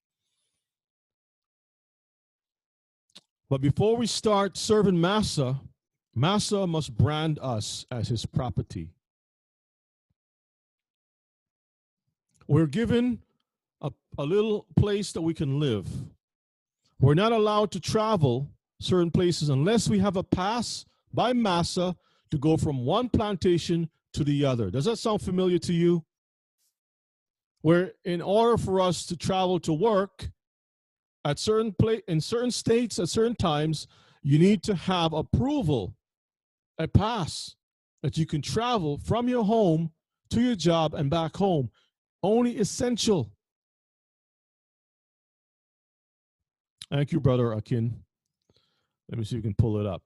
[3.52, 5.60] But before we start serving Massa,
[6.16, 8.94] Massa must brand us as his property.
[12.48, 13.20] We're given
[13.82, 15.86] a, a little place that we can live.
[17.02, 18.50] We're not allowed to travel
[18.80, 21.98] certain places unless we have a pass by Massa
[22.30, 24.72] to go from one plantation to the other.
[24.72, 26.06] Does that sound familiar to you?
[27.64, 30.32] Where in order for us to travel to work
[31.26, 33.88] at certain place in certain states at certain times,
[34.24, 35.96] you need to have approval,
[36.78, 37.56] a pass
[38.04, 39.92] that you can travel from your home
[40.30, 41.70] to your job and back home.
[42.24, 43.32] Only essential
[46.92, 48.04] Thank you, Brother Akin.
[49.10, 50.04] Let me see if we can pull it up.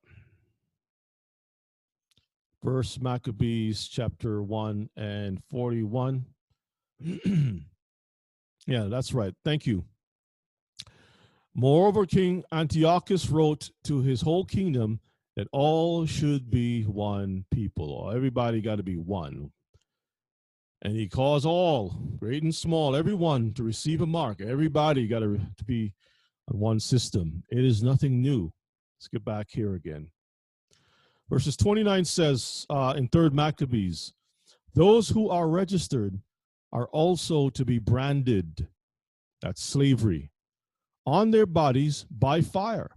[2.61, 6.25] First Maccabees chapter 1 and 41.
[8.67, 9.33] yeah, that's right.
[9.43, 9.83] Thank you.
[11.55, 14.99] Moreover, King Antiochus wrote to his whole kingdom
[15.37, 18.11] that all should be one people.
[18.13, 19.51] Everybody got to be one.
[20.81, 24.41] And he calls all, great and small, everyone to receive a mark.
[24.41, 25.93] Everybody got to, to be
[26.51, 27.43] on one system.
[27.49, 28.51] It is nothing new.
[28.97, 30.09] Let's get back here again.
[31.29, 34.13] Verses 29 says uh, in 3rd Maccabees,
[34.73, 36.19] those who are registered
[36.71, 38.67] are also to be branded,
[39.41, 40.29] that's slavery,
[41.05, 42.89] on their bodies by fire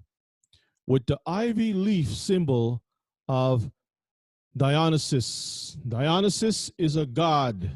[0.87, 2.83] with the ivy leaf symbol
[3.29, 3.71] of
[4.57, 5.77] Dionysus.
[5.87, 7.71] Dionysus is a god,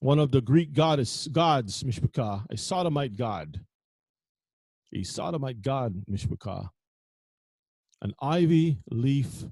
[0.00, 3.60] one of the Greek goddess, gods, Mishpachah, a sodomite god.
[4.94, 6.70] A sodomite god, Mishpachah,
[8.00, 9.44] an ivy leaf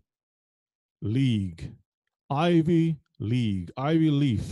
[1.03, 1.73] league,
[2.31, 4.45] ivy league, ivy leaf,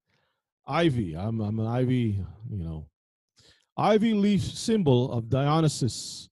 [0.66, 1.14] ivy.
[1.16, 2.20] I'm, I'm an ivy,
[2.50, 2.86] you know,
[3.78, 6.28] ivy leaf symbol of Dionysus,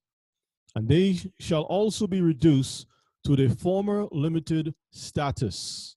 [0.74, 2.86] and they shall also be reduced
[3.24, 5.96] to their former limited status.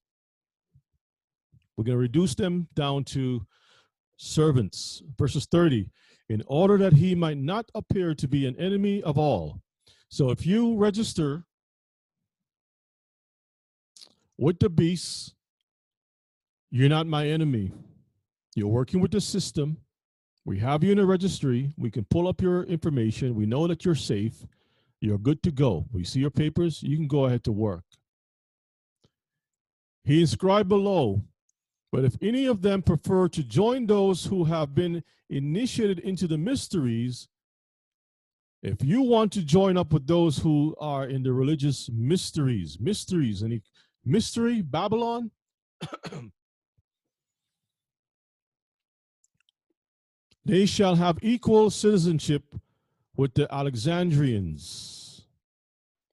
[1.75, 3.45] We're going to reduce them down to
[4.17, 5.01] servants.
[5.17, 5.89] Verses 30
[6.29, 9.61] in order that he might not appear to be an enemy of all.
[10.09, 11.43] So if you register
[14.37, 15.33] with the beast,
[16.69, 17.71] you're not my enemy.
[18.55, 19.77] You're working with the system.
[20.45, 21.73] We have you in a registry.
[21.77, 23.35] We can pull up your information.
[23.35, 24.45] We know that you're safe.
[25.01, 25.85] You're good to go.
[25.91, 26.81] We see your papers.
[26.83, 27.83] You can go ahead to work.
[30.03, 31.21] He inscribed below
[31.91, 36.37] but if any of them prefer to join those who have been initiated into the
[36.37, 37.27] mysteries,
[38.61, 43.41] if you want to join up with those who are in the religious mysteries, mysteries,
[43.41, 43.61] any
[44.05, 45.31] mystery, Babylon,
[50.49, 52.43] they shall have equal citizenship
[53.15, 55.25] with the Alexandrians.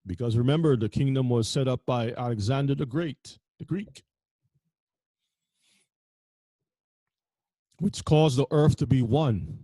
[0.07, 4.03] Because remember, the kingdom was set up by Alexander the Great, the Greek.
[7.79, 9.59] which caused the earth to be one.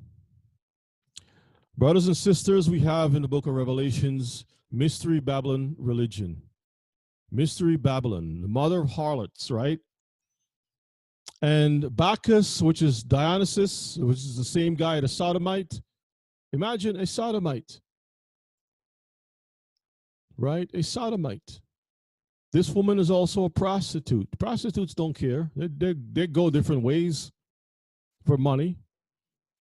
[1.76, 6.42] Brothers and sisters, we have in the book of Revelations Mystery Babylon religion.
[7.30, 9.80] Mystery Babylon, the mother of harlots, right?
[11.40, 15.80] And Bacchus, which is Dionysus, which is the same guy, the sodomite.
[16.52, 17.80] Imagine a sodomite,
[20.36, 20.70] right?
[20.74, 21.60] A sodomite.
[22.52, 24.28] This woman is also a prostitute.
[24.38, 25.50] Prostitutes don't care.
[25.56, 27.32] They, they, they go different ways
[28.26, 28.76] for money,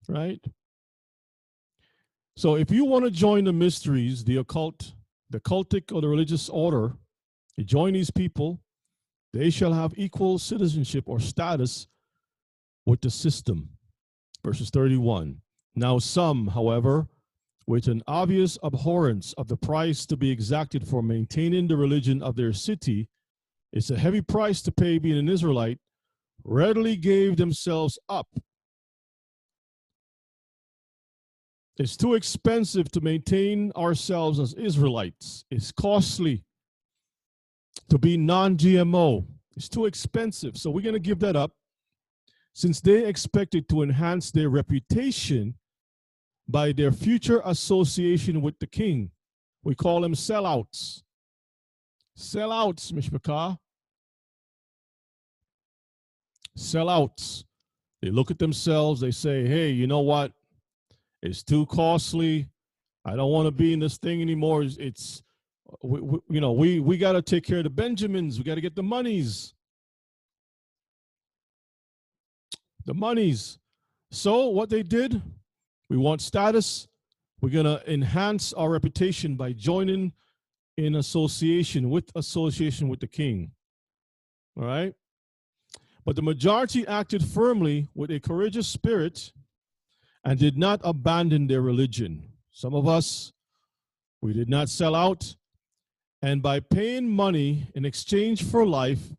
[0.08, 0.40] right?
[2.36, 4.92] So if you want to join the mysteries, the occult,
[5.30, 6.94] the cultic or the religious order,
[7.56, 8.60] you join these people,
[9.36, 11.86] they shall have equal citizenship or status
[12.86, 13.70] with the system.
[14.44, 15.40] Verses 31.
[15.74, 17.08] Now some, however,
[17.66, 22.36] with an obvious abhorrence of the price to be exacted for maintaining the religion of
[22.36, 23.08] their city,
[23.72, 25.78] it's a heavy price to pay being an Israelite,
[26.44, 28.28] readily gave themselves up.
[31.78, 35.44] It's too expensive to maintain ourselves as Israelites.
[35.50, 36.44] It's costly
[37.88, 39.24] to be non GMO.
[39.56, 40.56] It's too expensive.
[40.56, 41.52] So we're going to give that up
[42.52, 45.54] since they expected to enhance their reputation
[46.48, 49.10] by their future association with the king.
[49.62, 51.02] We call them sellouts.
[52.16, 53.58] Sellouts, Mishpachah.
[56.56, 57.44] Sellouts.
[58.00, 60.32] They look at themselves, they say, hey, you know what?
[61.22, 62.48] It's too costly.
[63.04, 64.62] I don't want to be in this thing anymore.
[64.62, 65.22] It's, it's
[65.82, 68.38] we, you know, we, we got to take care of the Benjamins.
[68.38, 69.54] We got to get the monies.
[72.84, 73.58] The monies.
[74.10, 75.20] So what they did,
[75.88, 76.88] we want status.
[77.40, 80.12] We're going to enhance our reputation by joining
[80.76, 83.52] in association with association with the king.
[84.56, 84.94] All right?
[86.04, 89.32] But the majority acted firmly with a courageous spirit
[90.24, 92.30] and did not abandon their religion.
[92.52, 93.32] Some of us,
[94.20, 95.36] we did not sell out.
[96.22, 99.12] And by paying money in exchange for life,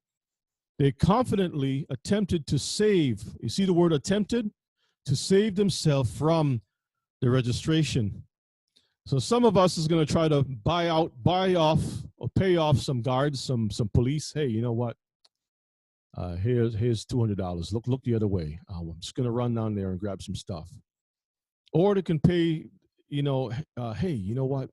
[0.80, 3.24] they confidently attempted to save.
[3.41, 4.52] You see the word attempted?
[5.07, 6.61] to save themselves from
[7.22, 8.24] the registration.
[9.06, 11.82] So some of us is going to try to buy out, buy off,
[12.18, 14.34] or pay off some guards, some some police.
[14.34, 14.98] Hey, you know what?
[16.18, 17.72] Uh, here's here's two hundred dollars.
[17.72, 18.60] Look look the other way.
[18.69, 20.69] Uh, I'm just going to run down there and grab some stuff.
[21.72, 22.65] Or they can pay.
[23.07, 24.69] You know, uh, hey, you know what?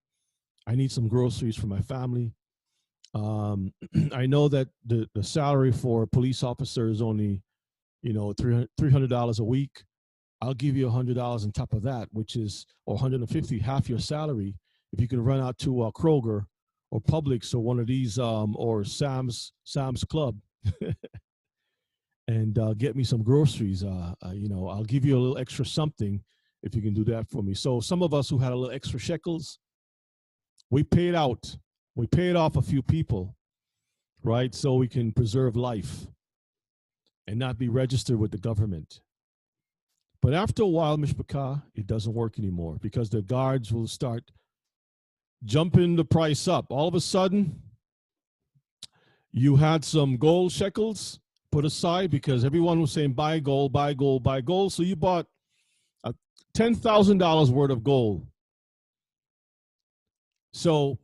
[0.66, 2.32] I need some groceries for my family.
[3.14, 3.72] Um,
[4.12, 7.42] I know that the the salary for a police officer is only,
[8.02, 9.84] you know, three hundred dollars a week.
[10.40, 13.88] I'll give you a hundred dollars on top of that, which is or 150, half
[13.88, 14.54] your salary.
[14.92, 16.44] If you can run out to uh, Kroger
[16.90, 20.36] or Publix or one of these um, or Sam's Sam's Club
[22.28, 25.38] and uh, get me some groceries, uh, uh, you know, I'll give you a little
[25.38, 26.22] extra something
[26.62, 27.54] if you can do that for me.
[27.54, 29.58] So some of us who had a little extra shekels,
[30.70, 31.56] we paid out,
[31.94, 33.36] we paid off a few people,
[34.22, 34.54] right?
[34.54, 36.06] So we can preserve life
[37.26, 39.00] and not be registered with the government.
[40.20, 44.30] But after a while, Mishpachah, it doesn't work anymore because the guards will start
[45.44, 46.66] jumping the price up.
[46.70, 47.60] All of a sudden,
[49.30, 51.20] you had some gold shekels
[51.52, 54.72] put aside because everyone was saying buy gold, buy gold, buy gold.
[54.72, 55.26] So you bought
[56.04, 56.14] a
[56.56, 58.26] $10,000 worth of gold.
[60.55, 60.98] So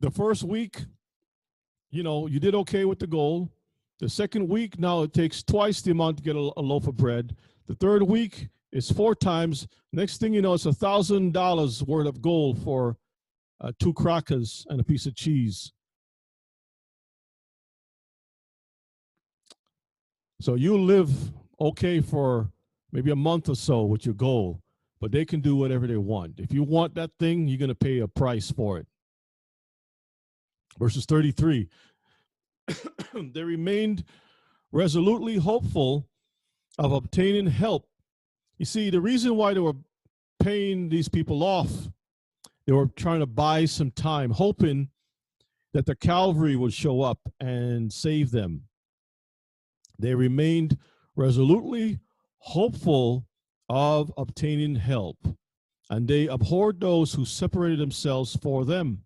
[0.00, 0.86] the first week,
[1.90, 3.50] you know, you did okay with the gold.
[4.00, 6.96] The second week, now it takes twice the amount to get a, a loaf of
[6.96, 7.36] bread.
[7.66, 9.68] The third week is four times.
[9.92, 12.96] Next thing you know, it's a thousand dollars worth of gold for
[13.60, 15.70] uh, two crackers and a piece of cheese.
[20.40, 21.10] So you live
[21.60, 22.50] okay for
[22.92, 24.63] maybe a month or so with your goal,
[25.04, 26.40] but they can do whatever they want.
[26.40, 28.86] If you want that thing, you're going to pay a price for it.
[30.78, 31.68] Verses 33
[33.34, 34.04] they remained
[34.72, 36.08] resolutely hopeful
[36.78, 37.86] of obtaining help.
[38.56, 39.76] You see, the reason why they were
[40.40, 41.70] paying these people off,
[42.66, 44.88] they were trying to buy some time, hoping
[45.74, 48.62] that the cavalry would show up and save them.
[49.98, 50.78] They remained
[51.14, 51.98] resolutely
[52.38, 53.26] hopeful
[53.68, 55.16] of obtaining help,
[55.90, 59.04] and they abhorred those who separated themselves for them.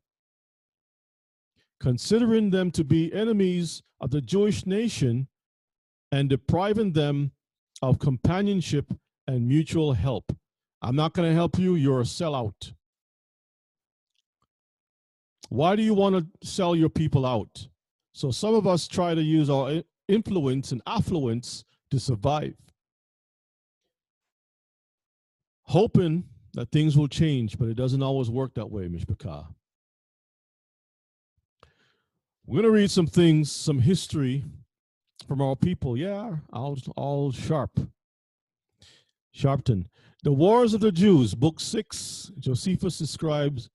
[1.80, 5.28] Considering them to be enemies of the Jewish nation
[6.10, 7.32] and depriving them
[7.82, 8.92] of companionship
[9.26, 10.34] and mutual help.
[10.82, 12.72] I'm not going to help you, you're a sellout.
[15.48, 17.68] Why do you want to sell your people out?
[18.12, 22.54] So some of us try to use our influence and affluence to survive.
[25.68, 26.24] Hoping
[26.54, 29.46] that things will change, but it doesn't always work that way, Mishpachah.
[32.46, 34.44] We're going to read some things, some history
[35.26, 35.96] from our people.
[35.96, 37.78] Yeah, all, all sharp.
[39.36, 39.84] Sharpton.
[40.24, 43.68] The Wars of the Jews, Book 6, Josephus describes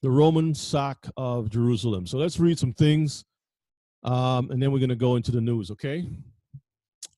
[0.00, 2.06] the Roman sack of Jerusalem.
[2.06, 3.24] So let's read some things,
[4.02, 6.06] um, and then we're going to go into the news, okay?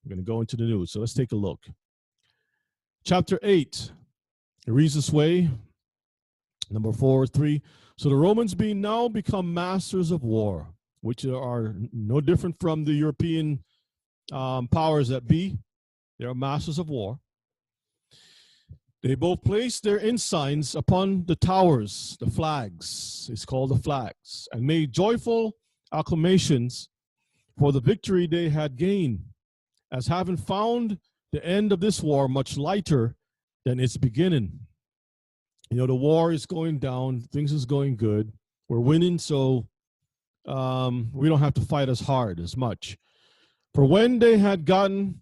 [0.04, 0.90] We're going to go into the news.
[0.90, 1.60] So let's take a look.
[3.04, 3.92] Chapter 8,
[4.66, 5.48] it reads this way.
[6.70, 7.62] Number 4, 3.
[7.97, 10.66] So the Romans being now become masters of war,
[11.01, 13.62] which are no different from the European
[14.32, 15.59] um, powers that be.
[16.18, 17.20] They are masters of war.
[19.02, 24.62] They both placed their ensigns upon the towers, the flags, it's called the flags, and
[24.62, 25.55] made joyful
[25.93, 26.88] acclamations
[27.56, 29.20] for the victory they had gained,
[29.93, 30.98] as having found
[31.30, 33.14] the end of this war much lighter
[33.66, 34.60] than its beginning.
[35.70, 38.32] You know, the war is going down, things is going good,
[38.68, 39.66] we're winning, so
[40.47, 42.97] um, we don't have to fight as hard as much.
[43.74, 45.20] For when they had gotten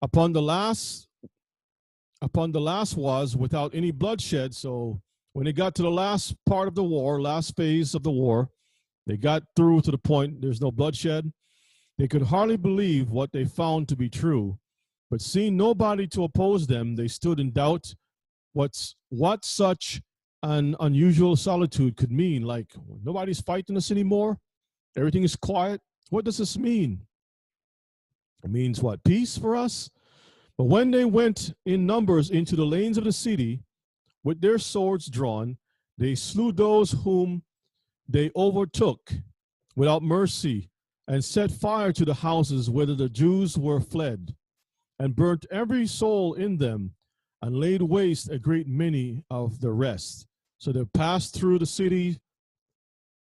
[0.00, 1.08] upon the last
[2.22, 4.54] upon the last was without any bloodshed.
[4.54, 5.00] So
[5.32, 8.50] when they got to the last part of the war, last phase of the war,
[9.06, 11.32] they got through to the point there's no bloodshed.
[11.98, 14.58] They could hardly believe what they found to be true,
[15.10, 17.94] but seeing nobody to oppose them, they stood in doubt
[18.52, 20.00] what's what such
[20.42, 22.42] an unusual solitude could mean.
[22.42, 22.72] Like
[23.04, 24.38] nobody's fighting us anymore.
[24.96, 25.80] Everything is quiet.
[26.10, 27.06] What does this mean?
[28.42, 29.04] It means what?
[29.04, 29.90] Peace for us?
[30.56, 33.62] But when they went in numbers into the lanes of the city
[34.24, 35.56] with their swords drawn,
[35.96, 37.42] they slew those whom
[38.08, 39.12] they overtook
[39.76, 40.70] without mercy
[41.06, 44.34] and set fire to the houses whither the Jews were fled,
[45.00, 46.94] and burnt every soul in them,
[47.40, 50.26] and laid waste a great many of the rest.
[50.58, 52.20] So they passed through the city.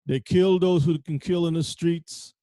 [0.04, 2.34] They killed those who can kill in the streets.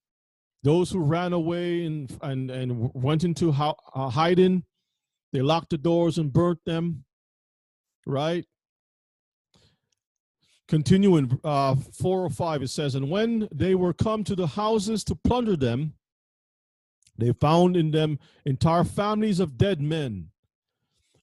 [0.63, 4.63] Those who ran away and and, and went into uh, hiding,
[5.31, 7.05] they locked the doors and burnt them,
[8.07, 8.43] right?
[10.67, 15.03] Continuing, uh, 4 or 5, it says, And when they were come to the houses
[15.03, 15.93] to plunder them,
[17.17, 20.29] they found in them entire families of dead men,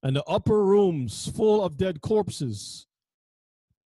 [0.03, 2.87] and the upper rooms full of dead corpses,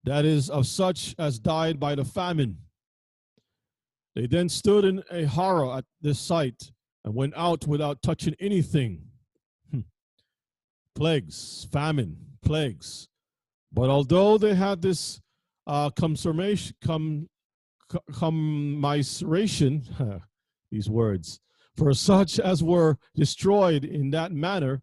[0.05, 2.59] that is, of such as died by the famine.
[4.15, 6.73] They then stood in a horror at this sight
[7.05, 9.09] and went out without touching anything
[10.99, 13.09] plagues, famine, plagues.
[13.73, 15.21] But although they had this
[15.67, 17.29] uh, commiseration, com,
[18.13, 19.85] commiseration,
[20.73, 21.39] these words,
[21.79, 24.83] for such as were destroyed in that manner,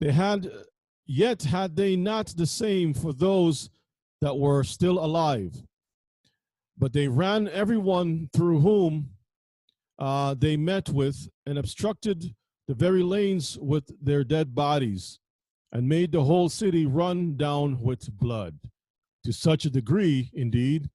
[0.00, 0.50] they had
[1.06, 3.70] yet had they not the same for those
[4.20, 5.62] that were still alive.
[6.76, 9.10] But they ran everyone through whom
[9.98, 12.34] uh, they met with and obstructed
[12.66, 15.20] the very lanes with their dead bodies
[15.72, 18.58] and made the whole city run down with blood,
[19.24, 20.90] to such a degree, indeed,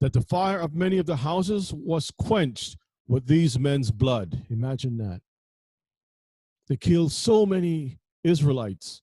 [0.00, 2.76] that the fire of many of the houses was quenched
[3.08, 4.44] with these men's blood.
[4.50, 5.20] Imagine that.
[6.68, 9.02] They killed so many Israelites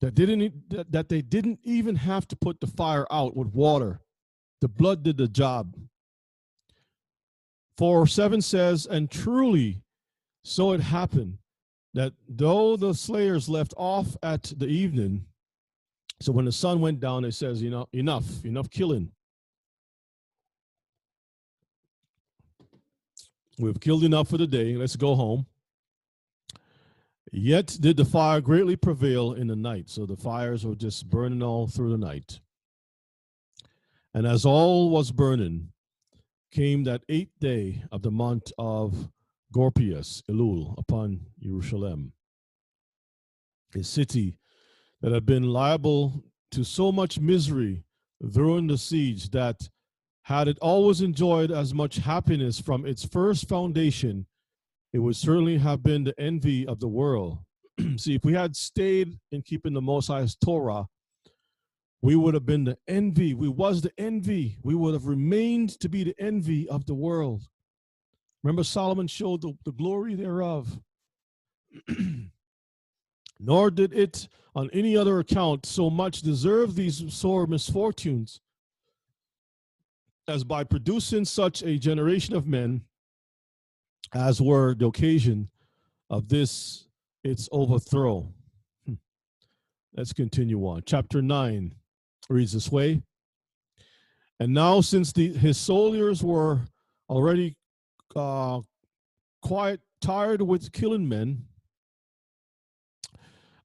[0.00, 4.00] that didn't that, they didn't even have to put the fire out with water.
[4.60, 5.76] The blood did the job.
[7.76, 9.82] For 7 says, And truly
[10.44, 11.38] so it happened
[11.94, 15.24] that though the slayers left off at the evening,
[16.20, 19.10] so when the sun went down, it says, you know, enough, enough killing.
[23.58, 24.76] We've killed enough for the day.
[24.76, 25.46] Let's go home.
[27.32, 29.90] Yet did the fire greatly prevail in the night.
[29.90, 32.40] So the fires were just burning all through the night.
[34.12, 35.72] And as all was burning,
[36.52, 39.10] came that eighth day of the month of
[39.52, 42.12] Gorpieus, Elul, upon Jerusalem,
[43.74, 44.38] a city
[45.00, 47.84] that had been liable to so much misery
[48.32, 49.68] during the siege that
[50.24, 54.26] had it always enjoyed as much happiness from its first foundation,
[54.94, 57.38] it would certainly have been the envy of the world.
[57.98, 60.86] See, if we had stayed in keeping the Most High's Torah,
[62.00, 63.34] we would have been the envy.
[63.34, 64.56] We was the envy.
[64.62, 67.42] We would have remained to be the envy of the world.
[68.42, 70.78] Remember, Solomon showed the, the glory thereof.
[73.40, 78.40] Nor did it on any other account so much deserve these sore misfortunes
[80.28, 82.82] as by producing such a generation of men
[84.14, 85.48] as were the occasion
[86.10, 86.86] of this
[87.22, 88.28] its overthrow.
[88.86, 88.94] Hmm.
[89.96, 90.82] Let's continue on.
[90.86, 91.74] Chapter 9
[92.28, 93.02] reads this way.
[94.40, 96.60] And now, since the, his soldiers were
[97.08, 97.56] already
[98.16, 98.60] uh,
[99.42, 101.44] quite tired with killing men,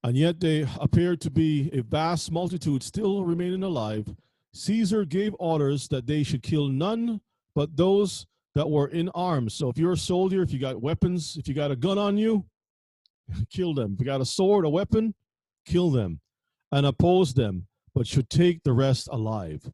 [0.04, 4.16] and yet they appeared to be a vast multitude still remaining alive,
[4.54, 7.22] Caesar gave orders that they should kill none
[7.56, 9.54] but those that were in arms.
[9.54, 12.18] So if you're a soldier, if you got weapons, if you got a gun on
[12.18, 12.46] you,
[13.50, 13.94] kill them.
[13.94, 15.14] If you got a sword, a weapon,
[15.66, 16.20] kill them
[16.72, 19.72] and oppose them, but should take the rest alive.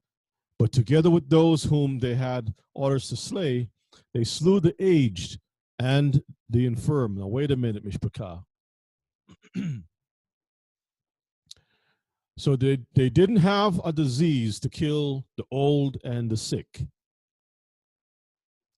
[0.57, 3.69] But together with those whom they had orders to slay,
[4.13, 5.39] they slew the aged
[5.79, 7.17] and the infirm.
[7.17, 8.43] Now, wait a minute, Mishpachah.
[12.37, 16.85] so they, they didn't have a disease to kill the old and the sick.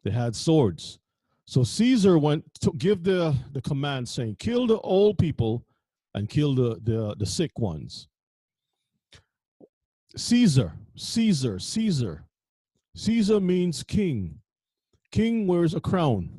[0.03, 0.99] They had swords.
[1.45, 5.65] So Caesar went to give the, the command saying, kill the old people
[6.13, 8.07] and kill the, the, the sick ones.
[10.15, 12.23] Caesar, Caesar, Caesar.
[12.95, 14.39] Caesar means king.
[15.11, 16.29] King wears a crown.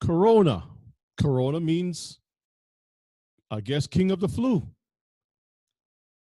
[0.00, 0.64] Corona.
[1.20, 2.20] Corona means,
[3.50, 4.66] I guess, king of the flu.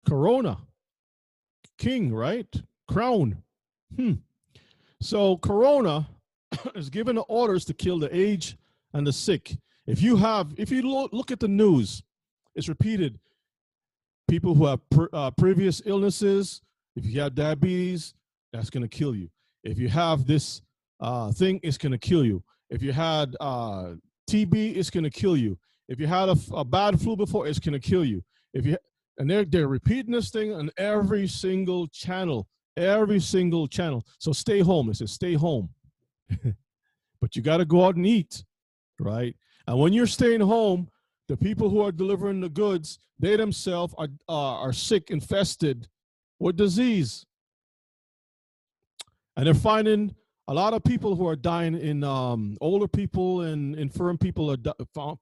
[0.06, 0.58] Corona.
[1.78, 2.48] King, right?
[2.88, 3.42] Crown.
[3.94, 4.12] Hmm.
[5.00, 6.08] So Corona
[6.74, 8.56] is given orders to kill the aged
[8.92, 9.56] and the sick.
[9.86, 12.02] If you have, if you lo- look at the news,
[12.54, 13.18] it's repeated.
[14.28, 16.62] People who have pr- uh, previous illnesses,
[16.96, 18.14] if you have diabetes,
[18.52, 19.28] that's going to kill you.
[19.62, 20.62] If you have this
[21.00, 22.42] uh, thing, it's going to kill you.
[22.70, 23.94] If you had uh,
[24.28, 25.58] TB, it's going to kill you.
[25.88, 28.24] If you had a, a bad flu before, it's going to kill you.
[28.52, 28.76] If you
[29.18, 34.04] and they're they're repeating this thing on every single channel, every single channel.
[34.18, 34.90] So stay home.
[34.90, 35.70] It says stay home.
[37.20, 38.44] but you got to go out and eat,
[38.98, 39.34] right?
[39.66, 40.88] And when you're staying home,
[41.28, 45.88] the people who are delivering the goods, they themselves are, uh, are sick, infested
[46.38, 47.26] with disease.
[49.36, 50.14] And they're finding
[50.48, 54.56] a lot of people who are dying in um, older people and infirm people are
[54.56, 54.72] di-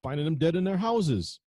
[0.02, 1.40] finding them dead in their houses.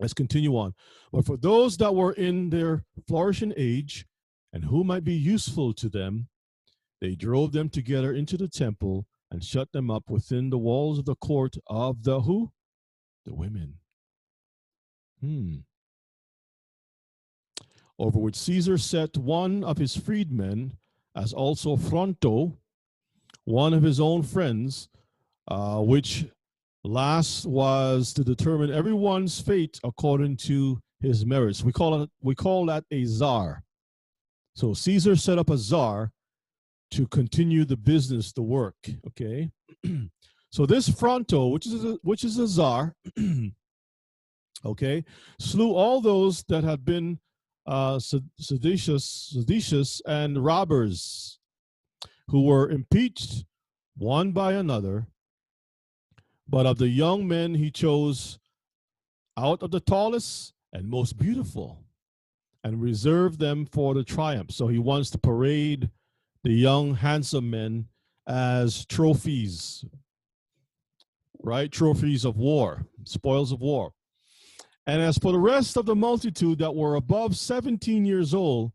[0.00, 0.74] Let's continue on.
[1.12, 4.06] But for those that were in their flourishing age
[4.52, 6.28] and who might be useful to them,
[7.00, 11.04] they drove them together into the temple and shut them up within the walls of
[11.04, 12.50] the court of the who?
[13.26, 13.74] The women.
[15.20, 15.56] Hmm.
[17.98, 20.78] Over which Caesar set one of his freedmen,
[21.14, 22.56] as also Fronto,
[23.44, 24.88] one of his own friends,
[25.48, 26.26] uh, which
[26.84, 31.64] last was to determine everyone's fate according to his merits.
[31.64, 33.62] We call it we call that a czar.
[34.54, 36.12] So Caesar set up a czar
[36.92, 38.76] to continue the business, the work.
[39.08, 39.50] Okay,
[40.50, 42.94] so this Fronto, which is a, which is a czar,
[44.64, 45.04] okay,
[45.38, 47.18] slew all those that had been
[47.66, 47.98] uh,
[48.38, 51.38] seditious, seditious and robbers,
[52.28, 53.44] who were impeached
[53.96, 55.06] one by another.
[56.50, 58.40] But of the young men he chose
[59.36, 61.78] out of the tallest and most beautiful,
[62.62, 64.50] and reserved them for the triumph.
[64.52, 65.90] So he wants to parade
[66.44, 67.86] the young, handsome men
[68.26, 69.84] as trophies,
[71.42, 71.70] right?
[71.70, 73.92] Trophies of war, spoils of war.
[74.86, 78.72] And as for the rest of the multitude that were above 17 years old,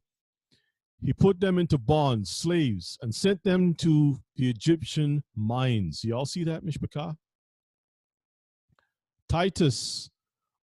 [1.02, 6.04] he put them into bonds, slaves, and sent them to the Egyptian mines.
[6.04, 7.18] Y'all see that, Mishpachah?
[9.30, 10.10] Titus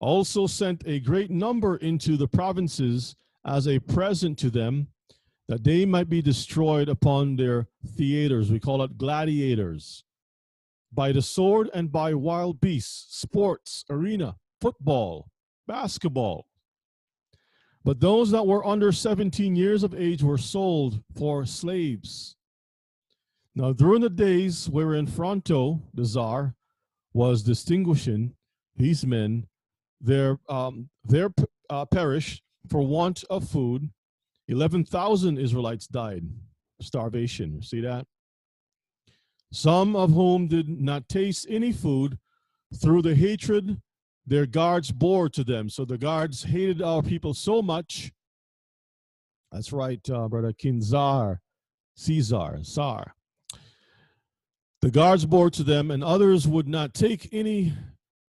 [0.00, 3.14] also sent a great number into the provinces
[3.44, 4.88] as a present to them
[5.48, 8.50] that they might be destroyed upon their theaters.
[8.50, 10.04] We call it gladiators.
[10.92, 15.28] By the sword and by wild beasts, sports, arena, football,
[15.66, 16.46] basketball.
[17.84, 22.36] But those that were under 17 years of age were sold for slaves.
[23.54, 26.54] Now, during the days wherein Fronto, the czar,
[27.12, 28.34] was distinguishing
[28.82, 29.46] these men,
[30.00, 31.32] their, um, their
[31.70, 33.90] uh, perished for want of food
[34.48, 36.24] 11,000 Israelites died,
[36.80, 37.62] starvation.
[37.62, 38.06] See that?
[39.52, 42.18] Some of whom did not taste any food
[42.82, 43.80] through the hatred
[44.26, 45.68] their guards bore to them.
[45.68, 48.12] So the guards hated our people so much.
[49.52, 51.38] That's right, uh, brother Kinzar,
[51.96, 53.14] Caesar, Tsar.
[54.80, 57.74] The guards bore to them, and others would not take any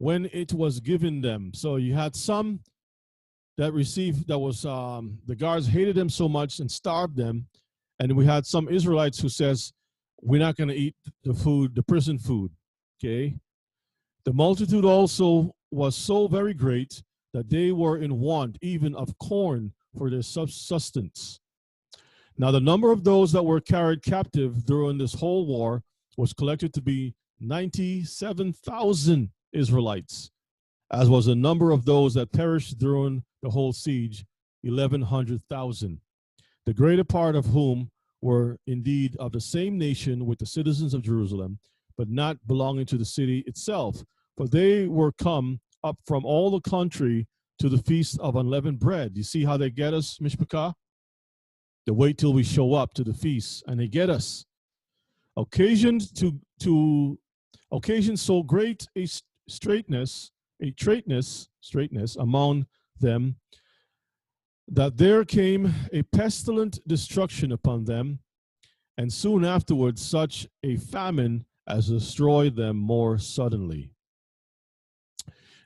[0.03, 1.49] when it was given them.
[1.53, 2.59] So you had some
[3.57, 7.47] that received that was um, the guards hated them so much and starved them,
[7.99, 9.71] and we had some Israelites who says
[10.21, 12.51] we're not going to eat the food, the prison food.
[12.99, 13.35] Okay,
[14.25, 17.01] the multitude also was so very great
[17.33, 21.39] that they were in want even of corn for their subsistence.
[22.37, 25.81] Now, the number of those that were carried captive during this whole war
[26.17, 30.31] was collected to be 97,000 Israelites,
[30.91, 34.25] as was the number of those that perished during the whole siege,
[34.65, 35.97] 1,100,000,
[36.65, 37.89] the greater part of whom
[38.21, 41.59] were indeed of the same nation with the citizens of Jerusalem,
[41.97, 44.03] but not belonging to the city itself,
[44.37, 47.27] for they were come up from all the country
[47.59, 49.11] to the feast of unleavened bread.
[49.15, 50.73] You see how they get us, Mishpachah?
[51.85, 54.45] They wait till we show up to the feast and they get us.
[55.35, 57.19] Occasioned to to
[57.71, 59.05] occasion so great a
[59.47, 62.65] straightness, a straightness, straightness among
[62.99, 63.35] them
[64.67, 68.19] that there came a pestilent destruction upon them,
[68.97, 73.91] and soon afterwards such a famine as destroyed them more suddenly.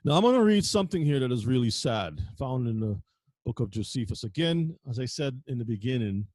[0.04, 3.00] Now, I'm going to read something here that is really sad, found in the
[3.44, 4.24] book of Josephus.
[4.24, 6.26] Again, as I said in the beginning,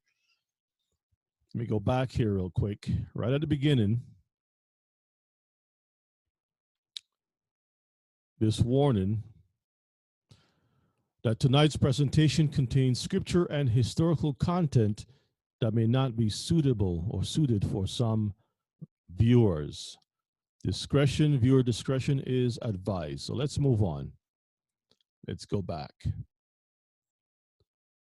[1.54, 2.88] let me go back here real quick.
[3.14, 4.02] Right at the beginning,
[8.44, 9.22] this warning
[11.22, 15.06] that tonight's presentation contains scripture and historical content
[15.62, 18.34] that may not be suitable or suited for some
[19.16, 19.96] viewers.
[20.62, 23.20] Discretion, viewer discretion is advised.
[23.20, 24.12] So let's move on.
[25.26, 25.94] Let's go back.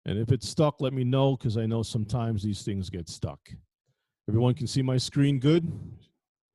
[0.05, 3.39] And if it's stuck, let me know because I know sometimes these things get stuck.
[4.29, 5.65] Everyone can see my screen good?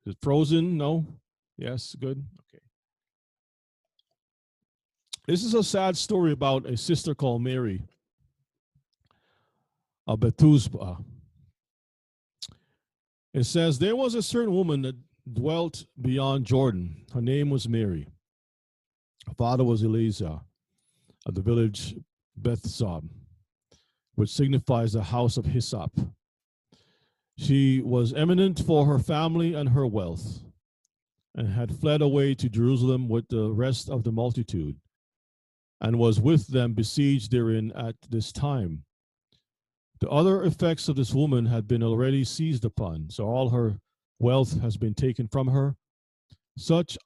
[0.05, 0.77] Is it frozen?
[0.77, 1.05] No?
[1.57, 2.23] Yes, good.
[5.25, 7.81] This is a sad story about a sister called Mary
[10.05, 11.01] of Bethusba.
[13.33, 14.97] It says, There was a certain woman that
[15.31, 17.05] dwelt beyond Jordan.
[17.13, 18.09] Her name was Mary.
[19.25, 20.41] Her father was Eleazar
[21.25, 21.95] of the village
[22.39, 23.07] Bethezob,
[24.15, 25.97] which signifies the house of Hyssop.
[27.37, 30.41] She was eminent for her family and her wealth,
[31.33, 34.75] and had fled away to Jerusalem with the rest of the multitude
[35.83, 38.85] and was with them besieged therein at this time.
[39.99, 43.79] The other effects of this woman had been already seized upon, so all her
[44.17, 45.75] wealth has been taken from her.
[46.57, 46.97] Such,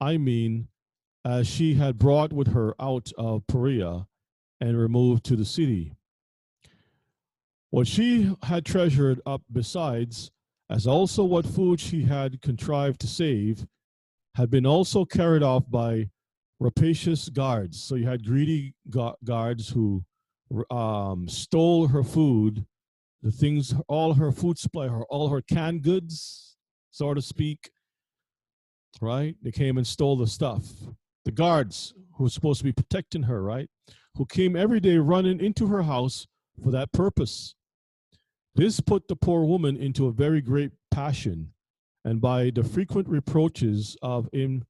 [0.00, 0.68] I mean,
[1.24, 4.06] as she had brought with her out of Perea
[4.60, 5.92] and removed to the city.
[7.70, 10.32] What she had treasured up besides,
[10.68, 13.66] as also what food she had contrived to save,
[14.34, 16.10] had been also carried off by
[16.60, 17.82] rapacious guards.
[17.82, 18.74] So you had greedy
[19.24, 20.04] guards who
[20.70, 22.66] um, stole her food,
[23.22, 26.56] the things, all her food supply, her all her canned goods,
[26.90, 27.70] so to speak.
[29.00, 29.34] Right?
[29.42, 30.64] They came and stole the stuff.
[31.24, 33.68] The guards who were supposed to be protecting her, right?
[34.16, 36.26] Who came every day running into her house
[36.62, 37.54] for that purpose.
[38.54, 41.52] This put the poor woman into a very great passion,
[42.04, 44.64] and by the frequent reproaches of him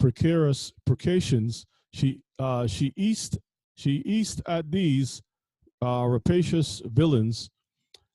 [0.00, 3.38] precarious precations, she uh, she east
[3.76, 5.22] she east at these
[5.80, 7.50] uh, rapacious villains.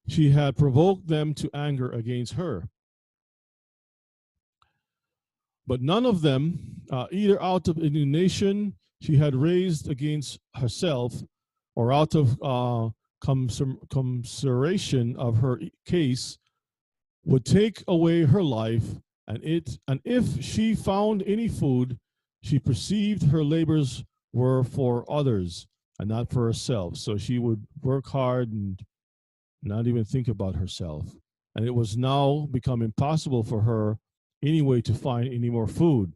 [0.08, 2.68] She had provoked them to anger against her.
[5.66, 11.24] But none of them, uh, either out of indignation she had raised against herself,
[11.76, 12.90] or out of uh,
[13.90, 16.38] commiseration of her case,
[17.24, 21.98] would take away her life and it and if she found any food,
[22.44, 24.04] she perceived her labors
[24.34, 25.68] were for others
[26.00, 26.98] and not for herself.
[26.98, 28.80] So she would work hard and
[29.64, 31.16] not even think about herself.
[31.56, 33.98] And it was now become impossible for her
[34.44, 36.14] anyway to find any more food,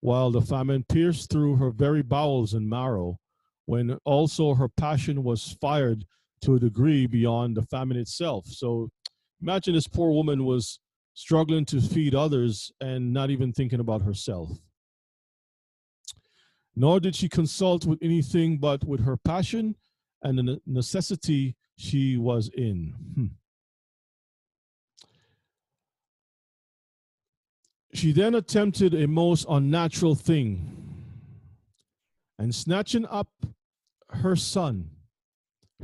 [0.00, 3.18] while the famine pierced through her very bowels and marrow,
[3.66, 6.04] when also her passion was fired
[6.42, 8.46] to a degree beyond the famine itself.
[8.46, 8.90] So
[9.40, 10.80] imagine this poor woman was
[11.16, 14.50] struggling to feed others and not even thinking about herself.
[16.76, 19.76] Nor did she consult with anything but with her passion
[20.22, 22.94] and the necessity she was in.
[23.14, 23.26] Hmm.
[27.94, 30.76] She then attempted a most unnatural thing
[32.38, 33.28] and snatching up
[34.10, 34.90] her son,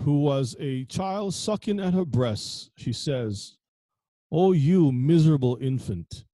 [0.00, 3.56] who was a child sucking at her breasts, she says,
[4.34, 6.24] O you miserable infant,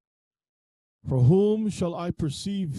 [1.05, 2.77] for whom shall I perceive